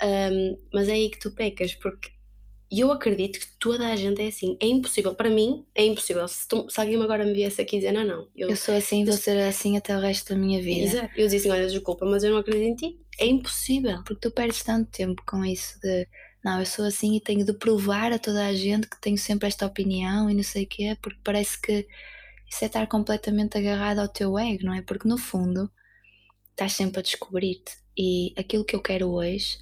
hum, 0.02 0.56
mas 0.72 0.88
é 0.88 0.92
aí 0.92 1.10
que 1.10 1.18
tu 1.18 1.30
pecas, 1.34 1.74
porque 1.74 2.10
eu 2.70 2.92
acredito 2.92 3.40
que 3.40 3.46
toda 3.58 3.86
a 3.88 3.96
gente 3.96 4.20
é 4.20 4.26
assim. 4.28 4.56
É 4.60 4.66
impossível, 4.66 5.14
para 5.14 5.30
mim, 5.30 5.64
é 5.74 5.84
impossível. 5.86 6.26
Se, 6.28 6.46
tu- 6.46 6.68
se 6.68 6.80
alguém 6.80 7.00
agora 7.02 7.24
me 7.24 7.32
viesse 7.32 7.60
aqui 7.60 7.76
dizer, 7.78 7.92
não, 7.92 8.04
não, 8.04 8.28
eu, 8.36 8.50
Eu 8.50 8.56
sou 8.56 8.74
assim, 8.74 9.04
vou 9.04 9.14
ser 9.14 9.38
assim 9.42 9.76
até 9.76 9.96
o 9.96 10.00
resto 10.00 10.34
da 10.34 10.36
minha 10.38 10.60
vida. 10.60 10.86
Exato. 10.86 11.12
eu 11.16 11.24
dizia 11.26 11.38
assim, 11.38 11.50
olha, 11.50 11.66
desculpa, 11.68 12.04
mas 12.04 12.22
eu 12.24 12.30
não 12.30 12.38
acredito 12.38 12.64
em 12.66 12.74
ti. 12.76 13.00
É 13.18 13.26
impossível. 13.26 14.02
Porque 14.04 14.20
tu 14.20 14.30
perdes 14.30 14.62
tanto 14.62 14.90
tempo 14.90 15.22
com 15.26 15.44
isso 15.44 15.80
de 15.80 16.06
não, 16.44 16.60
eu 16.60 16.66
sou 16.66 16.84
assim 16.84 17.16
e 17.16 17.20
tenho 17.20 17.44
de 17.44 17.52
provar 17.52 18.12
a 18.12 18.18
toda 18.18 18.46
a 18.46 18.54
gente 18.54 18.88
que 18.88 19.00
tenho 19.00 19.18
sempre 19.18 19.48
esta 19.48 19.66
opinião 19.66 20.30
e 20.30 20.34
não 20.34 20.42
sei 20.42 20.64
o 20.64 20.66
quê, 20.68 20.96
porque 21.02 21.18
parece 21.24 21.60
que 21.60 21.86
isso 22.50 22.64
é 22.64 22.66
estar 22.66 22.86
completamente 22.86 23.58
agarrado 23.58 23.98
ao 23.98 24.08
teu 24.08 24.38
ego, 24.38 24.64
não 24.64 24.74
é? 24.74 24.82
Porque 24.82 25.08
no 25.08 25.18
fundo 25.18 25.70
estás 26.50 26.72
sempre 26.74 27.00
a 27.00 27.02
descobrir-te 27.02 27.72
e 27.96 28.32
aquilo 28.36 28.64
que 28.64 28.76
eu 28.76 28.82
quero 28.82 29.10
hoje 29.10 29.58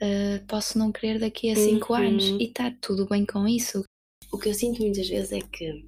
eh, 0.00 0.38
posso 0.46 0.78
não 0.78 0.92
querer 0.92 1.18
daqui 1.18 1.50
a 1.50 1.56
cinco 1.56 1.92
Uhum. 1.92 1.98
anos 1.98 2.24
e 2.24 2.44
está 2.44 2.70
tudo 2.80 3.06
bem 3.06 3.24
com 3.26 3.46
isso. 3.46 3.84
O 4.32 4.38
que 4.38 4.48
eu 4.48 4.54
sinto 4.54 4.80
muitas 4.82 5.08
vezes 5.08 5.32
é 5.32 5.40
que 5.40 5.84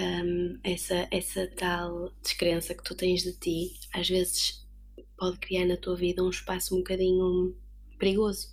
hum, 0.00 0.58
essa, 0.64 1.06
essa 1.10 1.46
tal 1.56 2.12
descrença 2.22 2.74
que 2.74 2.82
tu 2.82 2.94
tens 2.94 3.22
de 3.22 3.32
ti, 3.34 3.78
às 3.92 4.08
vezes 4.08 4.66
pode 5.16 5.38
criar 5.38 5.66
na 5.66 5.76
tua 5.76 5.96
vida 5.96 6.22
um 6.22 6.30
espaço 6.30 6.74
um 6.74 6.78
bocadinho 6.78 7.56
perigoso, 7.98 8.48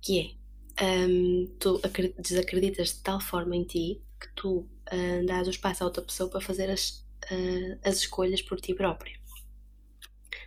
que 0.00 0.36
é, 0.80 0.84
um, 0.84 1.46
tu 1.58 1.80
desacreditas 2.18 2.88
de 2.94 3.02
tal 3.02 3.20
forma 3.20 3.54
em 3.56 3.64
ti 3.64 4.02
que 4.20 4.28
tu 4.34 4.58
uh, 4.58 5.26
dás 5.26 5.46
o 5.46 5.50
espaço 5.50 5.82
a 5.82 5.86
outra 5.86 6.02
pessoa 6.02 6.28
para 6.30 6.40
fazer 6.40 6.70
as, 6.70 7.04
uh, 7.30 7.78
as 7.84 7.98
escolhas 7.98 8.40
por 8.42 8.60
ti 8.60 8.74
próprio. 8.74 9.20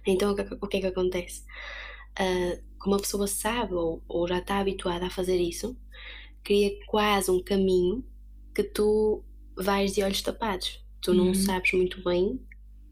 Então 0.05 0.31
o 0.31 0.36
que, 0.36 0.41
o 0.61 0.67
que 0.67 0.77
é 0.77 0.81
que 0.81 0.88
acontece? 0.88 1.43
Uh, 2.19 2.61
como 2.86 2.97
a 2.97 2.99
pessoa 2.99 3.25
sabe 3.25 3.73
ou, 3.73 4.03
ou 4.07 4.27
já 4.27 4.38
está 4.38 4.59
habituada 4.59 5.07
a 5.07 5.09
fazer 5.09 5.38
isso, 5.38 5.75
cria 6.43 6.71
quase 6.86 7.31
um 7.31 7.41
caminho 7.41 8.05
que 8.53 8.61
tu 8.61 9.25
vais 9.57 9.95
de 9.95 10.03
olhos 10.03 10.21
tapados. 10.21 10.86
Tu 11.01 11.11
não 11.11 11.29
uhum. 11.29 11.33
sabes 11.33 11.73
muito 11.73 12.03
bem 12.03 12.39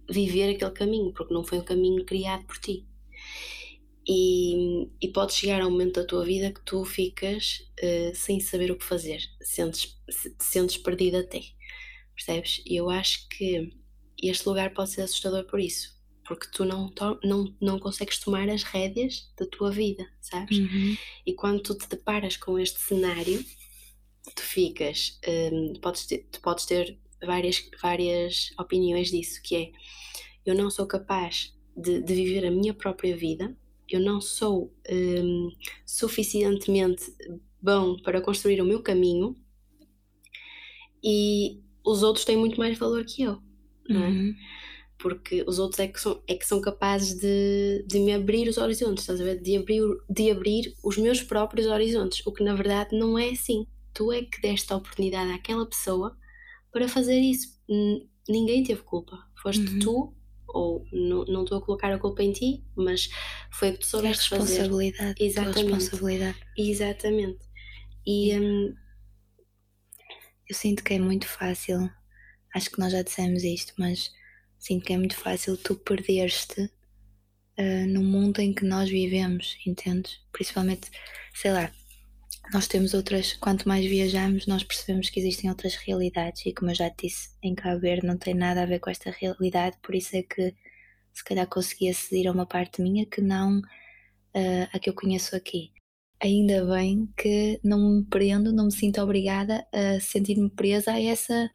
viver 0.09 0.55
aquele 0.55 0.71
caminho, 0.71 1.13
porque 1.13 1.31
não 1.31 1.43
foi 1.43 1.59
um 1.59 1.63
caminho 1.63 2.03
criado 2.05 2.43
por 2.45 2.57
ti. 2.57 2.87
E, 4.09 4.89
e 4.99 5.07
pode 5.09 5.33
chegar 5.33 5.61
a 5.61 5.67
um 5.67 5.69
momento 5.69 6.01
da 6.01 6.07
tua 6.07 6.25
vida 6.25 6.51
que 6.51 6.65
tu 6.65 6.83
ficas 6.83 7.59
uh, 7.83 8.15
sem 8.15 8.39
saber 8.39 8.71
o 8.71 8.75
que 8.75 8.83
fazer, 8.83 9.21
sentes, 9.43 9.95
sentes 10.39 10.77
perdida 10.77 11.19
até, 11.19 11.39
percebes? 12.15 12.63
E 12.65 12.75
eu 12.75 12.89
acho 12.89 13.29
que 13.29 13.71
este 14.21 14.49
lugar 14.49 14.73
pode 14.73 14.89
ser 14.89 15.03
assustador 15.03 15.45
por 15.45 15.59
isso, 15.59 15.92
porque 16.26 16.47
tu 16.51 16.65
não, 16.65 16.91
não, 17.24 17.55
não 17.61 17.80
consegues 17.80 18.19
tomar 18.19 18.49
as 18.49 18.63
rédeas 18.63 19.32
da 19.38 19.45
tua 19.45 19.71
vida, 19.71 20.07
sabes? 20.21 20.57
Uhum. 20.57 20.97
E 21.26 21.34
quando 21.34 21.61
tu 21.61 21.76
te 21.76 21.88
deparas 21.88 22.38
com 22.38 22.57
este 22.57 22.80
cenário, 22.80 23.43
tu 24.36 24.41
ficas, 24.41 25.19
um, 25.28 25.74
podes 25.82 26.05
ter, 26.05 26.28
tu 26.32 26.41
podes 26.41 26.65
ter 26.65 26.97
várias, 27.21 27.69
várias 27.82 28.53
opiniões 28.57 29.11
disso, 29.11 29.41
que 29.43 29.55
é 29.55 29.71
eu 30.45 30.55
não 30.55 30.69
sou 30.69 30.86
capaz 30.86 31.53
de, 31.76 32.01
de 32.01 32.13
viver 32.13 32.45
a 32.45 32.51
minha 32.51 32.74
própria 32.74 33.15
vida, 33.15 33.55
eu 33.89 33.99
não 33.99 34.19
sou 34.21 34.74
um, 34.89 35.51
suficientemente 35.86 37.13
bom 37.61 37.97
para 37.97 38.21
construir 38.21 38.61
o 38.61 38.65
meu 38.65 38.82
caminho 38.82 39.36
e 41.03 41.61
os 41.86 42.03
outros 42.03 42.26
têm 42.26 42.38
muito 42.38 42.57
mais 42.57 42.78
valor 42.78 43.03
que 43.05 43.24
eu, 43.24 43.41
não 43.88 44.03
é? 44.03 44.07
Uhum. 44.07 44.36
Porque 45.04 45.43
os 45.45 45.60
outros 45.60 45.82
é 45.82 45.88
que 45.89 45.99
são, 45.99 46.24
é 46.26 46.34
que 46.34 46.47
são 46.47 46.62
capazes 46.62 47.20
de, 47.20 47.84
de 47.86 47.99
me 47.99 48.14
abrir 48.14 48.47
os 48.47 48.58
horizontes, 48.58 49.04
estás 49.04 49.20
a 49.20 49.24
ver? 49.26 49.41
De 49.41 49.58
abrir, 49.58 49.82
de 50.10 50.32
abrir 50.32 50.74
os 50.82 50.97
meus 50.97 51.22
próprios 51.22 51.68
horizontes, 51.68 52.26
o 52.26 52.32
que 52.32 52.41
na 52.41 52.56
verdade 52.56 52.97
não 52.97 53.20
é 53.20 53.32
assim. 53.32 53.68
Tu 53.93 54.14
é 54.14 54.22
que 54.22 54.41
deste 54.41 54.72
a 54.72 54.78
oportunidade 54.78 55.30
àquela 55.34 55.66
pessoa 55.66 56.18
para 56.72 56.88
fazer 56.88 57.20
isso. 57.20 57.60
Ninguém 58.30 58.64
teve 58.64 58.82
culpa. 58.84 59.20
Foste 59.41 59.74
uhum. 59.74 59.80
tu 59.80 60.14
ou 60.47 60.86
não 60.93 61.43
estou 61.43 61.58
a 61.58 61.62
colocar 61.62 61.91
a 61.91 61.99
culpa 61.99 62.24
em 62.24 62.32
ti, 62.32 62.64
mas 62.74 63.10
foi 63.51 63.72
o 63.72 63.74
que 63.74 63.80
tu 63.80 63.88
soubeste 63.88 64.34
é 64.34 64.38
responsabilidade, 64.38 65.14
fazer. 65.16 65.16
Exatamente. 65.20 65.74
responsabilidade. 65.74 66.39
Exatamente. 66.58 67.39
E 68.08 68.39
hum, 68.39 68.74
eu 70.47 70.56
sinto 70.56 70.82
que 70.82 70.93
é 70.93 70.99
muito 70.99 71.28
fácil, 71.28 71.91
acho 72.56 72.72
que 72.72 72.80
nós 72.80 72.93
já 72.93 73.01
dissemos 73.01 73.43
isto, 73.43 73.74
mas 73.78 74.10
sinto 74.64 74.86
que 74.86 74.93
é 74.93 74.97
muito 74.97 75.18
fácil 75.18 75.57
tu 75.57 75.76
perderes-te 75.76 76.61
uh, 76.61 77.88
no 77.88 78.01
mundo 78.01 78.39
em 78.39 78.53
que 78.53 78.64
nós 78.64 78.89
vivemos, 78.89 79.57
entendes? 79.68 80.22
Principalmente, 80.32 80.89
sei 81.34 81.51
lá, 81.51 81.70
nós 82.53 82.66
temos 82.66 82.93
outras, 82.93 83.34
quanto 83.34 83.68
mais 83.68 83.86
viajamos, 83.86 84.47
nós 84.47 84.64
percebemos 84.64 85.09
que 85.09 85.20
existem 85.20 85.49
outras 85.49 85.76
realidades 85.76 86.45
e 86.45 86.53
como 86.53 86.72
eu 86.72 86.76
já 86.76 86.89
te 86.89 87.07
disse, 87.07 87.30
em 87.43 87.53
Cabo 87.53 87.82
Verde 87.82 88.07
não 88.07 88.18
tem 88.18 88.34
nada 88.34 88.64
a 88.64 88.66
ver 88.66 88.80
com 88.80 88.89
esta 88.89 89.11
realidade, 89.11 89.78
por 89.84 89.93
isso 89.95 90.16
é 90.16 90.24
que 90.24 90.55
se 91.11 91.24
calhar 91.26 91.47
consegui 91.47 91.89
aceder 91.89 92.28
a 92.28 92.32
uma 92.32 92.45
parte 92.45 92.82
minha 92.82 93.05
que 93.05 93.20
não 93.20 93.59
uh, 93.59 94.68
a 94.72 94.80
que 94.80 94.89
eu 94.89 94.93
conheço 94.93 95.36
aqui. 95.36 95.74
Ainda 96.22 96.66
bem 96.66 97.09
que 97.18 97.59
não 97.61 97.97
me 97.97 98.05
prendo, 98.05 98.53
não 98.53 98.66
me 98.66 98.72
sinto 98.72 99.01
obrigada 99.01 99.68
a 99.74 99.99
sentir-me 99.99 100.49
presa 100.49 100.93
a 100.93 101.01
essa 101.01 101.49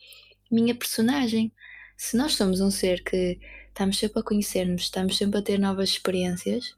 minha 0.50 0.74
personagem. 0.74 1.50
Se 1.98 2.16
nós 2.16 2.36
somos 2.36 2.60
um 2.60 2.70
ser 2.70 3.02
que 3.02 3.40
estamos 3.66 3.98
sempre 3.98 4.20
a 4.20 4.22
conhecer-nos, 4.22 4.82
estamos 4.82 5.16
sempre 5.16 5.40
a 5.40 5.42
ter 5.42 5.58
novas 5.58 5.90
experiências. 5.90 6.76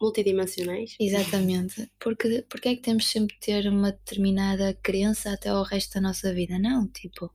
multidimensionais. 0.00 0.96
Exatamente. 0.98 1.88
Porque, 2.00 2.44
porque 2.48 2.68
é 2.70 2.74
que 2.74 2.82
temos 2.82 3.08
sempre 3.08 3.36
de 3.36 3.40
ter 3.40 3.68
uma 3.68 3.92
determinada 3.92 4.76
crença 4.82 5.32
até 5.32 5.50
ao 5.50 5.62
resto 5.62 5.94
da 5.94 6.00
nossa 6.00 6.34
vida? 6.34 6.58
Não, 6.58 6.88
tipo, 6.88 7.30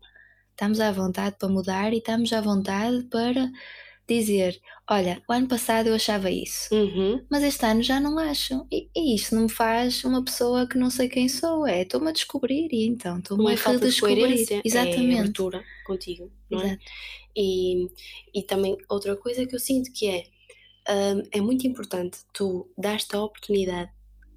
estamos 0.51 0.81
à 0.81 0.91
vontade 0.91 1.37
para 1.39 1.47
mudar 1.47 1.93
e 1.93 1.99
estamos 1.99 2.33
à 2.33 2.41
vontade 2.41 3.05
para 3.05 3.49
dizer: 4.07 4.59
Olha, 4.89 5.21
o 5.27 5.33
ano 5.33 5.47
passado 5.47 5.87
eu 5.87 5.95
achava 5.95 6.29
isso, 6.29 6.73
uhum. 6.73 7.23
mas 7.29 7.43
este 7.43 7.65
ano 7.65 7.81
já 7.81 7.99
não 7.99 8.19
acho. 8.19 8.65
E, 8.71 8.89
e 8.95 9.15
isso 9.15 9.35
não 9.35 9.43
me 9.43 9.49
faz 9.49 10.03
uma 10.03 10.23
pessoa 10.23 10.67
que 10.67 10.77
não 10.77 10.89
sei 10.89 11.07
quem 11.07 11.29
sou. 11.29 11.65
É, 11.65 11.83
estou-me 11.83 12.09
a 12.09 12.13
descobrir 12.13 12.67
e 12.71 12.85
então 12.85 13.19
estou-me 13.19 13.47
a 13.47 13.53
é 13.53 13.55
redescobrir. 13.55 14.45
De 14.45 14.61
Exatamente. 14.63 15.15
É 15.15 15.19
abertura 15.19 15.63
contigo, 15.85 16.31
não 16.49 16.61
é? 16.61 16.77
E, 17.35 17.87
e 18.33 18.43
também 18.43 18.77
outra 18.89 19.15
coisa 19.15 19.45
que 19.45 19.55
eu 19.55 19.59
sinto 19.59 19.91
que 19.91 20.07
é. 20.07 20.23
Um, 20.85 21.23
é 21.31 21.39
muito 21.39 21.65
importante 21.65 22.17
tu 22.33 22.69
dar-te 22.77 23.15
a 23.15 23.23
oportunidade 23.23 23.89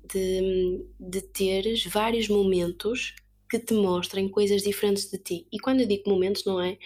de, 0.08 0.86
de 0.98 1.20
teres 1.20 1.84
vários 1.84 2.28
momentos 2.28 3.16
que 3.48 3.58
te 3.58 3.74
mostrem 3.74 4.28
coisas 4.28 4.62
diferentes 4.62 5.10
de 5.10 5.18
ti. 5.18 5.46
E 5.52 5.58
quando 5.58 5.80
eu 5.80 5.86
digo 5.86 6.08
momentos, 6.08 6.44
não 6.44 6.60
é? 6.60 6.78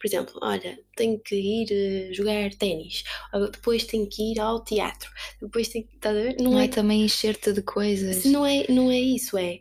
Por 0.00 0.06
exemplo, 0.06 0.38
olha, 0.42 0.78
tenho 0.96 1.18
que 1.18 1.34
ir 1.34 2.10
uh, 2.10 2.14
jogar 2.14 2.54
ténis, 2.54 3.04
depois 3.52 3.84
tenho 3.84 4.08
que 4.08 4.32
ir 4.32 4.40
ao 4.40 4.62
teatro, 4.62 5.10
depois 5.40 5.68
tenho 5.68 5.86
que. 5.86 5.94
Estás 5.94 6.16
a 6.16 6.20
ver? 6.20 6.36
Não, 6.38 6.52
não 6.52 6.58
é, 6.58 6.64
é 6.64 6.68
também 6.68 7.02
encher-te 7.02 7.52
de 7.52 7.62
coisas. 7.62 8.24
Não 8.24 8.44
é, 8.44 8.66
não 8.68 8.90
é 8.90 8.98
isso, 8.98 9.36
é. 9.36 9.60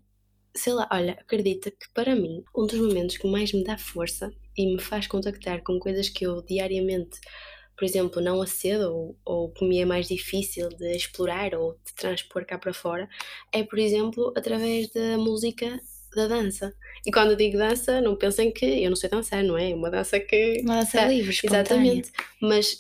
Sei 0.56 0.74
lá, 0.74 0.88
olha, 0.92 1.14
acredita 1.14 1.72
que 1.72 1.92
para 1.94 2.16
mim, 2.16 2.44
um 2.56 2.68
dos 2.68 2.80
momentos 2.80 3.18
que 3.18 3.28
mais 3.28 3.52
me 3.52 3.64
dá 3.64 3.78
força 3.78 4.32
e 4.56 4.76
me 4.76 4.80
faz 4.80 5.08
contactar 5.08 5.64
com 5.64 5.80
coisas 5.80 6.10
que 6.10 6.26
eu 6.26 6.44
diariamente 6.44 7.20
por 7.76 7.86
exemplo, 7.86 8.22
não 8.22 8.42
acedo 8.42 8.94
ou, 8.94 9.18
ou 9.26 9.52
que 9.52 9.66
me 9.66 9.80
é 9.80 9.86
mais 9.86 10.08
difícil 10.08 10.70
de 10.70 10.96
explorar 10.96 11.56
ou 11.56 11.74
de 11.86 11.94
transpor 11.96 12.46
cá 12.46 12.58
para 12.58 12.74
fora, 12.74 13.10
é, 13.52 13.64
por 13.64 13.80
exemplo, 13.80 14.32
através 14.38 14.92
da 14.92 15.18
música 15.18 15.80
da 16.16 16.28
dança. 16.28 16.74
E 17.06 17.12
quando 17.12 17.36
digo 17.36 17.58
dança, 17.58 18.02
não 18.02 18.16
pensem 18.16 18.52
que 18.52 18.66
eu 18.66 18.90
não 18.90 18.96
sei 18.96 19.10
dançar, 19.10 19.44
não 19.44 19.58
é? 19.58 19.72
É 19.72 19.76
uma 19.76 19.90
dança 19.90 20.20
que. 20.20 20.62
Uma 20.62 20.80
dança 20.80 21.00
tá, 21.00 21.08
livre, 21.08 21.32
espontânea. 21.32 21.62
Exatamente. 21.62 22.12
Mas, 22.42 22.78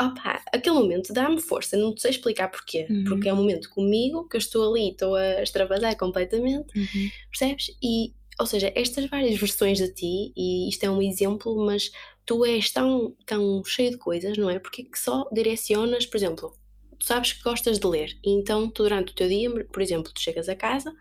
opá, 0.00 0.42
aquele 0.52 0.76
momento 0.76 1.12
dá-me 1.12 1.40
força, 1.40 1.76
não 1.76 1.96
sei 1.96 2.12
explicar 2.12 2.48
porquê. 2.48 2.86
Uhum. 2.88 3.04
Porque 3.04 3.28
é 3.28 3.32
um 3.32 3.36
momento 3.36 3.68
comigo, 3.70 4.28
que 4.28 4.36
eu 4.36 4.38
estou 4.38 4.70
ali, 4.70 4.90
estou 4.90 5.14
a 5.14 5.42
extravasar 5.42 5.96
completamente, 5.96 6.78
uhum. 6.78 7.10
percebes? 7.30 7.76
E, 7.82 8.12
ou 8.38 8.46
seja, 8.46 8.72
estas 8.74 9.06
várias 9.06 9.38
versões 9.38 9.78
de 9.78 9.92
ti, 9.92 10.32
e 10.36 10.68
isto 10.68 10.84
é 10.84 10.90
um 10.90 11.02
exemplo, 11.02 11.56
mas 11.64 11.90
tu 12.24 12.44
és 12.44 12.70
tão, 12.70 13.14
tão 13.26 13.62
cheio 13.64 13.90
de 13.90 13.98
coisas, 13.98 14.36
não 14.38 14.48
é? 14.48 14.58
Porque 14.58 14.84
que 14.84 14.98
só 14.98 15.28
direcionas, 15.32 16.06
por 16.06 16.16
exemplo, 16.16 16.52
tu 16.98 17.06
sabes 17.06 17.32
que 17.32 17.42
gostas 17.42 17.78
de 17.78 17.86
ler, 17.86 18.16
então 18.24 18.68
tu, 18.70 18.82
durante 18.84 19.12
o 19.12 19.14
teu 19.14 19.28
dia, 19.28 19.50
por 19.66 19.82
exemplo, 19.82 20.12
tu 20.12 20.20
chegas 20.20 20.48
a 20.48 20.54
casa 20.54 20.94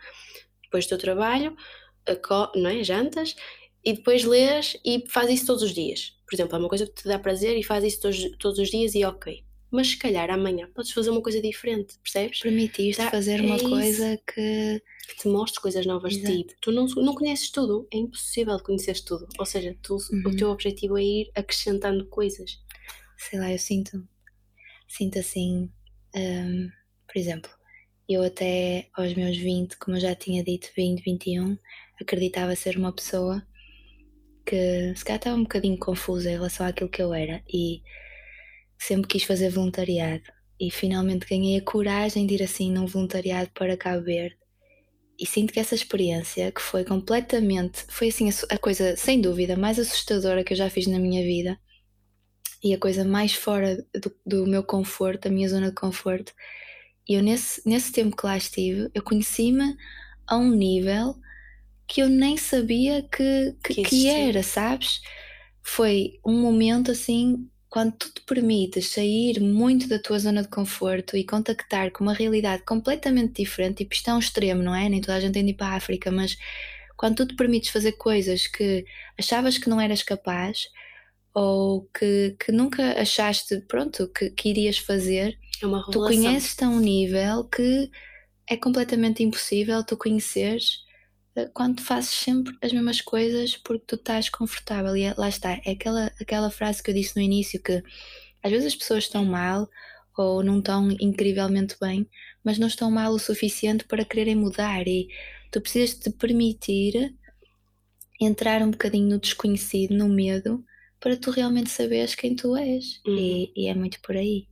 depois 0.73 0.85
do 0.87 0.89
teu 0.89 0.97
trabalho, 0.97 1.55
não 2.55 2.69
é? 2.69 2.83
jantas, 2.83 3.35
e 3.85 3.93
depois 3.93 4.23
lês 4.23 4.75
e 4.83 5.03
faz 5.07 5.29
isso 5.29 5.45
todos 5.45 5.61
os 5.61 5.73
dias. 5.73 6.17
Por 6.25 6.35
exemplo, 6.35 6.55
é 6.55 6.59
uma 6.59 6.69
coisa 6.69 6.87
que 6.87 6.93
te 6.93 7.07
dá 7.07 7.19
prazer 7.19 7.55
e 7.57 7.63
faz 7.63 7.83
isso 7.83 8.01
todos, 8.01 8.37
todos 8.39 8.59
os 8.59 8.69
dias 8.69 8.95
e 8.95 9.05
ok. 9.05 9.43
Mas 9.69 9.89
se 9.89 9.97
calhar 9.97 10.29
amanhã 10.29 10.69
podes 10.73 10.91
fazer 10.91 11.09
uma 11.09 11.21
coisa 11.21 11.41
diferente, 11.41 11.97
percebes? 11.99 12.39
Permitiste 12.39 13.03
fazer 13.09 13.39
é 13.39 13.43
uma 13.43 13.55
isso. 13.55 13.69
coisa 13.69 14.17
que... 14.25 14.81
que 15.07 15.17
te 15.17 15.27
mostre 15.27 15.61
coisas 15.61 15.85
novas 15.85 16.13
Exato. 16.13 16.31
de 16.31 16.43
ti. 16.43 16.55
Tu 16.61 16.71
não, 16.71 16.85
não 16.85 17.13
conheces 17.13 17.49
tudo, 17.51 17.87
é 17.91 17.97
impossível 17.97 18.59
conhecer 18.59 18.99
tudo. 19.03 19.27
Ou 19.37 19.45
seja, 19.45 19.75
tu, 19.81 19.95
uhum. 19.95 20.23
o 20.27 20.35
teu 20.35 20.49
objetivo 20.49 20.97
é 20.97 21.03
ir 21.03 21.31
acrescentando 21.35 22.05
coisas. 22.07 22.59
Sei 23.17 23.39
lá, 23.39 23.51
eu 23.51 23.59
sinto, 23.59 24.07
sinto 24.87 25.19
assim, 25.19 25.69
um, 26.15 26.69
por 27.07 27.17
exemplo, 27.19 27.51
eu 28.13 28.23
até 28.23 28.87
aos 28.93 29.13
meus 29.13 29.37
20, 29.37 29.77
como 29.77 29.97
eu 29.97 30.01
já 30.01 30.15
tinha 30.15 30.43
dito, 30.43 30.69
20, 30.75 31.03
21, 31.03 31.57
acreditava 31.99 32.55
ser 32.55 32.77
uma 32.77 32.93
pessoa 32.93 33.45
que 34.45 34.93
se 34.95 35.03
calhar 35.03 35.19
estava 35.19 35.35
um 35.37 35.43
bocadinho 35.43 35.77
confusa 35.77 36.29
em 36.29 36.33
relação 36.33 36.65
àquilo 36.65 36.89
que 36.89 37.01
eu 37.01 37.13
era 37.13 37.41
e 37.51 37.81
sempre 38.77 39.07
quis 39.07 39.23
fazer 39.23 39.49
voluntariado. 39.49 40.23
E 40.59 40.69
finalmente 40.69 41.25
ganhei 41.27 41.57
a 41.57 41.63
coragem 41.63 42.27
de 42.27 42.35
ir 42.35 42.43
assim 42.43 42.71
num 42.71 42.85
voluntariado 42.85 43.49
para 43.53 43.77
Cabo 43.77 44.03
Verde. 44.03 44.37
E 45.19 45.25
sinto 45.25 45.53
que 45.53 45.59
essa 45.59 45.75
experiência 45.75 46.51
que 46.51 46.61
foi 46.61 46.83
completamente, 46.83 47.85
foi 47.89 48.09
assim 48.09 48.29
a, 48.49 48.57
coisa 48.57 48.95
sem 48.95 49.21
dúvida 49.21 49.55
mais 49.55 49.79
assustadora 49.79 50.43
que 50.43 50.53
eu 50.53 50.57
já 50.57 50.69
fiz 50.69 50.87
na 50.87 50.99
minha 50.99 51.23
vida 51.23 51.57
e 52.63 52.73
a 52.73 52.79
coisa 52.79 53.03
mais 53.05 53.33
fora 53.33 53.77
do, 53.93 54.15
do 54.25 54.47
meu 54.47 54.63
conforto, 54.63 55.23
da 55.23 55.29
minha 55.29 55.47
zona 55.47 55.69
de 55.69 55.75
conforto 55.75 56.33
eu 57.07 57.21
nesse, 57.21 57.61
nesse 57.67 57.91
tempo 57.91 58.15
que 58.15 58.25
lá 58.25 58.37
estive, 58.37 58.89
eu 58.93 59.01
conheci-me 59.01 59.75
a 60.27 60.37
um 60.37 60.49
nível 60.51 61.15
que 61.87 62.01
eu 62.01 62.09
nem 62.09 62.37
sabia 62.37 63.03
que, 63.03 63.55
que, 63.63 63.75
que, 63.75 63.83
que 63.83 64.07
era, 64.07 64.41
sabes? 64.41 65.01
Foi 65.61 66.19
um 66.25 66.41
momento 66.41 66.91
assim 66.91 67.49
quando 67.69 67.93
tu 67.93 68.13
te 68.13 68.21
permites 68.21 68.89
sair 68.91 69.39
muito 69.39 69.87
da 69.87 69.97
tua 69.97 70.19
zona 70.19 70.43
de 70.43 70.47
conforto 70.47 71.17
e 71.17 71.23
contactar 71.23 71.91
com 71.91 72.03
uma 72.03 72.13
realidade 72.13 72.63
completamente 72.63 73.41
diferente, 73.41 73.77
tipo, 73.77 73.95
isto 73.95 74.09
é 74.09 74.13
um 74.13 74.19
extremo, 74.19 74.61
não 74.61 74.75
é? 74.75 74.87
Nem 74.87 75.01
toda 75.01 75.15
a 75.15 75.19
gente 75.19 75.33
tem 75.33 75.43
de 75.43 75.51
ir 75.51 75.55
para 75.55 75.69
a 75.69 75.75
África, 75.75 76.11
mas 76.11 76.37
quando 76.95 77.15
tu 77.15 77.25
te 77.25 77.35
permites 77.35 77.71
fazer 77.71 77.93
coisas 77.93 78.45
que 78.45 78.85
achavas 79.17 79.57
que 79.57 79.67
não 79.67 79.81
eras 79.81 80.03
capaz 80.03 80.67
ou 81.33 81.87
que, 81.97 82.35
que 82.39 82.51
nunca 82.51 82.99
achaste, 83.01 83.61
pronto, 83.67 84.07
que, 84.09 84.29
que 84.31 84.49
irias 84.49 84.77
fazer, 84.77 85.37
É 85.61 85.65
uma 85.65 85.83
tu 85.91 85.99
conheces-te 86.01 86.63
a 86.63 86.69
um 86.69 86.79
nível 86.79 87.45
que 87.45 87.89
é 88.47 88.57
completamente 88.57 89.23
impossível 89.23 89.83
tu 89.85 89.97
conheceres 89.97 90.79
eh, 91.35 91.49
quando 91.53 91.81
fazes 91.81 92.11
sempre 92.11 92.55
as 92.61 92.73
mesmas 92.73 93.01
coisas 93.01 93.57
porque 93.57 93.85
tu 93.87 93.95
estás 93.95 94.29
confortável. 94.29 94.95
E 94.97 95.03
é- 95.03 95.13
lá 95.17 95.29
está, 95.29 95.53
é 95.65 95.71
aquela, 95.71 96.07
aquela 96.21 96.51
frase 96.51 96.83
que 96.83 96.91
eu 96.91 96.95
disse 96.95 97.15
no 97.15 97.21
início 97.23 97.61
que 97.61 97.83
às 98.43 98.51
vezes 98.51 98.67
as 98.67 98.75
pessoas 98.75 99.05
estão 99.05 99.25
mal 99.25 99.69
ou 100.17 100.43
não 100.43 100.59
estão 100.59 100.91
incrivelmente 100.99 101.75
bem, 101.81 102.07
mas 102.43 102.59
não 102.59 102.67
estão 102.67 102.91
mal 102.91 103.13
o 103.13 103.19
suficiente 103.19 103.85
para 103.85 104.05
quererem 104.05 104.35
mudar. 104.35 104.87
E 104.87 105.07
tu 105.51 105.61
precisas 105.61 105.95
te 105.99 106.11
permitir 106.11 107.15
entrar 108.19 108.61
um 108.61 108.71
bocadinho 108.71 109.09
no 109.09 109.19
desconhecido, 109.19 109.93
no 109.95 110.07
medo, 110.09 110.63
para 111.03 111.17
tu 111.17 111.31
realmente 111.31 111.69
saberes 111.69 112.15
quem 112.15 112.33
tu 112.33 112.55
és. 112.55 113.01
Uhum. 113.05 113.17
E, 113.17 113.51
e 113.57 113.67
é 113.67 113.75
muito 113.75 113.99
por 113.99 114.15
aí. 114.15 114.47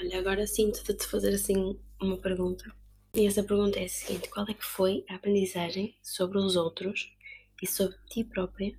Olha, 0.00 0.18
agora 0.18 0.44
sinto 0.44 0.82
de 0.82 0.92
te 0.92 1.06
fazer 1.06 1.32
assim 1.32 1.78
uma 2.02 2.16
pergunta. 2.16 2.64
E 3.14 3.24
essa 3.24 3.44
pergunta 3.44 3.78
é 3.78 3.84
a 3.84 3.88
seguinte: 3.88 4.28
qual 4.28 4.44
é 4.48 4.54
que 4.54 4.64
foi 4.64 5.04
a 5.08 5.14
aprendizagem 5.14 5.96
sobre 6.02 6.38
os 6.38 6.56
outros 6.56 7.12
e 7.62 7.66
sobre 7.66 7.96
ti 8.10 8.24
própria 8.24 8.76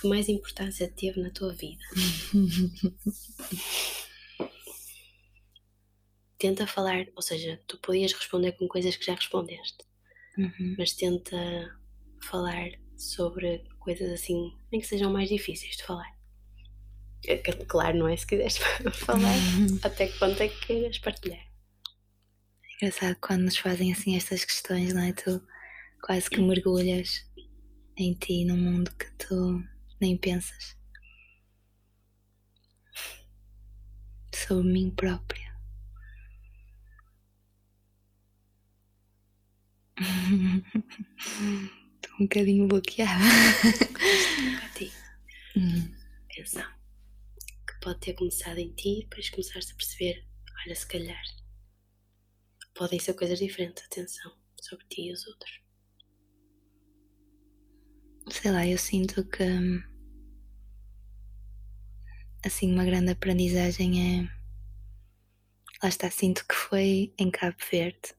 que 0.00 0.08
mais 0.08 0.28
importância 0.28 0.88
teve 0.88 1.20
na 1.20 1.30
tua 1.30 1.54
vida? 1.54 1.82
Tenta 6.38 6.66
falar, 6.66 7.06
ou 7.14 7.22
seja, 7.22 7.60
tu 7.68 7.78
podias 7.78 8.12
responder 8.12 8.52
com 8.52 8.66
coisas 8.66 8.96
que 8.96 9.06
já 9.06 9.14
respondeste, 9.14 9.84
Uhum. 10.36 10.74
mas 10.76 10.92
tenta 10.92 11.36
falar 12.22 12.70
sobre 12.96 13.62
coisas 13.82 14.10
assim, 14.10 14.56
nem 14.70 14.80
que 14.80 14.86
sejam 14.86 15.12
mais 15.12 15.28
difíceis 15.28 15.76
de 15.76 15.84
falar. 15.84 16.16
É 17.26 17.36
Claro, 17.36 17.98
não 17.98 18.08
é 18.08 18.16
se 18.16 18.26
quiseres 18.26 18.56
falar, 18.94 19.34
até 19.82 20.08
que 20.08 20.18
ponto 20.18 20.42
é 20.42 20.48
que 20.48 20.66
queiras 20.66 20.98
partilhar. 20.98 21.46
Engraçado 22.74 23.16
quando 23.20 23.42
nos 23.42 23.56
fazem 23.56 23.92
assim 23.92 24.16
estas 24.16 24.44
questões, 24.44 24.92
não 24.92 25.02
é? 25.02 25.12
Tu 25.12 25.40
quase 26.02 26.28
que 26.28 26.40
mergulhas 26.40 27.24
em 27.96 28.14
ti, 28.14 28.44
num 28.44 28.56
mundo 28.56 28.90
que 28.96 29.10
tu 29.12 29.62
nem 30.00 30.16
pensas. 30.16 30.76
Sobre 34.34 34.72
mim 34.72 34.90
própria. 34.90 35.52
Um 42.18 42.24
bocadinho 42.24 42.68
bloqueada. 42.68 43.24
Ti. 44.74 44.92
Hum, 45.56 45.94
atenção 46.30 46.70
que 47.66 47.80
pode 47.80 48.00
ter 48.00 48.14
começado 48.14 48.58
em 48.58 48.72
ti 48.72 49.00
e 49.00 49.02
depois 49.02 49.30
começaste 49.30 49.72
a 49.72 49.76
perceber, 49.76 50.26
olha, 50.64 50.74
se 50.74 50.86
calhar 50.86 51.22
podem 52.74 52.98
ser 52.98 53.14
coisas 53.14 53.38
diferentes, 53.38 53.84
atenção, 53.84 54.32
sobre 54.60 54.86
ti 54.86 55.08
e 55.08 55.12
os 55.12 55.26
outros. 55.26 55.62
sei 58.30 58.50
lá, 58.50 58.66
eu 58.66 58.78
sinto 58.78 59.24
que 59.24 59.42
hum, 59.42 59.82
assim 62.44 62.72
uma 62.72 62.84
grande 62.84 63.10
aprendizagem 63.10 64.22
é 64.24 64.28
lá 65.82 65.88
está, 65.88 66.10
sinto 66.10 66.46
que 66.46 66.54
foi 66.54 67.12
em 67.18 67.30
Cabo 67.30 67.56
Verde 67.70 68.14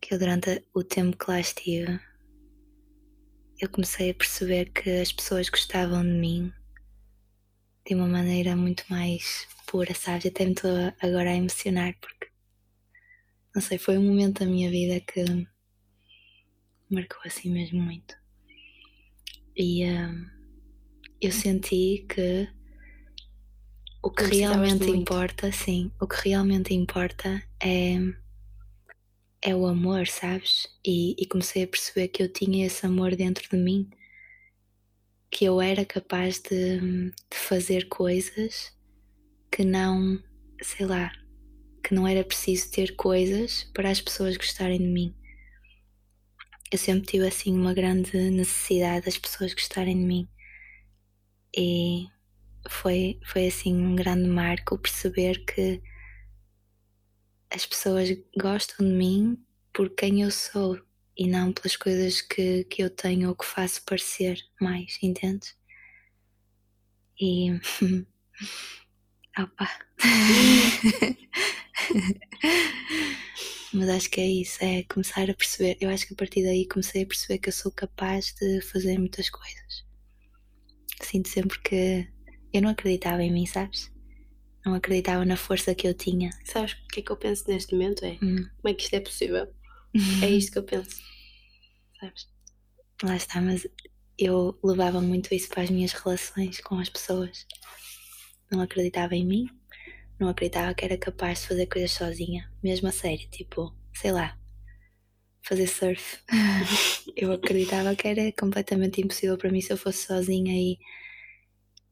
que 0.00 0.14
eu 0.14 0.18
durante 0.18 0.66
o 0.74 0.82
tempo 0.82 1.16
que 1.16 1.30
lá 1.30 1.38
estive 1.38 2.00
eu 3.62 3.68
comecei 3.68 4.10
a 4.10 4.14
perceber 4.14 4.72
que 4.72 4.90
as 4.90 5.12
pessoas 5.12 5.48
gostavam 5.48 6.02
de 6.02 6.10
mim 6.10 6.52
de 7.86 7.94
uma 7.94 8.08
maneira 8.08 8.56
muito 8.56 8.84
mais 8.90 9.46
pura, 9.68 9.94
sabes? 9.94 10.26
Até 10.26 10.44
me 10.44 10.50
estou 10.50 10.92
agora 11.00 11.30
a 11.30 11.36
emocionar 11.36 11.96
porque 12.00 12.26
não 13.54 13.62
sei, 13.62 13.78
foi 13.78 13.98
um 13.98 14.02
momento 14.02 14.40
da 14.40 14.46
minha 14.46 14.68
vida 14.68 14.98
que 15.00 15.24
marcou 16.90 17.20
assim 17.24 17.52
mesmo 17.52 17.80
muito. 17.80 18.16
E 19.56 19.84
hum, 19.84 20.26
eu 21.20 21.30
senti 21.30 22.04
que 22.08 22.48
o 24.02 24.10
que 24.10 24.24
realmente 24.24 24.90
importa, 24.90 25.52
sim, 25.52 25.92
o 26.00 26.08
que 26.08 26.30
realmente 26.30 26.74
importa 26.74 27.40
é, 27.62 27.94
é 29.42 29.54
o 29.54 29.66
amor, 29.66 30.06
sabes? 30.06 30.68
E, 30.86 31.16
e 31.20 31.26
comecei 31.26 31.64
a 31.64 31.68
perceber 31.68 32.08
que 32.08 32.22
eu 32.22 32.32
tinha 32.32 32.64
esse 32.66 32.86
amor 32.86 33.16
dentro 33.16 33.48
de 33.50 33.56
mim, 33.56 33.90
que 35.30 35.44
eu 35.44 35.60
era 35.60 35.84
capaz 35.84 36.38
de, 36.38 36.80
de 37.10 37.36
fazer 37.36 37.88
coisas 37.88 38.72
que 39.50 39.64
não, 39.64 40.22
sei 40.62 40.86
lá, 40.86 41.12
que 41.82 41.94
não 41.94 42.06
era 42.06 42.24
preciso 42.24 42.70
ter 42.70 42.94
coisas 42.94 43.64
para 43.74 43.90
as 43.90 44.00
pessoas 44.00 44.36
gostarem 44.36 44.78
de 44.78 44.86
mim. 44.86 45.14
Eu 46.70 46.78
sempre 46.78 47.06
tive 47.06 47.26
assim 47.26 47.52
uma 47.52 47.74
grande 47.74 48.16
necessidade 48.30 49.04
das 49.04 49.18
pessoas 49.18 49.52
gostarem 49.52 49.98
de 49.98 50.04
mim. 50.04 50.28
E 51.54 52.06
foi, 52.70 53.18
foi 53.26 53.48
assim 53.48 53.74
um 53.74 53.94
grande 53.96 54.28
marco 54.28 54.78
perceber 54.78 55.44
que 55.44 55.82
as 57.54 57.66
pessoas 57.66 58.08
gostam 58.38 58.86
de 58.86 58.92
mim 58.92 59.38
por 59.72 59.90
quem 59.90 60.22
eu 60.22 60.30
sou 60.30 60.80
e 61.16 61.26
não 61.28 61.52
pelas 61.52 61.76
coisas 61.76 62.20
que, 62.22 62.64
que 62.64 62.82
eu 62.82 62.90
tenho 62.90 63.28
ou 63.28 63.36
que 63.36 63.44
faço 63.44 63.82
parecer 63.84 64.38
mais, 64.60 64.98
entendes? 65.02 65.54
E. 67.20 67.50
Opa! 69.38 69.68
Mas 73.74 73.88
acho 73.88 74.10
que 74.10 74.20
é 74.20 74.26
isso, 74.26 74.62
é 74.62 74.82
começar 74.84 75.30
a 75.30 75.34
perceber. 75.34 75.78
Eu 75.80 75.88
acho 75.90 76.06
que 76.06 76.14
a 76.14 76.16
partir 76.16 76.42
daí 76.42 76.66
comecei 76.66 77.02
a 77.02 77.06
perceber 77.06 77.38
que 77.38 77.48
eu 77.48 77.52
sou 77.52 77.72
capaz 77.72 78.34
de 78.34 78.60
fazer 78.60 78.98
muitas 78.98 79.30
coisas. 79.30 79.84
Sinto 81.02 81.28
sempre 81.28 81.58
que 81.60 82.06
eu 82.52 82.62
não 82.62 82.70
acreditava 82.70 83.22
em 83.22 83.32
mim, 83.32 83.46
sabes? 83.46 83.91
Não 84.64 84.74
acreditava 84.74 85.24
na 85.24 85.36
força 85.36 85.74
que 85.74 85.86
eu 85.88 85.94
tinha. 85.94 86.30
Sabes 86.44 86.72
o 86.72 86.88
que 86.88 87.00
é 87.00 87.02
que 87.02 87.10
eu 87.12 87.16
penso 87.16 87.44
neste 87.48 87.74
momento? 87.74 88.04
É 88.04 88.12
Hum. 88.22 88.36
como 88.60 88.68
é 88.68 88.74
que 88.74 88.84
isto 88.84 88.94
é 88.94 89.00
possível? 89.00 89.48
É 90.24 90.30
isto 90.30 90.52
que 90.52 90.58
eu 90.58 90.64
penso. 90.64 91.02
Sabes? 92.00 92.28
Lá 93.02 93.16
está, 93.16 93.40
mas 93.40 93.66
eu 94.18 94.58
levava 94.62 95.00
muito 95.00 95.34
isso 95.34 95.48
para 95.48 95.62
as 95.62 95.70
minhas 95.70 95.92
relações 95.92 96.60
com 96.60 96.78
as 96.78 96.88
pessoas. 96.88 97.46
Não 98.50 98.60
acreditava 98.60 99.14
em 99.16 99.26
mim, 99.26 99.48
não 100.18 100.28
acreditava 100.28 100.74
que 100.74 100.84
era 100.84 100.96
capaz 100.98 101.40
de 101.42 101.48
fazer 101.48 101.66
coisas 101.66 101.92
sozinha, 101.92 102.50
mesmo 102.62 102.88
a 102.88 102.92
sério, 102.92 103.28
tipo, 103.30 103.74
sei 103.94 104.12
lá, 104.12 104.38
fazer 105.42 105.66
surf. 105.66 106.18
eu 107.16 107.32
acreditava 107.32 107.94
que 107.96 108.06
era 108.08 108.32
completamente 108.32 109.00
impossível 109.00 109.36
para 109.36 109.50
mim 109.50 109.60
se 109.60 109.72
eu 109.72 109.76
fosse 109.76 110.06
sozinha 110.06 110.54
e, 110.54 110.78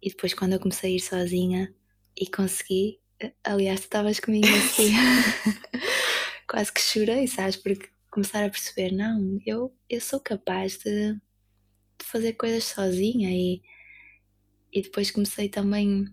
e 0.03 0.11
depois 0.11 0.35
quando 0.35 0.53
eu 0.55 0.61
comecei 0.61 0.93
a 0.93 0.97
ir 0.97 1.01
sozinha 1.01 1.75
e 2.21 2.31
consegui, 2.31 3.01
aliás, 3.43 3.81
tu 3.81 3.85
estavas 3.85 4.21
comigo 4.21 4.47
assim, 4.47 4.93
quase 6.47 6.71
que 6.71 6.81
chorei, 6.81 7.27
sabes? 7.27 7.57
Porque 7.57 7.89
começar 8.11 8.45
a 8.45 8.51
perceber, 8.51 8.93
não, 8.93 9.41
eu, 9.47 9.75
eu 9.89 10.01
sou 10.01 10.21
capaz 10.21 10.77
de, 10.79 11.15
de 11.15 12.05
fazer 12.05 12.35
coisas 12.35 12.65
sozinha 12.65 13.31
e, 13.31 13.63
e 14.71 14.83
depois 14.83 15.11
comecei 15.11 15.49
também 15.49 16.05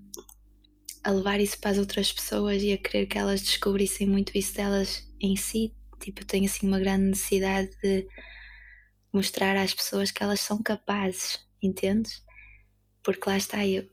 a 1.04 1.12
levar 1.12 1.42
isso 1.42 1.60
para 1.60 1.72
as 1.72 1.78
outras 1.78 2.12
pessoas 2.12 2.64
e 2.64 2.72
a 2.72 2.78
querer 2.78 3.08
que 3.08 3.18
elas 3.18 3.42
descobrissem 3.42 4.08
muito 4.08 4.38
isso 4.38 4.54
delas 4.56 5.06
em 5.20 5.36
si. 5.36 5.74
Tipo, 6.00 6.22
eu 6.22 6.26
tenho 6.26 6.46
assim 6.46 6.68
uma 6.68 6.80
grande 6.80 7.06
necessidade 7.10 7.70
de 7.82 8.08
mostrar 9.12 9.58
às 9.58 9.74
pessoas 9.74 10.12
que 10.12 10.24
elas 10.24 10.40
são 10.40 10.62
capazes, 10.62 11.40
entendes? 11.62 12.24
Porque 13.04 13.30
lá 13.30 13.38
está, 13.38 13.66
eu 13.66 13.90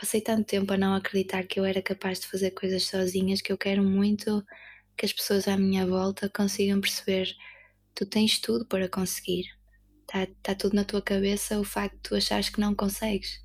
passei 0.00 0.22
tanto 0.22 0.46
tempo 0.46 0.72
a 0.72 0.78
não 0.78 0.94
acreditar 0.94 1.44
que 1.44 1.60
eu 1.60 1.64
era 1.64 1.82
capaz 1.82 2.20
de 2.20 2.26
fazer 2.26 2.52
coisas 2.52 2.84
sozinhas 2.84 3.42
que 3.42 3.52
eu 3.52 3.58
quero 3.58 3.82
muito 3.82 4.42
que 4.96 5.04
as 5.04 5.12
pessoas 5.12 5.46
à 5.46 5.58
minha 5.58 5.86
volta 5.86 6.30
consigam 6.30 6.80
perceber 6.80 7.30
tu 7.94 8.06
tens 8.06 8.38
tudo 8.38 8.64
para 8.64 8.88
conseguir. 8.88 9.44
Está 10.00 10.26
tá 10.42 10.54
tudo 10.54 10.74
na 10.74 10.84
tua 10.84 11.02
cabeça 11.02 11.60
o 11.60 11.64
facto 11.64 11.96
de 11.96 12.00
tu 12.00 12.14
achares 12.14 12.48
que 12.48 12.60
não 12.60 12.74
consegues. 12.74 13.42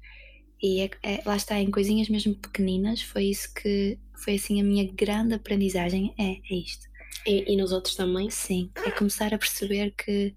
E 0.61 0.79
é, 0.79 0.89
é- 1.03 1.21
lá 1.25 1.35
está, 1.35 1.59
em 1.59 1.69
coisinhas 1.69 2.07
mesmo 2.07 2.33
pequeninas, 2.35 3.01
foi 3.01 3.25
isso 3.25 3.53
que 3.53 3.99
foi 4.23 4.35
assim 4.35 4.61
a 4.61 4.63
minha 4.63 4.89
grande 4.93 5.33
aprendizagem. 5.33 6.15
É, 6.17 6.39
é 6.53 6.57
isto. 6.57 6.87
E, 7.27 7.53
e 7.53 7.57
nos 7.57 7.73
outros 7.73 7.95
também? 7.95 8.29
Sim, 8.29 8.71
é 8.85 8.91
começar 8.91 9.33
a 9.33 9.37
perceber 9.37 9.91
que 9.91 10.33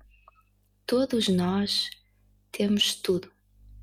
todos 0.84 1.28
nós 1.28 1.88
temos 2.50 2.96
tudo, 2.96 3.30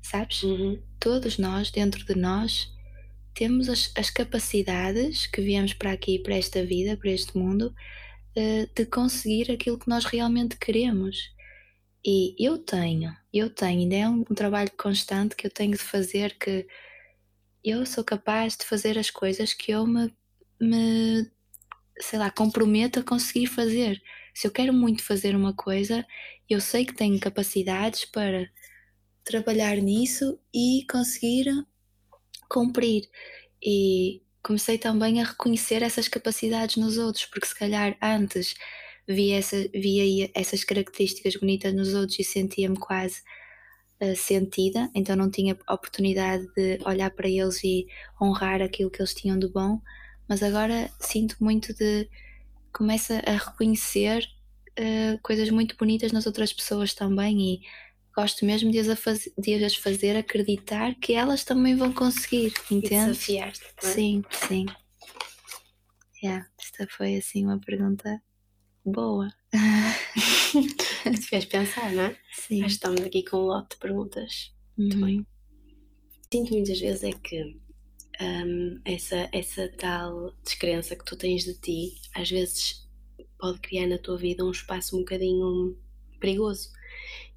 sabes? 0.06 0.42
Uhum. 0.42 0.80
todos 0.98 1.38
nós, 1.38 1.70
dentro 1.70 2.04
de 2.04 2.14
nós, 2.14 2.72
temos 3.34 3.68
as, 3.68 3.92
as 3.96 4.10
capacidades 4.10 5.26
que 5.26 5.40
viemos 5.40 5.74
para 5.74 5.92
aqui, 5.92 6.18
para 6.18 6.36
esta 6.36 6.64
vida, 6.64 6.96
para 6.96 7.10
este 7.10 7.36
mundo, 7.36 7.74
uh, 8.36 8.74
de 8.74 8.86
conseguir 8.86 9.50
aquilo 9.52 9.78
que 9.78 9.88
nós 9.88 10.04
realmente 10.04 10.56
queremos. 10.56 11.34
E 12.04 12.34
eu 12.38 12.58
tenho, 12.58 13.14
eu 13.32 13.50
tenho, 13.50 13.80
ainda 13.80 13.96
é 13.96 14.08
um, 14.08 14.20
um 14.20 14.34
trabalho 14.34 14.70
constante 14.78 15.34
que 15.36 15.46
eu 15.46 15.50
tenho 15.50 15.72
de 15.72 15.78
fazer 15.78 16.38
que 16.38 16.66
eu 17.64 17.84
sou 17.84 18.04
capaz 18.04 18.56
de 18.56 18.64
fazer 18.64 18.96
as 18.96 19.10
coisas 19.10 19.52
que 19.52 19.72
eu 19.72 19.84
me, 19.86 20.14
me 20.60 21.28
sei 22.00 22.18
lá, 22.18 22.30
comprometo 22.30 23.00
a 23.00 23.02
conseguir 23.02 23.48
fazer. 23.48 24.00
Se 24.32 24.46
eu 24.46 24.52
quero 24.52 24.72
muito 24.72 25.02
fazer 25.02 25.34
uma 25.34 25.52
coisa, 25.52 26.06
eu 26.48 26.60
sei 26.60 26.84
que 26.84 26.94
tenho 26.94 27.18
capacidades 27.18 28.04
para 28.04 28.48
trabalhar 29.26 29.76
nisso 29.76 30.38
e 30.54 30.86
conseguir 30.90 31.46
cumprir. 32.48 33.10
E 33.62 34.22
comecei 34.42 34.78
também 34.78 35.20
a 35.20 35.24
reconhecer 35.24 35.82
essas 35.82 36.08
capacidades 36.08 36.76
nos 36.76 36.96
outros, 36.96 37.26
porque 37.26 37.46
se 37.46 37.58
calhar 37.58 37.98
antes 38.00 38.54
via, 39.06 39.38
essa, 39.38 39.56
via 39.74 40.30
essas 40.34 40.62
características 40.64 41.36
bonitas 41.36 41.74
nos 41.74 41.92
outros 41.92 42.18
e 42.20 42.24
sentia-me 42.24 42.76
quase 42.76 43.22
uh, 44.00 44.14
sentida, 44.14 44.88
então 44.94 45.16
não 45.16 45.30
tinha 45.30 45.58
oportunidade 45.68 46.46
de 46.54 46.78
olhar 46.84 47.10
para 47.10 47.28
eles 47.28 47.62
e 47.64 47.86
honrar 48.22 48.62
aquilo 48.62 48.90
que 48.90 49.00
eles 49.00 49.14
tinham 49.14 49.38
de 49.38 49.48
bom, 49.48 49.80
mas 50.28 50.42
agora 50.42 50.90
sinto 51.00 51.36
muito 51.40 51.74
de 51.74 52.08
começa 52.72 53.20
a 53.26 53.32
reconhecer 53.32 54.28
uh, 54.78 55.18
coisas 55.22 55.50
muito 55.50 55.76
bonitas 55.76 56.12
nas 56.12 56.26
outras 56.26 56.52
pessoas 56.52 56.94
também 56.94 57.40
e 57.40 57.60
gosto 58.16 58.46
mesmo 58.46 58.70
de 58.70 58.78
as, 58.78 58.98
fazer, 58.98 59.32
de 59.36 59.62
as 59.62 59.76
fazer 59.76 60.16
acreditar 60.16 60.94
que 60.94 61.12
elas 61.12 61.44
também 61.44 61.76
vão 61.76 61.92
conseguir, 61.92 62.54
entende? 62.70 63.12
Desafiar-te. 63.12 63.60
É? 63.82 63.86
Sim, 63.86 64.24
sim. 64.30 64.66
Yeah, 66.22 66.48
esta 66.58 66.86
foi 66.88 67.16
assim 67.16 67.44
uma 67.44 67.60
pergunta 67.60 68.22
boa. 68.82 69.28
Te 71.04 71.26
fez 71.28 71.44
pensar, 71.44 71.92
não 71.92 72.04
é? 72.04 72.16
Sim. 72.32 72.60
Que 72.60 72.66
estamos 72.66 73.02
aqui 73.02 73.22
com 73.22 73.36
um 73.36 73.46
lote 73.46 73.74
de 73.74 73.80
perguntas. 73.80 74.54
Muito 74.78 74.96
uhum. 74.96 75.04
bem. 75.04 75.26
Sinto 76.32 76.54
muitas 76.54 76.80
vezes 76.80 77.02
é 77.02 77.12
que 77.12 77.60
um, 78.20 78.80
essa, 78.86 79.28
essa 79.30 79.68
tal 79.76 80.32
descrença 80.42 80.96
que 80.96 81.04
tu 81.04 81.16
tens 81.16 81.44
de 81.44 81.54
ti, 81.60 82.00
às 82.14 82.30
vezes 82.30 82.88
pode 83.38 83.60
criar 83.60 83.86
na 83.86 83.98
tua 83.98 84.16
vida 84.16 84.42
um 84.42 84.50
espaço 84.50 84.96
um 84.96 85.00
bocadinho 85.00 85.76
perigoso, 86.18 86.70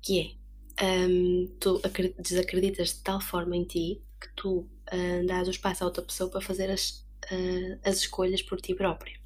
que 0.01 0.19
é 0.21 0.38
um, 0.82 1.47
tu 1.59 1.82
desacreditas 2.19 2.89
de 2.89 3.03
tal 3.03 3.19
forma 3.19 3.55
em 3.55 3.63
ti 3.63 4.01
que 4.19 4.30
tu 4.36 4.59
uh, 4.59 5.25
dás 5.25 5.47
o 5.47 5.51
espaço 5.51 5.84
a 5.84 5.88
outra 5.88 6.03
pessoa 6.03 6.30
para 6.30 6.41
fazer 6.41 6.69
as, 6.69 7.05
uh, 7.32 7.80
as 7.84 7.97
escolhas 7.97 8.41
por 8.41 8.59
ti 8.59 8.73
próprio. 8.73 9.19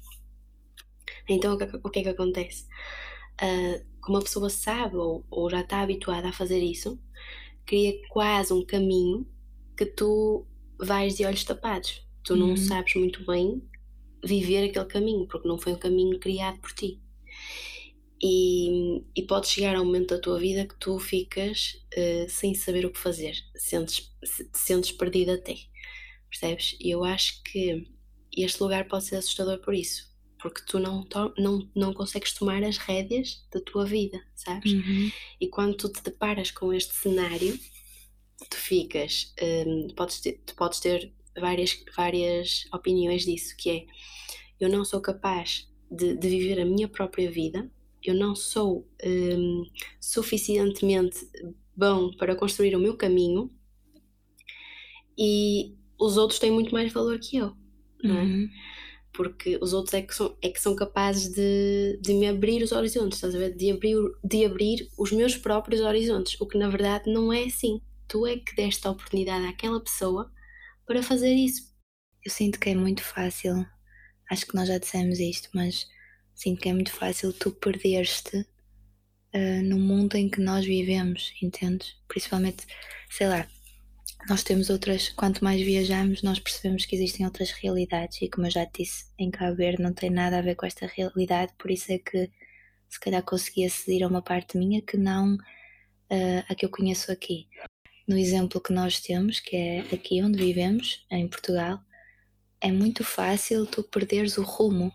Então 1.28 1.54
o 1.54 1.58
que, 1.58 1.64
o 1.64 1.90
que 1.90 1.98
é 2.00 2.02
que 2.02 2.08
acontece? 2.08 2.66
Uh, 3.42 3.84
como 4.00 4.18
a 4.18 4.22
pessoa 4.22 4.50
sabe 4.50 4.96
ou, 4.96 5.24
ou 5.30 5.50
já 5.50 5.60
está 5.60 5.80
habituada 5.80 6.28
a 6.28 6.32
fazer 6.32 6.58
isso, 6.58 7.00
cria 7.64 7.94
quase 8.08 8.52
um 8.52 8.64
caminho 8.64 9.26
que 9.76 9.86
tu 9.86 10.46
vais 10.78 11.16
de 11.16 11.24
olhos 11.24 11.44
tapados. 11.44 12.06
Tu 12.22 12.36
não 12.36 12.50
uhum. 12.50 12.56
sabes 12.56 12.94
muito 12.94 13.24
bem 13.26 13.62
viver 14.24 14.68
aquele 14.68 14.86
caminho, 14.86 15.26
porque 15.26 15.48
não 15.48 15.58
foi 15.58 15.72
um 15.72 15.78
caminho 15.78 16.18
criado 16.18 16.58
por 16.58 16.72
ti. 16.72 17.00
E, 18.26 19.04
e 19.14 19.22
pode 19.22 19.48
chegar 19.48 19.76
a 19.76 19.82
um 19.82 19.84
momento 19.84 20.14
da 20.14 20.18
tua 20.18 20.38
vida 20.38 20.66
que 20.66 20.78
tu 20.80 20.98
ficas 20.98 21.74
uh, 21.94 22.26
sem 22.26 22.54
saber 22.54 22.86
o 22.86 22.90
que 22.90 22.98
fazer, 22.98 23.36
sentes, 23.54 24.10
sentes 24.54 24.92
perdido 24.92 25.32
até, 25.32 25.54
percebes? 26.30 26.74
E 26.80 26.90
eu 26.90 27.04
acho 27.04 27.42
que 27.42 27.86
este 28.34 28.62
lugar 28.62 28.88
pode 28.88 29.04
ser 29.04 29.16
assustador 29.16 29.58
por 29.58 29.74
isso, 29.74 30.10
porque 30.40 30.62
tu 30.66 30.78
não, 30.78 31.06
não, 31.36 31.68
não 31.76 31.92
consegues 31.92 32.32
tomar 32.32 32.64
as 32.64 32.78
rédeas 32.78 33.46
da 33.52 33.60
tua 33.60 33.84
vida, 33.84 34.18
sabes? 34.34 34.72
Uhum. 34.72 35.10
E 35.38 35.46
quando 35.48 35.76
tu 35.76 35.90
te 35.90 36.02
deparas 36.02 36.50
com 36.50 36.72
este 36.72 36.94
cenário, 36.94 37.60
tu 38.48 38.56
ficas, 38.56 39.34
um, 39.66 39.88
podes 39.88 40.20
ter, 40.20 40.40
tu 40.46 40.54
podes 40.54 40.80
ter 40.80 41.12
várias, 41.38 41.78
várias 41.94 42.64
opiniões 42.72 43.26
disso, 43.26 43.54
que 43.54 43.70
é 43.70 43.86
eu 44.58 44.70
não 44.70 44.82
sou 44.82 45.02
capaz 45.02 45.68
de, 45.90 46.16
de 46.16 46.28
viver 46.28 46.58
a 46.58 46.64
minha 46.64 46.88
própria 46.88 47.30
vida, 47.30 47.70
eu 48.04 48.14
não 48.14 48.34
sou 48.34 48.86
um, 49.04 49.64
suficientemente 50.00 51.18
bom 51.76 52.14
para 52.16 52.36
construir 52.36 52.76
o 52.76 52.80
meu 52.80 52.96
caminho 52.96 53.50
e 55.18 55.74
os 55.98 56.16
outros 56.16 56.38
têm 56.38 56.50
muito 56.50 56.72
mais 56.72 56.92
valor 56.92 57.18
que 57.18 57.36
eu, 57.36 57.56
não 58.02 58.18
é? 58.18 58.22
Uhum. 58.22 58.48
Porque 59.12 59.58
os 59.62 59.72
outros 59.72 59.94
é 59.94 60.02
que 60.02 60.14
são, 60.14 60.36
é 60.42 60.48
que 60.48 60.60
são 60.60 60.74
capazes 60.74 61.32
de, 61.32 61.98
de 62.02 62.14
me 62.14 62.28
abrir 62.28 62.62
os 62.62 62.72
horizontes, 62.72 63.18
estás 63.18 63.34
a 63.34 63.38
ver? 63.38 63.54
De 63.54 63.70
abrir, 63.70 63.96
de 64.24 64.44
abrir 64.44 64.90
os 64.98 65.12
meus 65.12 65.36
próprios 65.36 65.80
horizontes, 65.80 66.38
o 66.40 66.46
que 66.46 66.58
na 66.58 66.68
verdade 66.68 67.10
não 67.12 67.32
é 67.32 67.44
assim. 67.44 67.80
Tu 68.08 68.26
é 68.26 68.36
que 68.36 68.54
deste 68.56 68.86
a 68.86 68.90
oportunidade 68.90 69.46
àquela 69.46 69.80
pessoa 69.80 70.30
para 70.84 71.02
fazer 71.02 71.32
isso. 71.32 71.72
Eu 72.24 72.30
sinto 72.30 72.58
que 72.58 72.70
é 72.70 72.74
muito 72.74 73.02
fácil, 73.02 73.64
acho 74.30 74.46
que 74.46 74.54
nós 74.54 74.66
já 74.66 74.78
dissemos 74.78 75.20
isto, 75.20 75.48
mas 75.54 75.86
Sinto 76.34 76.60
que 76.60 76.68
é 76.68 76.72
muito 76.72 76.92
fácil 76.92 77.32
tu 77.32 77.50
perderes-te 77.52 78.38
uh, 78.38 79.62
no 79.62 79.78
mundo 79.78 80.16
em 80.16 80.28
que 80.28 80.40
nós 80.40 80.64
vivemos, 80.64 81.32
entendes? 81.40 81.96
Principalmente, 82.08 82.66
sei 83.10 83.28
lá, 83.28 83.48
nós 84.28 84.42
temos 84.42 84.70
outras, 84.70 85.10
quanto 85.10 85.44
mais 85.44 85.60
viajamos, 85.60 86.22
nós 86.22 86.38
percebemos 86.38 86.86
que 86.86 86.96
existem 86.96 87.26
outras 87.26 87.50
realidades 87.50 88.20
e 88.22 88.28
como 88.28 88.46
eu 88.46 88.50
já 88.50 88.64
te 88.64 88.82
disse, 88.82 89.06
em 89.18 89.30
Cabo 89.30 89.56
Verde 89.56 89.82
não 89.82 89.92
tem 89.92 90.10
nada 90.10 90.38
a 90.38 90.42
ver 90.42 90.54
com 90.54 90.66
esta 90.66 90.86
realidade, 90.86 91.52
por 91.58 91.70
isso 91.70 91.92
é 91.92 91.98
que 91.98 92.30
se 92.88 92.98
calhar 92.98 93.22
consegui 93.22 93.66
aceder 93.66 94.02
a 94.02 94.08
uma 94.08 94.22
parte 94.22 94.56
minha 94.56 94.80
que 94.80 94.96
não 94.96 95.34
uh, 95.34 96.44
a 96.48 96.54
que 96.54 96.64
eu 96.64 96.70
conheço 96.70 97.12
aqui. 97.12 97.48
No 98.06 98.16
exemplo 98.16 98.60
que 98.60 98.72
nós 98.72 99.00
temos, 99.00 99.40
que 99.40 99.56
é 99.56 99.80
aqui 99.92 100.22
onde 100.22 100.38
vivemos, 100.38 101.04
em 101.10 101.28
Portugal, 101.28 101.80
é 102.60 102.72
muito 102.72 103.04
fácil 103.04 103.66
tu 103.66 103.82
perderes 103.82 104.38
o 104.38 104.42
rumo 104.42 104.92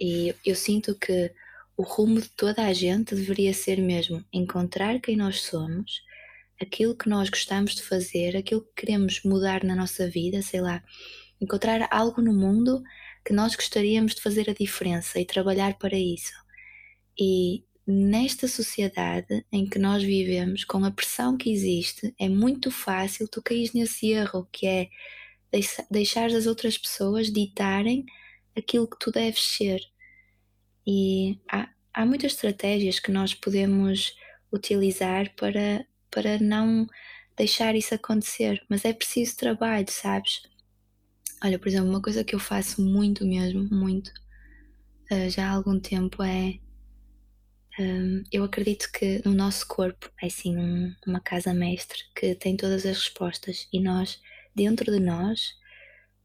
e 0.00 0.34
eu 0.44 0.54
sinto 0.54 0.94
que 0.94 1.32
o 1.76 1.82
rumo 1.82 2.20
de 2.20 2.28
toda 2.30 2.64
a 2.64 2.72
gente 2.72 3.14
deveria 3.14 3.52
ser 3.52 3.80
mesmo 3.80 4.24
encontrar 4.32 5.00
quem 5.00 5.16
nós 5.16 5.42
somos, 5.42 6.02
aquilo 6.60 6.94
que 6.94 7.08
nós 7.08 7.28
gostamos 7.30 7.74
de 7.74 7.82
fazer, 7.82 8.36
aquilo 8.36 8.62
que 8.62 8.86
queremos 8.86 9.22
mudar 9.24 9.64
na 9.64 9.74
nossa 9.74 10.08
vida, 10.08 10.42
sei 10.42 10.60
lá, 10.60 10.82
encontrar 11.40 11.88
algo 11.90 12.20
no 12.20 12.32
mundo 12.32 12.82
que 13.24 13.32
nós 13.32 13.54
gostaríamos 13.54 14.14
de 14.14 14.22
fazer 14.22 14.48
a 14.48 14.54
diferença 14.54 15.20
e 15.20 15.24
trabalhar 15.24 15.78
para 15.78 15.98
isso. 15.98 16.32
E 17.18 17.64
nesta 17.86 18.46
sociedade 18.48 19.44
em 19.52 19.68
que 19.68 19.78
nós 19.78 20.02
vivemos, 20.02 20.64
com 20.64 20.84
a 20.84 20.90
pressão 20.90 21.36
que 21.36 21.52
existe, 21.52 22.14
é 22.18 22.28
muito 22.28 22.70
fácil 22.70 23.28
tu 23.28 23.42
cair 23.42 23.70
nesse 23.74 24.10
erro 24.10 24.48
que 24.52 24.66
é 24.66 24.88
deixar 25.90 26.26
as 26.26 26.46
outras 26.46 26.78
pessoas 26.78 27.30
ditarem 27.30 28.06
aquilo 28.56 28.88
que 28.88 28.98
tu 28.98 29.10
deves 29.10 29.42
ser. 29.42 29.80
E 30.86 31.38
há, 31.50 31.68
há 31.92 32.06
muitas 32.06 32.32
estratégias 32.32 32.98
que 32.98 33.10
nós 33.10 33.34
podemos 33.34 34.14
utilizar 34.52 35.34
para, 35.36 35.86
para 36.10 36.38
não 36.38 36.86
deixar 37.36 37.74
isso 37.74 37.94
acontecer, 37.94 38.62
mas 38.68 38.84
é 38.84 38.92
preciso 38.92 39.36
trabalho, 39.36 39.86
sabes? 39.88 40.42
Olha, 41.42 41.58
por 41.58 41.68
exemplo, 41.68 41.88
uma 41.88 42.02
coisa 42.02 42.22
que 42.22 42.34
eu 42.34 42.38
faço 42.38 42.82
muito 42.82 43.24
mesmo, 43.24 43.66
muito, 43.70 44.12
uh, 45.10 45.30
já 45.30 45.48
há 45.48 45.52
algum 45.52 45.78
tempo 45.78 46.22
é. 46.22 46.58
Um, 47.78 48.24
eu 48.30 48.44
acredito 48.44 48.90
que 48.92 49.22
no 49.24 49.32
nosso 49.32 49.66
corpo 49.66 50.10
é 50.20 50.26
um, 50.50 50.94
uma 51.06 51.20
casa 51.20 51.54
mestre 51.54 52.00
que 52.14 52.34
tem 52.34 52.56
todas 52.56 52.84
as 52.84 52.98
respostas 52.98 53.68
e 53.72 53.80
nós, 53.80 54.20
dentro 54.54 54.92
de 54.92 55.00
nós, 55.00 55.54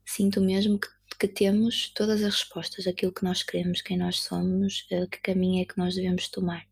sinto 0.04 0.40
mesmo 0.40 0.78
que 0.78 0.88
que 1.16 1.26
temos 1.28 1.88
todas 1.94 2.22
as 2.22 2.34
respostas, 2.34 2.86
aquilo 2.86 3.12
que 3.12 3.24
nós 3.24 3.42
queremos, 3.42 3.82
quem 3.82 3.96
nós 3.96 4.20
somos, 4.20 4.86
eh, 4.90 5.06
que 5.06 5.20
caminho 5.20 5.62
é 5.62 5.64
que 5.64 5.78
nós 5.78 5.94
devemos 5.94 6.28
tomar. 6.28 6.66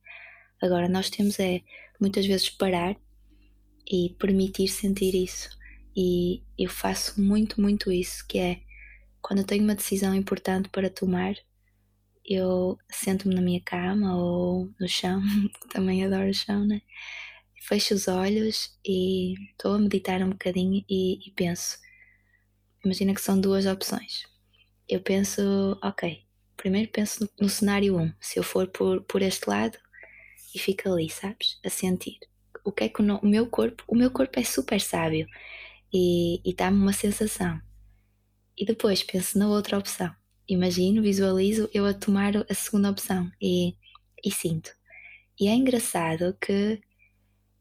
Agora, 0.63 0.89
nós 0.89 1.11
temos 1.11 1.39
é 1.41 1.63
muitas 2.01 2.27
vezes 2.27 2.51
parar 2.51 2.97
e 3.91 4.15
permitir 4.19 4.69
sentir 4.69 5.15
isso. 5.15 5.51
E 5.97 6.43
eu 6.59 6.71
faço 6.71 7.21
muito, 7.21 7.61
muito 7.61 7.93
isso, 7.93 8.27
que 8.27 8.39
é 8.39 8.61
quando 9.23 9.41
eu 9.41 9.47
tenho 9.47 9.65
uma 9.65 9.75
decisão 9.75 10.15
importante 10.15 10.69
para 10.69 10.91
tomar, 10.91 11.35
eu 12.25 12.79
sento-me 12.91 13.35
na 13.35 13.43
minha 13.43 13.61
cama 13.61 14.17
ou 14.17 14.71
no 14.81 14.89
chão, 14.89 15.23
também 15.73 16.05
adoro 16.05 16.31
o 16.31 16.35
chão, 16.35 16.67
né? 16.67 16.83
Fecho 17.63 17.95
os 17.95 18.09
olhos 18.09 18.79
e 18.85 19.35
estou 19.53 19.75
a 19.75 19.79
meditar 19.79 20.23
um 20.23 20.31
bocadinho 20.31 20.85
e, 20.89 21.29
e 21.29 21.31
penso. 21.33 21.79
Imagina 22.85 23.15
que 23.15 23.21
são 23.23 23.41
duas 23.41 23.67
opções 23.67 24.34
eu 24.89 25.01
penso, 25.01 25.79
ok, 25.83 26.25
primeiro 26.57 26.91
penso 26.91 27.25
no, 27.25 27.31
no 27.43 27.49
cenário 27.49 27.97
1, 27.97 28.03
um, 28.03 28.13
se 28.21 28.39
eu 28.39 28.43
for 28.43 28.69
por, 28.69 29.03
por 29.03 29.23
este 29.23 29.49
lado 29.49 29.79
e 30.55 30.59
fico 30.59 30.89
ali, 30.89 31.11
sabes? 31.11 31.59
A 31.65 31.71
sentir. 31.71 32.19
O 32.65 32.73
que 32.73 32.85
é 32.85 32.89
que 32.89 33.03
o, 33.03 33.17
o 33.19 33.27
meu 33.27 33.47
corpo, 33.47 33.85
o 33.89 33.97
meu 33.97 34.11
corpo 34.11 34.39
é 34.39 34.45
super 34.45 34.81
sábio 34.81 35.27
e, 35.93 36.41
e 36.45 36.55
dá-me 36.55 36.81
uma 36.81 36.93
sensação. 36.93 37.61
E 38.57 38.65
depois 38.65 39.03
penso 39.03 39.39
na 39.39 39.49
outra 39.49 39.79
opção. 39.79 40.15
Imagino, 40.49 41.03
visualizo 41.03 41.69
eu 41.73 41.87
a 41.87 41.95
tomar 41.95 42.33
a 42.37 42.55
segunda 42.55 42.91
opção 42.91 43.31
e, 43.41 43.75
e 44.25 44.31
sinto. 44.31 44.71
E 45.41 45.49
é 45.49 45.55
engraçado 45.55 46.37
que, 46.41 46.81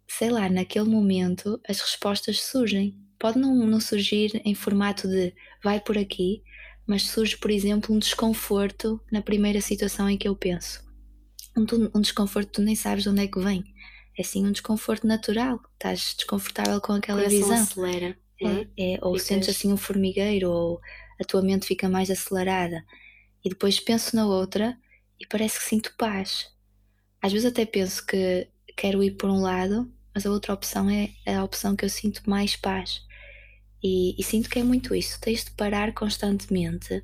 sei 0.07 0.29
lá, 0.29 0.49
naquele 0.49 0.89
momento 0.89 1.59
as 1.67 1.79
respostas 1.79 2.41
surgem. 2.41 2.99
Pode 3.17 3.39
não, 3.39 3.55
não 3.65 3.79
surgir 3.79 4.41
em 4.45 4.53
formato 4.53 5.07
de 5.07 5.33
vai 5.63 5.79
por 5.79 5.97
aqui, 5.97 6.43
mas 6.85 7.03
surge, 7.03 7.37
por 7.37 7.51
exemplo, 7.51 7.95
um 7.95 7.99
desconforto 7.99 8.99
na 9.11 9.21
primeira 9.21 9.61
situação 9.61 10.09
em 10.09 10.17
que 10.17 10.27
eu 10.27 10.35
penso. 10.35 10.83
Um, 11.55 11.65
um 11.95 12.01
desconforto 12.01 12.47
que 12.47 12.53
tu 12.53 12.61
nem 12.61 12.75
sabes 12.75 13.03
de 13.03 13.09
onde 13.09 13.23
é 13.23 13.27
que 13.27 13.39
vem. 13.39 13.63
É 14.17 14.23
sim 14.23 14.45
um 14.45 14.51
desconforto 14.51 15.07
natural. 15.07 15.59
Estás 15.73 16.13
desconfortável 16.15 16.79
com 16.81 16.93
aquela 16.93 17.27
visão. 17.27 17.53
acelera. 17.53 18.17
É, 18.41 18.47
é? 18.47 18.95
é, 18.95 18.99
ou 19.01 19.13
Ficas... 19.13 19.27
sentes 19.27 19.49
assim 19.49 19.71
um 19.71 19.77
formigueiro, 19.77 20.49
ou 20.49 20.81
a 21.19 21.23
tua 21.23 21.41
mente 21.41 21.65
fica 21.65 21.87
mais 21.87 22.11
acelerada. 22.11 22.83
E 23.43 23.49
depois 23.49 23.79
penso 23.79 24.15
na 24.15 24.25
outra 24.25 24.77
e 25.19 25.25
parece 25.25 25.59
que 25.59 25.65
sinto 25.65 25.93
paz. 25.97 26.51
Às 27.21 27.31
vezes 27.31 27.47
até 27.47 27.65
penso 27.65 28.05
que 28.05 28.47
quero 28.75 29.03
ir 29.03 29.11
por 29.11 29.29
um 29.29 29.41
lado, 29.41 29.91
mas 30.13 30.25
a 30.25 30.31
outra 30.31 30.53
opção 30.53 30.89
é 30.89 31.09
a 31.25 31.43
opção 31.43 31.75
que 31.75 31.85
eu 31.85 31.89
sinto 31.89 32.29
mais 32.29 32.55
paz. 32.55 33.01
E, 33.83 34.15
e 34.17 34.23
sinto 34.23 34.49
que 34.49 34.59
é 34.59 34.63
muito 34.63 34.95
isso. 34.95 35.19
Tens 35.19 35.43
de 35.43 35.51
parar 35.51 35.93
constantemente 35.93 37.03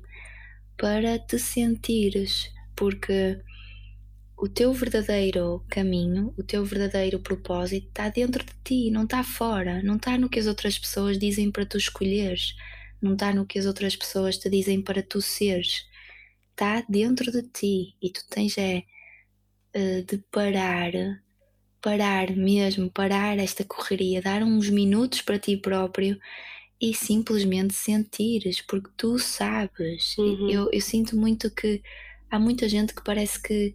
para 0.76 1.18
te 1.18 1.38
sentires, 1.38 2.50
porque 2.74 3.38
o 4.36 4.48
teu 4.48 4.72
verdadeiro 4.72 5.62
caminho, 5.68 6.32
o 6.38 6.42
teu 6.42 6.64
verdadeiro 6.64 7.20
propósito 7.20 7.88
está 7.88 8.08
dentro 8.08 8.42
de 8.42 8.54
ti, 8.64 8.90
não 8.90 9.04
está 9.04 9.22
fora, 9.22 9.82
não 9.82 9.96
está 9.96 10.16
no 10.16 10.30
que 10.30 10.40
as 10.40 10.46
outras 10.46 10.78
pessoas 10.78 11.18
dizem 11.18 11.50
para 11.50 11.66
tu 11.66 11.76
escolheres, 11.76 12.54
não 13.02 13.12
está 13.12 13.34
no 13.34 13.44
que 13.44 13.58
as 13.58 13.66
outras 13.66 13.94
pessoas 13.94 14.38
te 14.38 14.48
dizem 14.48 14.80
para 14.80 15.02
tu 15.02 15.20
seres, 15.20 15.86
está 16.50 16.82
dentro 16.88 17.30
de 17.30 17.42
ti. 17.42 17.94
E 18.00 18.10
tu 18.10 18.22
tens 18.30 18.56
é 18.56 18.84
uh, 19.76 20.02
de 20.04 20.18
parar, 20.30 20.92
parar 21.82 22.34
mesmo, 22.34 22.90
parar 22.90 23.38
esta 23.38 23.64
correria, 23.64 24.22
dar 24.22 24.42
uns 24.42 24.70
minutos 24.70 25.20
para 25.20 25.38
ti 25.38 25.56
próprio 25.58 26.18
e 26.80 26.94
simplesmente 26.94 27.74
sentires, 27.74 28.62
porque 28.62 28.90
tu 28.96 29.18
sabes. 29.18 30.16
Uhum. 30.16 30.48
Eu, 30.48 30.70
eu 30.72 30.80
sinto 30.80 31.14
muito 31.14 31.50
que 31.50 31.82
há 32.30 32.38
muita 32.38 32.68
gente 32.68 32.94
que 32.94 33.04
parece 33.04 33.40
que 33.40 33.74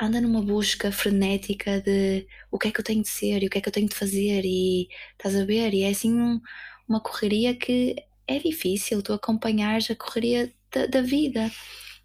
anda 0.00 0.20
numa 0.20 0.40
busca 0.40 0.92
frenética 0.92 1.80
de 1.80 2.26
o 2.50 2.58
que 2.58 2.68
é 2.68 2.70
que 2.70 2.80
eu 2.80 2.84
tenho 2.84 3.02
de 3.02 3.08
ser 3.08 3.42
e 3.42 3.46
o 3.46 3.50
que 3.50 3.58
é 3.58 3.60
que 3.60 3.68
eu 3.68 3.72
tenho 3.72 3.88
de 3.88 3.94
fazer 3.94 4.42
e 4.44 4.88
estás 5.12 5.34
a 5.34 5.44
ver? 5.44 5.74
E 5.74 5.82
é 5.82 5.90
assim 5.90 6.12
um, 6.12 6.40
uma 6.88 7.00
correria 7.00 7.54
que 7.54 7.96
é 8.26 8.38
difícil 8.38 9.02
tu 9.02 9.12
acompanhares 9.12 9.90
a 9.90 9.96
correria 9.96 10.52
da, 10.72 10.86
da 10.86 11.02
vida. 11.02 11.50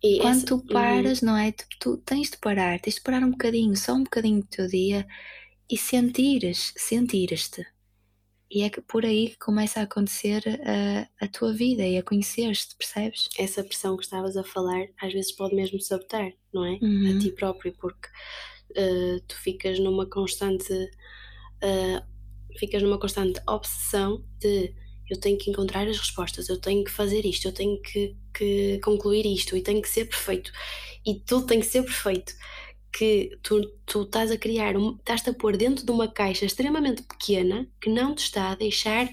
E 0.03 0.19
Quando 0.19 0.37
esse, 0.37 0.45
tu 0.45 0.59
paras, 0.59 1.21
uhum. 1.21 1.27
não 1.27 1.37
é? 1.37 1.51
Tu, 1.51 1.65
tu, 1.79 1.97
tens 1.97 2.29
de 2.31 2.37
parar, 2.37 2.79
tens 2.79 2.95
de 2.95 3.01
parar 3.01 3.23
um 3.23 3.31
bocadinho, 3.31 3.75
só 3.75 3.93
um 3.93 4.03
bocadinho 4.03 4.41
do 4.41 4.47
teu 4.47 4.67
dia 4.67 5.07
e 5.69 5.77
sentires, 5.77 6.73
sentires-te. 6.75 7.65
E 8.49 8.63
é 8.63 8.69
que 8.69 8.79
por 8.79 9.05
aí 9.05 9.29
que 9.29 9.37
começa 9.37 9.79
a 9.79 9.83
acontecer 9.83 10.41
a, 10.63 11.25
a 11.25 11.27
tua 11.27 11.53
vida 11.53 11.83
e 11.83 11.97
a 11.97 12.03
conhecer-te, 12.03 12.75
percebes? 12.75 13.27
Essa 13.37 13.63
pressão 13.63 13.97
que 13.97 14.03
estavas 14.03 14.37
a 14.37 14.43
falar 14.43 14.87
às 15.01 15.11
vezes 15.11 15.33
pode 15.33 15.53
mesmo 15.53 15.81
sabotar, 15.81 16.31
não 16.53 16.63
é? 16.63 16.79
Uhum. 16.81 17.15
A 17.15 17.19
ti 17.19 17.31
próprio, 17.31 17.73
porque 17.73 18.07
uh, 18.71 19.19
tu 19.27 19.37
ficas 19.41 19.79
numa 19.79 20.05
constante. 20.05 20.73
Uh, 20.73 22.17
ficas 22.57 22.81
numa 22.81 22.97
constante 22.97 23.39
obsessão 23.47 24.23
de 24.39 24.73
eu 25.09 25.19
tenho 25.19 25.37
que 25.37 25.49
encontrar 25.49 25.87
as 25.87 25.97
respostas, 25.97 26.49
eu 26.49 26.59
tenho 26.59 26.83
que 26.83 26.91
fazer 26.91 27.25
isto, 27.25 27.47
eu 27.47 27.53
tenho 27.53 27.81
que, 27.81 28.15
que 28.33 28.79
concluir 28.79 29.25
isto 29.25 29.55
e 29.55 29.61
tenho 29.61 29.81
que 29.81 29.89
ser 29.89 30.05
perfeito. 30.05 30.51
E 31.05 31.15
tudo 31.15 31.45
tem 31.45 31.59
que 31.59 31.65
ser 31.65 31.83
perfeito 31.83 32.33
que 32.97 33.37
tu, 33.43 33.61
tu 33.85 34.03
estás 34.03 34.31
a 34.31 34.37
criar, 34.37 34.73
estás-te 34.75 35.29
a 35.29 35.33
pôr 35.33 35.55
dentro 35.55 35.85
de 35.85 35.91
uma 35.91 36.07
caixa 36.07 36.45
extremamente 36.45 37.03
pequena 37.03 37.67
que 37.79 37.89
não 37.89 38.15
te 38.15 38.23
está 38.23 38.51
a 38.51 38.55
deixar 38.55 39.07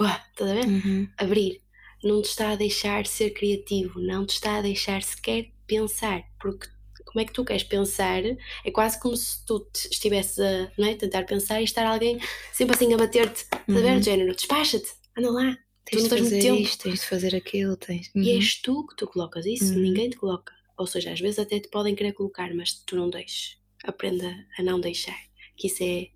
pá, 0.00 0.24
estás 0.30 0.50
a 0.50 0.54
ver? 0.54 0.66
Uhum. 0.66 1.08
abrir, 1.18 1.60
não 2.02 2.22
te 2.22 2.30
está 2.30 2.52
a 2.52 2.56
deixar 2.56 3.06
ser 3.06 3.30
criativo, 3.30 4.00
não 4.00 4.24
te 4.24 4.30
está 4.30 4.56
a 4.56 4.62
deixar 4.62 5.02
sequer 5.02 5.50
pensar, 5.66 6.22
porque 6.40 6.66
como 7.04 7.20
é 7.20 7.24
que 7.24 7.32
tu 7.32 7.44
queres 7.44 7.64
pensar? 7.64 8.22
É 8.64 8.70
quase 8.72 8.98
como 8.98 9.16
se 9.16 9.44
tu 9.44 9.68
estivesses 9.74 10.38
a 10.38 10.70
é, 10.78 10.94
tentar 10.94 11.24
pensar 11.24 11.60
e 11.60 11.64
estar 11.64 11.84
alguém 11.84 12.18
sempre 12.52 12.74
assim 12.74 12.94
a 12.94 12.96
bater-te, 12.96 13.46
uhum. 13.68 13.76
a 13.76 13.80
ver, 13.80 13.96
uhum. 13.96 14.02
género, 14.02 14.34
despacha-te, 14.34 14.88
anda 15.18 15.30
lá. 15.30 15.58
Tens 15.84 16.04
tu 16.04 16.08
não 16.08 16.16
de 16.16 16.22
fazer 16.22 16.54
isto, 16.54 16.82
tens 16.84 17.00
de 17.00 17.06
fazer 17.06 17.34
aquilo, 17.34 17.76
tens. 17.76 18.10
Uhum. 18.14 18.22
E 18.22 18.30
és 18.30 18.54
tu 18.62 18.86
que 18.86 18.96
tu 18.96 19.06
colocas 19.06 19.44
isso, 19.44 19.74
uhum. 19.74 19.80
ninguém 19.80 20.08
te 20.08 20.16
coloca. 20.16 20.52
Ou 20.80 20.86
seja, 20.86 21.12
às 21.12 21.20
vezes 21.20 21.38
até 21.38 21.60
te 21.60 21.68
podem 21.68 21.94
querer 21.94 22.14
colocar, 22.14 22.54
mas 22.54 22.72
tu 22.72 22.96
não 22.96 23.10
deixes. 23.10 23.58
Aprenda 23.84 24.34
a 24.58 24.62
não 24.62 24.80
deixar. 24.80 25.18
Que 25.54 25.66
isso 25.66 25.84
é, 25.84 26.08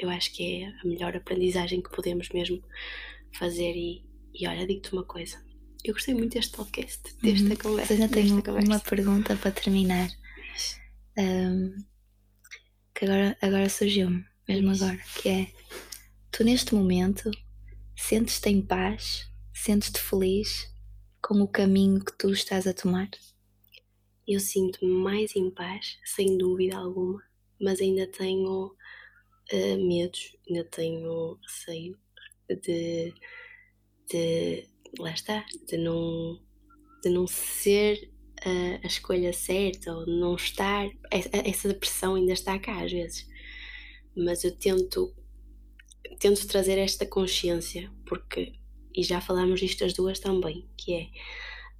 eu 0.00 0.10
acho 0.10 0.32
que 0.34 0.64
é 0.64 0.66
a 0.66 0.84
melhor 0.84 1.16
aprendizagem 1.16 1.80
que 1.80 1.94
podemos 1.94 2.28
mesmo 2.30 2.60
fazer. 3.38 3.72
E, 3.76 4.04
e 4.34 4.48
olha, 4.48 4.66
digo-te 4.66 4.92
uma 4.92 5.04
coisa. 5.04 5.40
Eu 5.84 5.94
gostei 5.94 6.12
muito 6.12 6.32
deste 6.32 6.56
podcast, 6.56 7.14
desta 7.22 7.50
uhum. 7.50 7.54
conversa. 7.54 7.92
Ainda 7.92 8.08
tenho 8.08 8.42
uma 8.66 8.80
pergunta 8.80 9.36
para 9.36 9.52
terminar. 9.52 10.10
Um, 11.16 11.76
que 12.92 13.04
agora, 13.04 13.38
agora 13.40 13.68
surgiu-me, 13.68 14.24
mesmo 14.48 14.72
agora, 14.72 14.98
que 15.22 15.28
é 15.28 15.52
tu 16.32 16.42
neste 16.42 16.74
momento 16.74 17.30
sentes-te 17.96 18.48
em 18.48 18.60
paz, 18.60 19.30
sentes-te 19.54 20.00
feliz 20.00 20.68
com 21.22 21.40
o 21.42 21.46
caminho 21.46 22.04
que 22.04 22.18
tu 22.18 22.32
estás 22.32 22.66
a 22.66 22.74
tomar? 22.74 23.08
Eu 24.26 24.40
sinto-me 24.40 24.92
mais 24.92 25.34
em 25.36 25.50
paz, 25.50 25.98
sem 26.04 26.36
dúvida 26.38 26.76
alguma, 26.76 27.22
mas 27.60 27.80
ainda 27.80 28.06
tenho 28.06 28.66
uh, 28.66 29.86
medos, 29.86 30.36
ainda 30.48 30.64
tenho 30.64 31.38
receio 31.42 31.98
de, 32.48 33.14
de, 34.08 34.68
lá 34.98 35.12
está, 35.12 35.44
de 35.66 35.76
não, 35.76 36.40
de 37.02 37.10
não 37.10 37.26
ser 37.26 38.10
a, 38.44 38.84
a 38.84 38.86
escolha 38.86 39.32
certa 39.32 39.92
ou 39.92 40.06
não 40.06 40.34
estar, 40.34 40.88
essa, 41.10 41.30
essa 41.32 41.68
depressão 41.68 42.14
ainda 42.14 42.32
está 42.32 42.58
cá 42.58 42.82
às 42.82 42.90
vezes, 42.92 43.28
mas 44.16 44.44
eu 44.44 44.56
tento, 44.56 45.14
tento 46.18 46.46
trazer 46.46 46.78
esta 46.78 47.06
consciência, 47.06 47.90
porque, 48.06 48.54
e 48.94 49.02
já 49.02 49.20
falámos 49.20 49.60
disto 49.60 49.84
as 49.84 49.92
duas 49.92 50.18
também, 50.18 50.68
que 50.76 50.94
é 50.94 51.06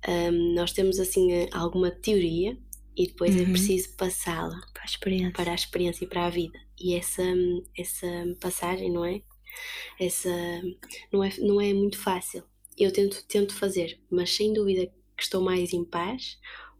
um, 0.08 0.54
nós 0.54 0.72
temos 0.72 0.98
assim 0.98 1.32
eh, 1.32 1.48
alguma 1.52 1.90
teoria 1.90 2.56
e 2.96 3.06
depois 3.06 3.34
é 3.36 3.40
uhum. 3.40 3.48
é 3.48 3.50
preciso 3.50 3.96
passá-la 3.96 4.60
para 4.72 4.82
a 4.82 4.86
experiência. 4.86 5.32
para 5.32 5.52
a 5.52 5.54
experiência 5.54 6.04
e 6.04 6.08
para 6.08 6.26
a 6.26 6.30
vida. 6.30 6.58
E 6.78 6.94
essa 6.94 7.22
essa 7.76 8.06
passagem 8.40 8.90
não 8.90 9.04
é? 9.04 9.22
Essa 9.98 10.30
não 11.12 11.22
é 11.22 11.30
não 11.38 11.60
é 11.60 11.72
muito 11.72 11.98
fácil. 11.98 12.42
Eu 12.78 12.92
tento 12.92 13.24
tento 13.26 13.54
fazer 13.54 13.98
mas 14.10 14.34
sem 14.34 14.52
dúvida 14.52 14.86
que 15.16 15.22
estou 15.22 15.42
mais 15.42 15.72
em 15.72 15.84
paz 15.84 16.38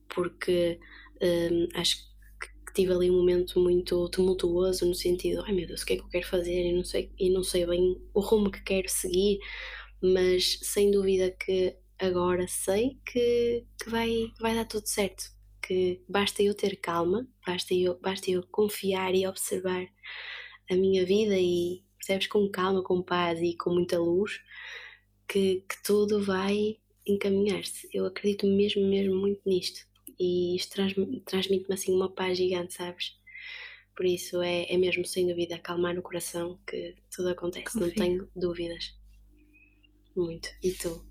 porque 0.09 0.79
um, 1.23 1.69
acho 1.75 1.97
que 2.67 2.75
tive 2.75 2.93
ali 2.93 3.11
um 3.11 3.17
momento 3.17 3.61
muito 3.61 4.09
tumultuoso 4.09 4.87
no 4.87 4.95
sentido 4.95 5.43
ai 5.45 5.53
meu 5.53 5.67
Deus 5.67 5.83
o 5.83 5.87
que 5.87 5.95
é 5.95 5.97
que 5.97 6.03
eu 6.03 6.09
quero 6.09 6.27
fazer? 6.27 6.67
E 6.67 6.73
não 6.73 6.85
sei 6.85 7.11
e 7.19 7.31
não 7.31 7.43
sei 7.43 7.67
bem 7.67 8.01
o 8.15 8.21
rumo 8.21 8.51
que 8.51 8.63
quero 8.63 8.89
seguir 8.89 9.39
mas 10.03 10.59
sem 10.63 10.91
dúvida 10.91 11.31
que 11.31 11.77
agora 12.01 12.47
sei 12.49 12.99
que, 13.05 13.65
que 13.79 13.91
vai, 13.91 14.33
vai 14.41 14.55
dar 14.55 14.65
tudo 14.65 14.87
certo. 14.87 15.25
Que 15.63 16.03
basta 16.09 16.43
eu 16.43 16.55
ter 16.55 16.77
calma, 16.77 17.29
basta 17.47 17.75
eu, 17.75 17.99
basta 18.01 18.31
eu 18.31 18.43
confiar 18.51 19.15
e 19.15 19.27
observar 19.27 19.87
a 20.71 20.75
minha 20.75 21.05
vida 21.05 21.37
e 21.39 21.83
percebes 21.99 22.27
com 22.27 22.49
calma, 22.51 22.83
com 22.83 23.03
paz 23.03 23.41
e 23.41 23.57
com 23.57 23.71
muita 23.71 23.99
luz 23.99 24.41
que, 25.29 25.65
que 25.69 25.83
tudo 25.85 26.23
vai 26.25 26.79
encaminhar-se. 27.07 27.89
Eu 27.93 28.07
acredito 28.07 28.47
mesmo, 28.47 28.87
mesmo 28.89 29.15
muito 29.15 29.41
nisto 29.47 29.87
e 30.19 30.57
isto 30.57 30.77
transmite-me 31.25 31.75
assim 31.75 31.95
uma 31.95 32.11
paz 32.11 32.37
gigante, 32.37 32.75
sabes? 32.75 33.19
Por 33.97 34.07
isso 34.07 34.41
é, 34.43 34.73
é 34.73 34.77
mesmo 34.77 35.05
sem 35.05 35.27
dúvida 35.27 35.57
acalmar 35.57 35.99
o 35.99 36.03
coração 36.03 36.59
que 36.67 36.95
tudo 37.15 37.29
acontece, 37.29 37.73
Confio. 37.73 37.87
não 37.87 37.95
tenho 37.95 38.31
dúvidas. 38.35 38.95
Muito. 40.17 40.49
E 40.63 40.73
tu? 40.73 41.10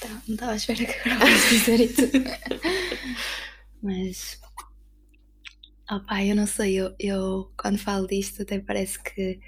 Tá, 0.00 0.08
não 0.26 0.34
estava 0.34 0.52
à 0.52 0.56
espera 0.56 0.84
que 0.84 1.08
agora 1.08 1.30
fosse 1.30 1.58
dizer 1.58 1.80
isso. 1.80 2.02
Mas. 3.82 4.40
Oh 5.90 6.00
pai, 6.00 6.30
eu 6.30 6.36
não 6.36 6.46
sei, 6.46 6.74
eu, 6.74 6.94
eu 6.98 7.52
quando 7.56 7.78
falo 7.78 8.06
disto 8.06 8.42
até 8.42 8.58
parece 8.58 9.02
que 9.02 9.40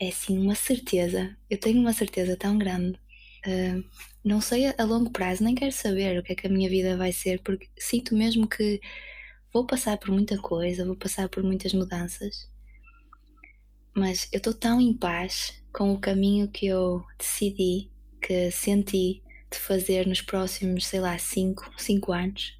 é 0.00 0.08
assim 0.08 0.38
uma 0.38 0.54
certeza. 0.54 1.36
Eu 1.50 1.58
tenho 1.58 1.80
uma 1.80 1.92
certeza 1.92 2.36
tão 2.36 2.58
grande. 2.58 2.98
Uh, 3.46 3.82
não 4.24 4.40
sei 4.40 4.66
a, 4.66 4.74
a 4.78 4.84
longo 4.84 5.10
prazo, 5.10 5.44
nem 5.44 5.54
quero 5.54 5.72
saber 5.72 6.18
o 6.18 6.22
que 6.22 6.32
é 6.32 6.34
que 6.36 6.46
a 6.46 6.50
minha 6.50 6.68
vida 6.68 6.96
vai 6.96 7.12
ser, 7.12 7.40
porque 7.42 7.68
sinto 7.78 8.14
mesmo 8.14 8.46
que 8.48 8.80
vou 9.52 9.66
passar 9.66 9.96
por 9.98 10.10
muita 10.10 10.38
coisa, 10.38 10.84
vou 10.84 10.96
passar 10.96 11.28
por 11.28 11.42
muitas 11.42 11.72
mudanças, 11.72 12.50
mas 13.94 14.28
eu 14.32 14.38
estou 14.38 14.54
tão 14.54 14.80
em 14.80 14.92
paz 14.94 15.62
com 15.72 15.92
o 15.92 16.00
caminho 16.00 16.48
que 16.48 16.66
eu 16.66 17.04
decidi, 17.18 17.90
que 18.20 18.50
senti 18.50 19.22
de 19.50 19.58
fazer 19.58 20.06
nos 20.06 20.20
próximos, 20.20 20.86
sei 20.86 21.00
lá, 21.00 21.18
5 21.18 21.72
cinco, 21.76 22.12
anos. 22.12 22.58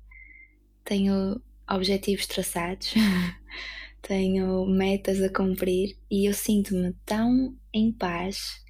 Tenho 0.84 1.40
objetivos 1.68 2.26
traçados, 2.26 2.94
tenho 4.02 4.64
metas 4.66 5.20
a 5.22 5.28
cumprir 5.28 5.96
e 6.10 6.26
eu 6.28 6.34
sinto-me 6.34 6.94
tão 7.04 7.56
em 7.72 7.92
paz, 7.92 8.62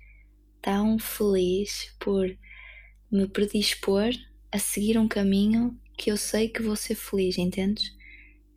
tão 0.61 0.99
feliz 0.99 1.95
por 2.01 2.37
me 3.11 3.27
predispor 3.29 4.11
a 4.51 4.59
seguir 4.59 4.99
um 4.99 5.09
caminho 5.09 5.79
que 5.97 6.11
eu 6.11 6.17
sei 6.17 6.49
que 6.49 6.63
vou 6.63 6.77
ser 6.77 6.95
feliz, 6.95 7.39
entendes? 7.39 7.97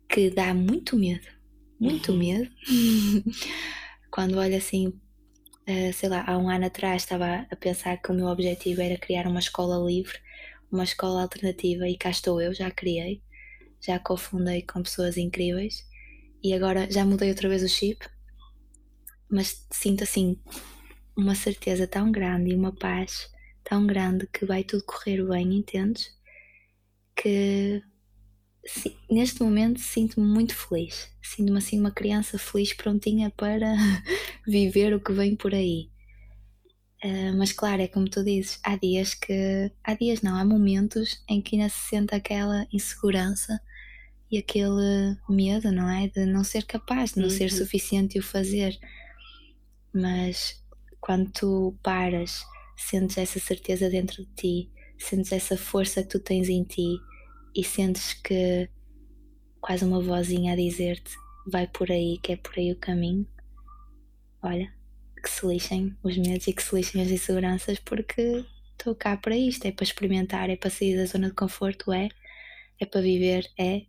Que 0.08 0.30
dá 0.30 0.54
muito 0.54 0.96
medo, 0.96 1.26
muito 1.78 2.12
uhum. 2.12 2.18
medo. 2.18 2.50
Quando 4.10 4.38
olho 4.38 4.56
assim, 4.56 4.92
uh, 5.72 5.92
sei 5.92 6.08
lá, 6.08 6.24
há 6.26 6.36
um 6.38 6.48
ano 6.48 6.66
atrás 6.66 7.02
estava 7.02 7.46
a 7.50 7.56
pensar 7.56 7.96
que 7.96 8.10
o 8.10 8.14
meu 8.14 8.26
objetivo 8.26 8.80
era 8.82 8.98
criar 8.98 9.26
uma 9.26 9.40
escola 9.40 9.84
livre, 9.84 10.18
uma 10.70 10.84
escola 10.84 11.22
alternativa 11.22 11.88
e 11.88 11.96
cá 11.96 12.10
estou 12.10 12.40
eu, 12.40 12.54
já 12.54 12.70
criei, 12.70 13.22
já 13.80 13.98
cofundei 13.98 14.62
com 14.62 14.82
pessoas 14.82 15.16
incríveis 15.16 15.86
e 16.42 16.52
agora 16.54 16.90
já 16.90 17.04
mudei 17.04 17.30
outra 17.30 17.48
vez 17.48 17.62
o 17.62 17.68
chip, 17.68 18.06
mas 19.28 19.66
sinto 19.70 20.04
assim 20.04 20.38
uma 21.16 21.34
certeza 21.34 21.86
tão 21.86 22.10
grande 22.10 22.50
e 22.50 22.54
uma 22.54 22.74
paz 22.74 23.30
tão 23.64 23.86
grande 23.86 24.26
que 24.26 24.44
vai 24.44 24.64
tudo 24.64 24.84
correr 24.84 25.24
bem, 25.24 25.54
entendes? 25.54 26.10
Que 27.14 27.82
sim, 28.66 28.96
neste 29.10 29.42
momento 29.42 29.80
sinto-me 29.80 30.26
muito 30.26 30.54
feliz. 30.54 31.10
Sinto-me 31.22 31.58
assim 31.58 31.78
uma 31.78 31.90
criança 31.90 32.38
feliz, 32.38 32.72
prontinha 32.72 33.30
para 33.30 33.74
viver 34.46 34.94
o 34.94 35.00
que 35.00 35.12
vem 35.12 35.36
por 35.36 35.54
aí. 35.54 35.90
Uh, 37.04 37.36
mas 37.36 37.52
claro, 37.52 37.82
é 37.82 37.88
como 37.88 38.08
tu 38.08 38.22
dizes, 38.22 38.60
há 38.62 38.76
dias 38.76 39.14
que. 39.14 39.72
Há 39.82 39.94
dias 39.94 40.22
não, 40.22 40.36
há 40.36 40.44
momentos 40.44 41.22
em 41.28 41.42
que 41.42 41.56
ainda 41.56 41.68
se 41.68 41.88
sente 41.88 42.14
aquela 42.14 42.66
insegurança 42.72 43.60
e 44.30 44.38
aquele 44.38 45.16
medo, 45.28 45.72
não 45.72 45.90
é? 45.90 46.08
De 46.08 46.24
não 46.24 46.44
ser 46.44 46.64
capaz, 46.64 47.12
de 47.12 47.20
não 47.20 47.28
uhum. 47.28 47.36
ser 47.36 47.50
suficiente 47.50 48.18
o 48.18 48.22
fazer. 48.22 48.78
Mas 49.92 50.62
quando 51.00 51.30
tu 51.32 51.76
paras, 51.82 52.44
sentes 52.76 53.18
essa 53.18 53.40
certeza 53.40 53.90
dentro 53.90 54.24
de 54.24 54.30
ti, 54.34 54.70
sentes 54.96 55.32
essa 55.32 55.56
força 55.56 56.02
que 56.02 56.08
tu 56.08 56.20
tens 56.20 56.48
em 56.48 56.62
ti 56.62 56.98
e 57.54 57.64
sentes 57.64 58.14
que 58.14 58.68
quase 59.60 59.84
uma 59.84 60.00
vozinha 60.00 60.52
a 60.52 60.56
dizer-te 60.56 61.12
vai 61.46 61.66
por 61.66 61.90
aí, 61.90 62.18
que 62.22 62.32
é 62.32 62.36
por 62.36 62.58
aí 62.58 62.72
o 62.72 62.76
caminho. 62.76 63.26
Olha, 64.42 64.72
que 65.22 65.30
se 65.30 65.46
lixem 65.46 65.96
os 66.02 66.16
medos 66.16 66.46
e 66.46 66.52
que 66.52 66.62
se 66.62 66.74
lixem 66.74 67.00
as 67.00 67.10
inseguranças 67.10 67.78
porque 67.78 68.44
estou 68.72 68.94
cá 68.94 69.16
para 69.16 69.36
isto, 69.36 69.64
é 69.66 69.72
para 69.72 69.84
experimentar, 69.84 70.50
é 70.50 70.56
para 70.56 70.70
sair 70.70 70.96
da 70.96 71.06
zona 71.06 71.28
de 71.28 71.34
conforto, 71.34 71.92
é, 71.92 72.08
é 72.80 72.84
para 72.84 73.00
viver, 73.00 73.48
é, 73.58 73.82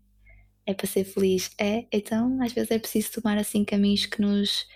é 0.65 0.73
para 0.73 0.87
ser 0.87 1.03
feliz, 1.03 1.51
é. 1.59 1.85
Então, 1.91 2.41
às 2.41 2.53
vezes 2.53 2.71
é 2.71 2.79
preciso 2.79 3.13
tomar 3.13 3.37
assim 3.37 3.65
caminhos 3.65 4.05
que 4.05 4.21
nos, 4.21 4.67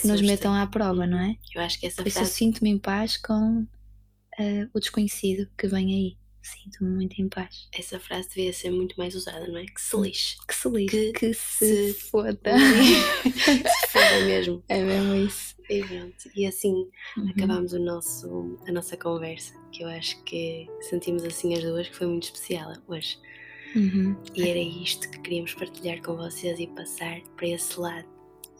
que 0.00 0.06
nos 0.06 0.22
metam 0.22 0.54
à 0.54 0.66
prova, 0.66 1.06
não 1.06 1.20
é? 1.20 1.36
Eu 1.54 1.60
acho 1.60 1.78
que 1.78 1.86
essa 1.86 2.02
Por 2.02 2.10
frase... 2.10 2.24
isso 2.26 2.32
eu 2.32 2.34
sinto-me 2.34 2.70
em 2.70 2.78
paz 2.78 3.16
com 3.18 3.62
uh, 3.62 4.70
o 4.72 4.80
desconhecido 4.80 5.48
que 5.56 5.66
vem 5.66 5.94
aí. 5.94 6.27
Sinto-me 6.48 6.90
muito 6.90 7.20
em 7.20 7.28
paz. 7.28 7.68
Essa 7.72 8.00
frase 8.00 8.28
devia 8.28 8.52
ser 8.52 8.70
muito 8.70 8.96
mais 8.96 9.14
usada, 9.14 9.46
não 9.46 9.58
é? 9.58 9.66
Que 9.66 9.80
se 9.80 9.96
lixe. 9.96 10.36
Que 10.46 10.54
se 10.54 10.68
lixe. 10.68 10.96
Que, 10.96 11.12
que 11.12 11.34
se, 11.34 11.92
se 11.92 12.00
foda. 12.08 12.38
se 13.22 13.88
foda 13.92 14.24
mesmo. 14.24 14.64
É 14.68 14.82
mesmo 14.82 15.14
isso. 15.14 15.54
E 15.68 15.84
pronto. 15.84 16.30
E 16.34 16.46
assim 16.46 16.88
uhum. 17.16 17.28
acabamos 17.28 17.74
o 17.74 17.78
nosso, 17.78 18.58
a 18.66 18.72
nossa 18.72 18.96
conversa, 18.96 19.52
que 19.70 19.82
eu 19.82 19.88
acho 19.88 20.22
que 20.24 20.66
sentimos 20.80 21.22
assim 21.24 21.54
as 21.54 21.62
duas, 21.62 21.88
que 21.88 21.96
foi 21.96 22.06
muito 22.06 22.24
especial 22.24 22.72
hoje. 22.86 23.18
Uhum. 23.76 24.16
E 24.34 24.48
era 24.48 24.58
isto 24.58 25.10
que 25.10 25.20
queríamos 25.20 25.52
partilhar 25.52 26.00
com 26.00 26.16
vocês 26.16 26.58
e 26.58 26.66
passar 26.68 27.20
para 27.36 27.48
esse 27.48 27.78
lado. 27.78 28.08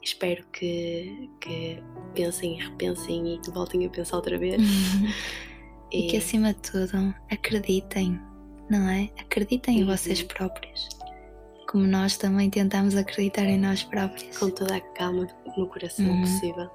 Espero 0.02 0.44
que, 0.52 1.30
que 1.40 1.82
pensem 2.14 2.58
e 2.58 2.62
repensem 2.62 3.34
e 3.34 3.38
que 3.40 3.50
voltem 3.50 3.86
a 3.86 3.88
pensar 3.88 4.16
outra 4.16 4.36
vez. 4.36 4.60
Uhum. 5.92 6.00
E, 6.00 6.06
e, 6.06 6.10
que 6.10 6.16
acima 6.16 6.52
de 6.52 6.60
tudo 6.60 7.14
acreditem, 7.30 8.20
não 8.68 8.88
é? 8.88 9.10
Acreditem 9.18 9.76
uhum. 9.76 9.82
em 9.82 9.86
vocês 9.86 10.22
próprios. 10.22 10.88
Como 11.70 11.86
nós 11.86 12.16
também 12.16 12.48
tentamos 12.48 12.96
acreditar 12.96 13.44
em 13.44 13.58
nós 13.58 13.84
próprios. 13.84 14.38
Com 14.38 14.50
toda 14.50 14.76
a 14.76 14.80
calma 14.80 15.26
no 15.56 15.66
coração 15.66 16.06
uhum. 16.06 16.20
possível. 16.22 16.70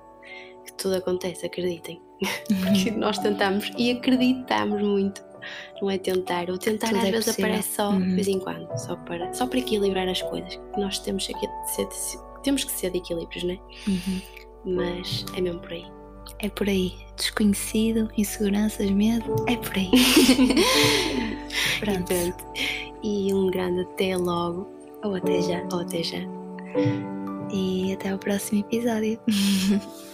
Que 0.65 0.73
tudo 0.73 0.95
acontece, 0.95 1.45
acreditem. 1.45 2.01
Porque 2.47 2.91
uhum. 2.91 2.97
nós 2.99 3.17
tentamos 3.17 3.71
e 3.77 3.91
acreditamos 3.91 4.81
muito 4.81 5.23
não 5.81 5.89
é 5.89 5.97
tentar. 5.97 6.49
O 6.49 6.57
tentar 6.57 6.87
Tudo 6.87 6.99
às 6.99 7.05
é 7.05 7.11
vezes 7.11 7.25
possível. 7.25 7.45
aparece 7.45 7.75
só 7.75 7.89
uhum. 7.89 8.01
de 8.01 8.15
vez 8.15 8.27
em 8.27 8.39
quando, 8.39 8.77
só 8.77 8.95
para, 8.95 9.33
só 9.33 9.47
para 9.47 9.59
equilibrar 9.59 10.07
as 10.07 10.21
coisas. 10.21 10.59
Nós 10.77 10.99
temos, 10.99 11.27
que 11.27 11.33
ser, 11.67 11.87
temos 12.43 12.63
que 12.63 12.71
ser 12.71 12.91
de 12.91 12.97
equilíbrios, 12.97 13.43
não 13.43 13.53
é? 13.53 13.59
Uhum. 13.87 14.21
Mas 14.65 15.25
é 15.35 15.41
mesmo 15.41 15.59
por 15.59 15.73
aí. 15.73 15.85
É 16.39 16.49
por 16.49 16.67
aí. 16.67 16.93
Desconhecido, 17.15 18.09
inseguranças, 18.17 18.89
medo, 18.89 19.35
é 19.47 19.55
por 19.55 19.73
aí. 19.75 19.91
Pronto. 21.79 22.13
E 23.03 23.33
um 23.33 23.49
grande 23.51 23.81
até 23.81 24.15
logo. 24.17 24.67
Ou 25.03 25.15
até 25.15 25.41
já. 25.41 25.63
Ou 25.71 25.81
até 25.81 26.03
já. 26.03 26.19
E 27.51 27.93
até 27.93 28.13
o 28.13 28.17
próximo 28.17 28.61
episódio. 28.61 29.19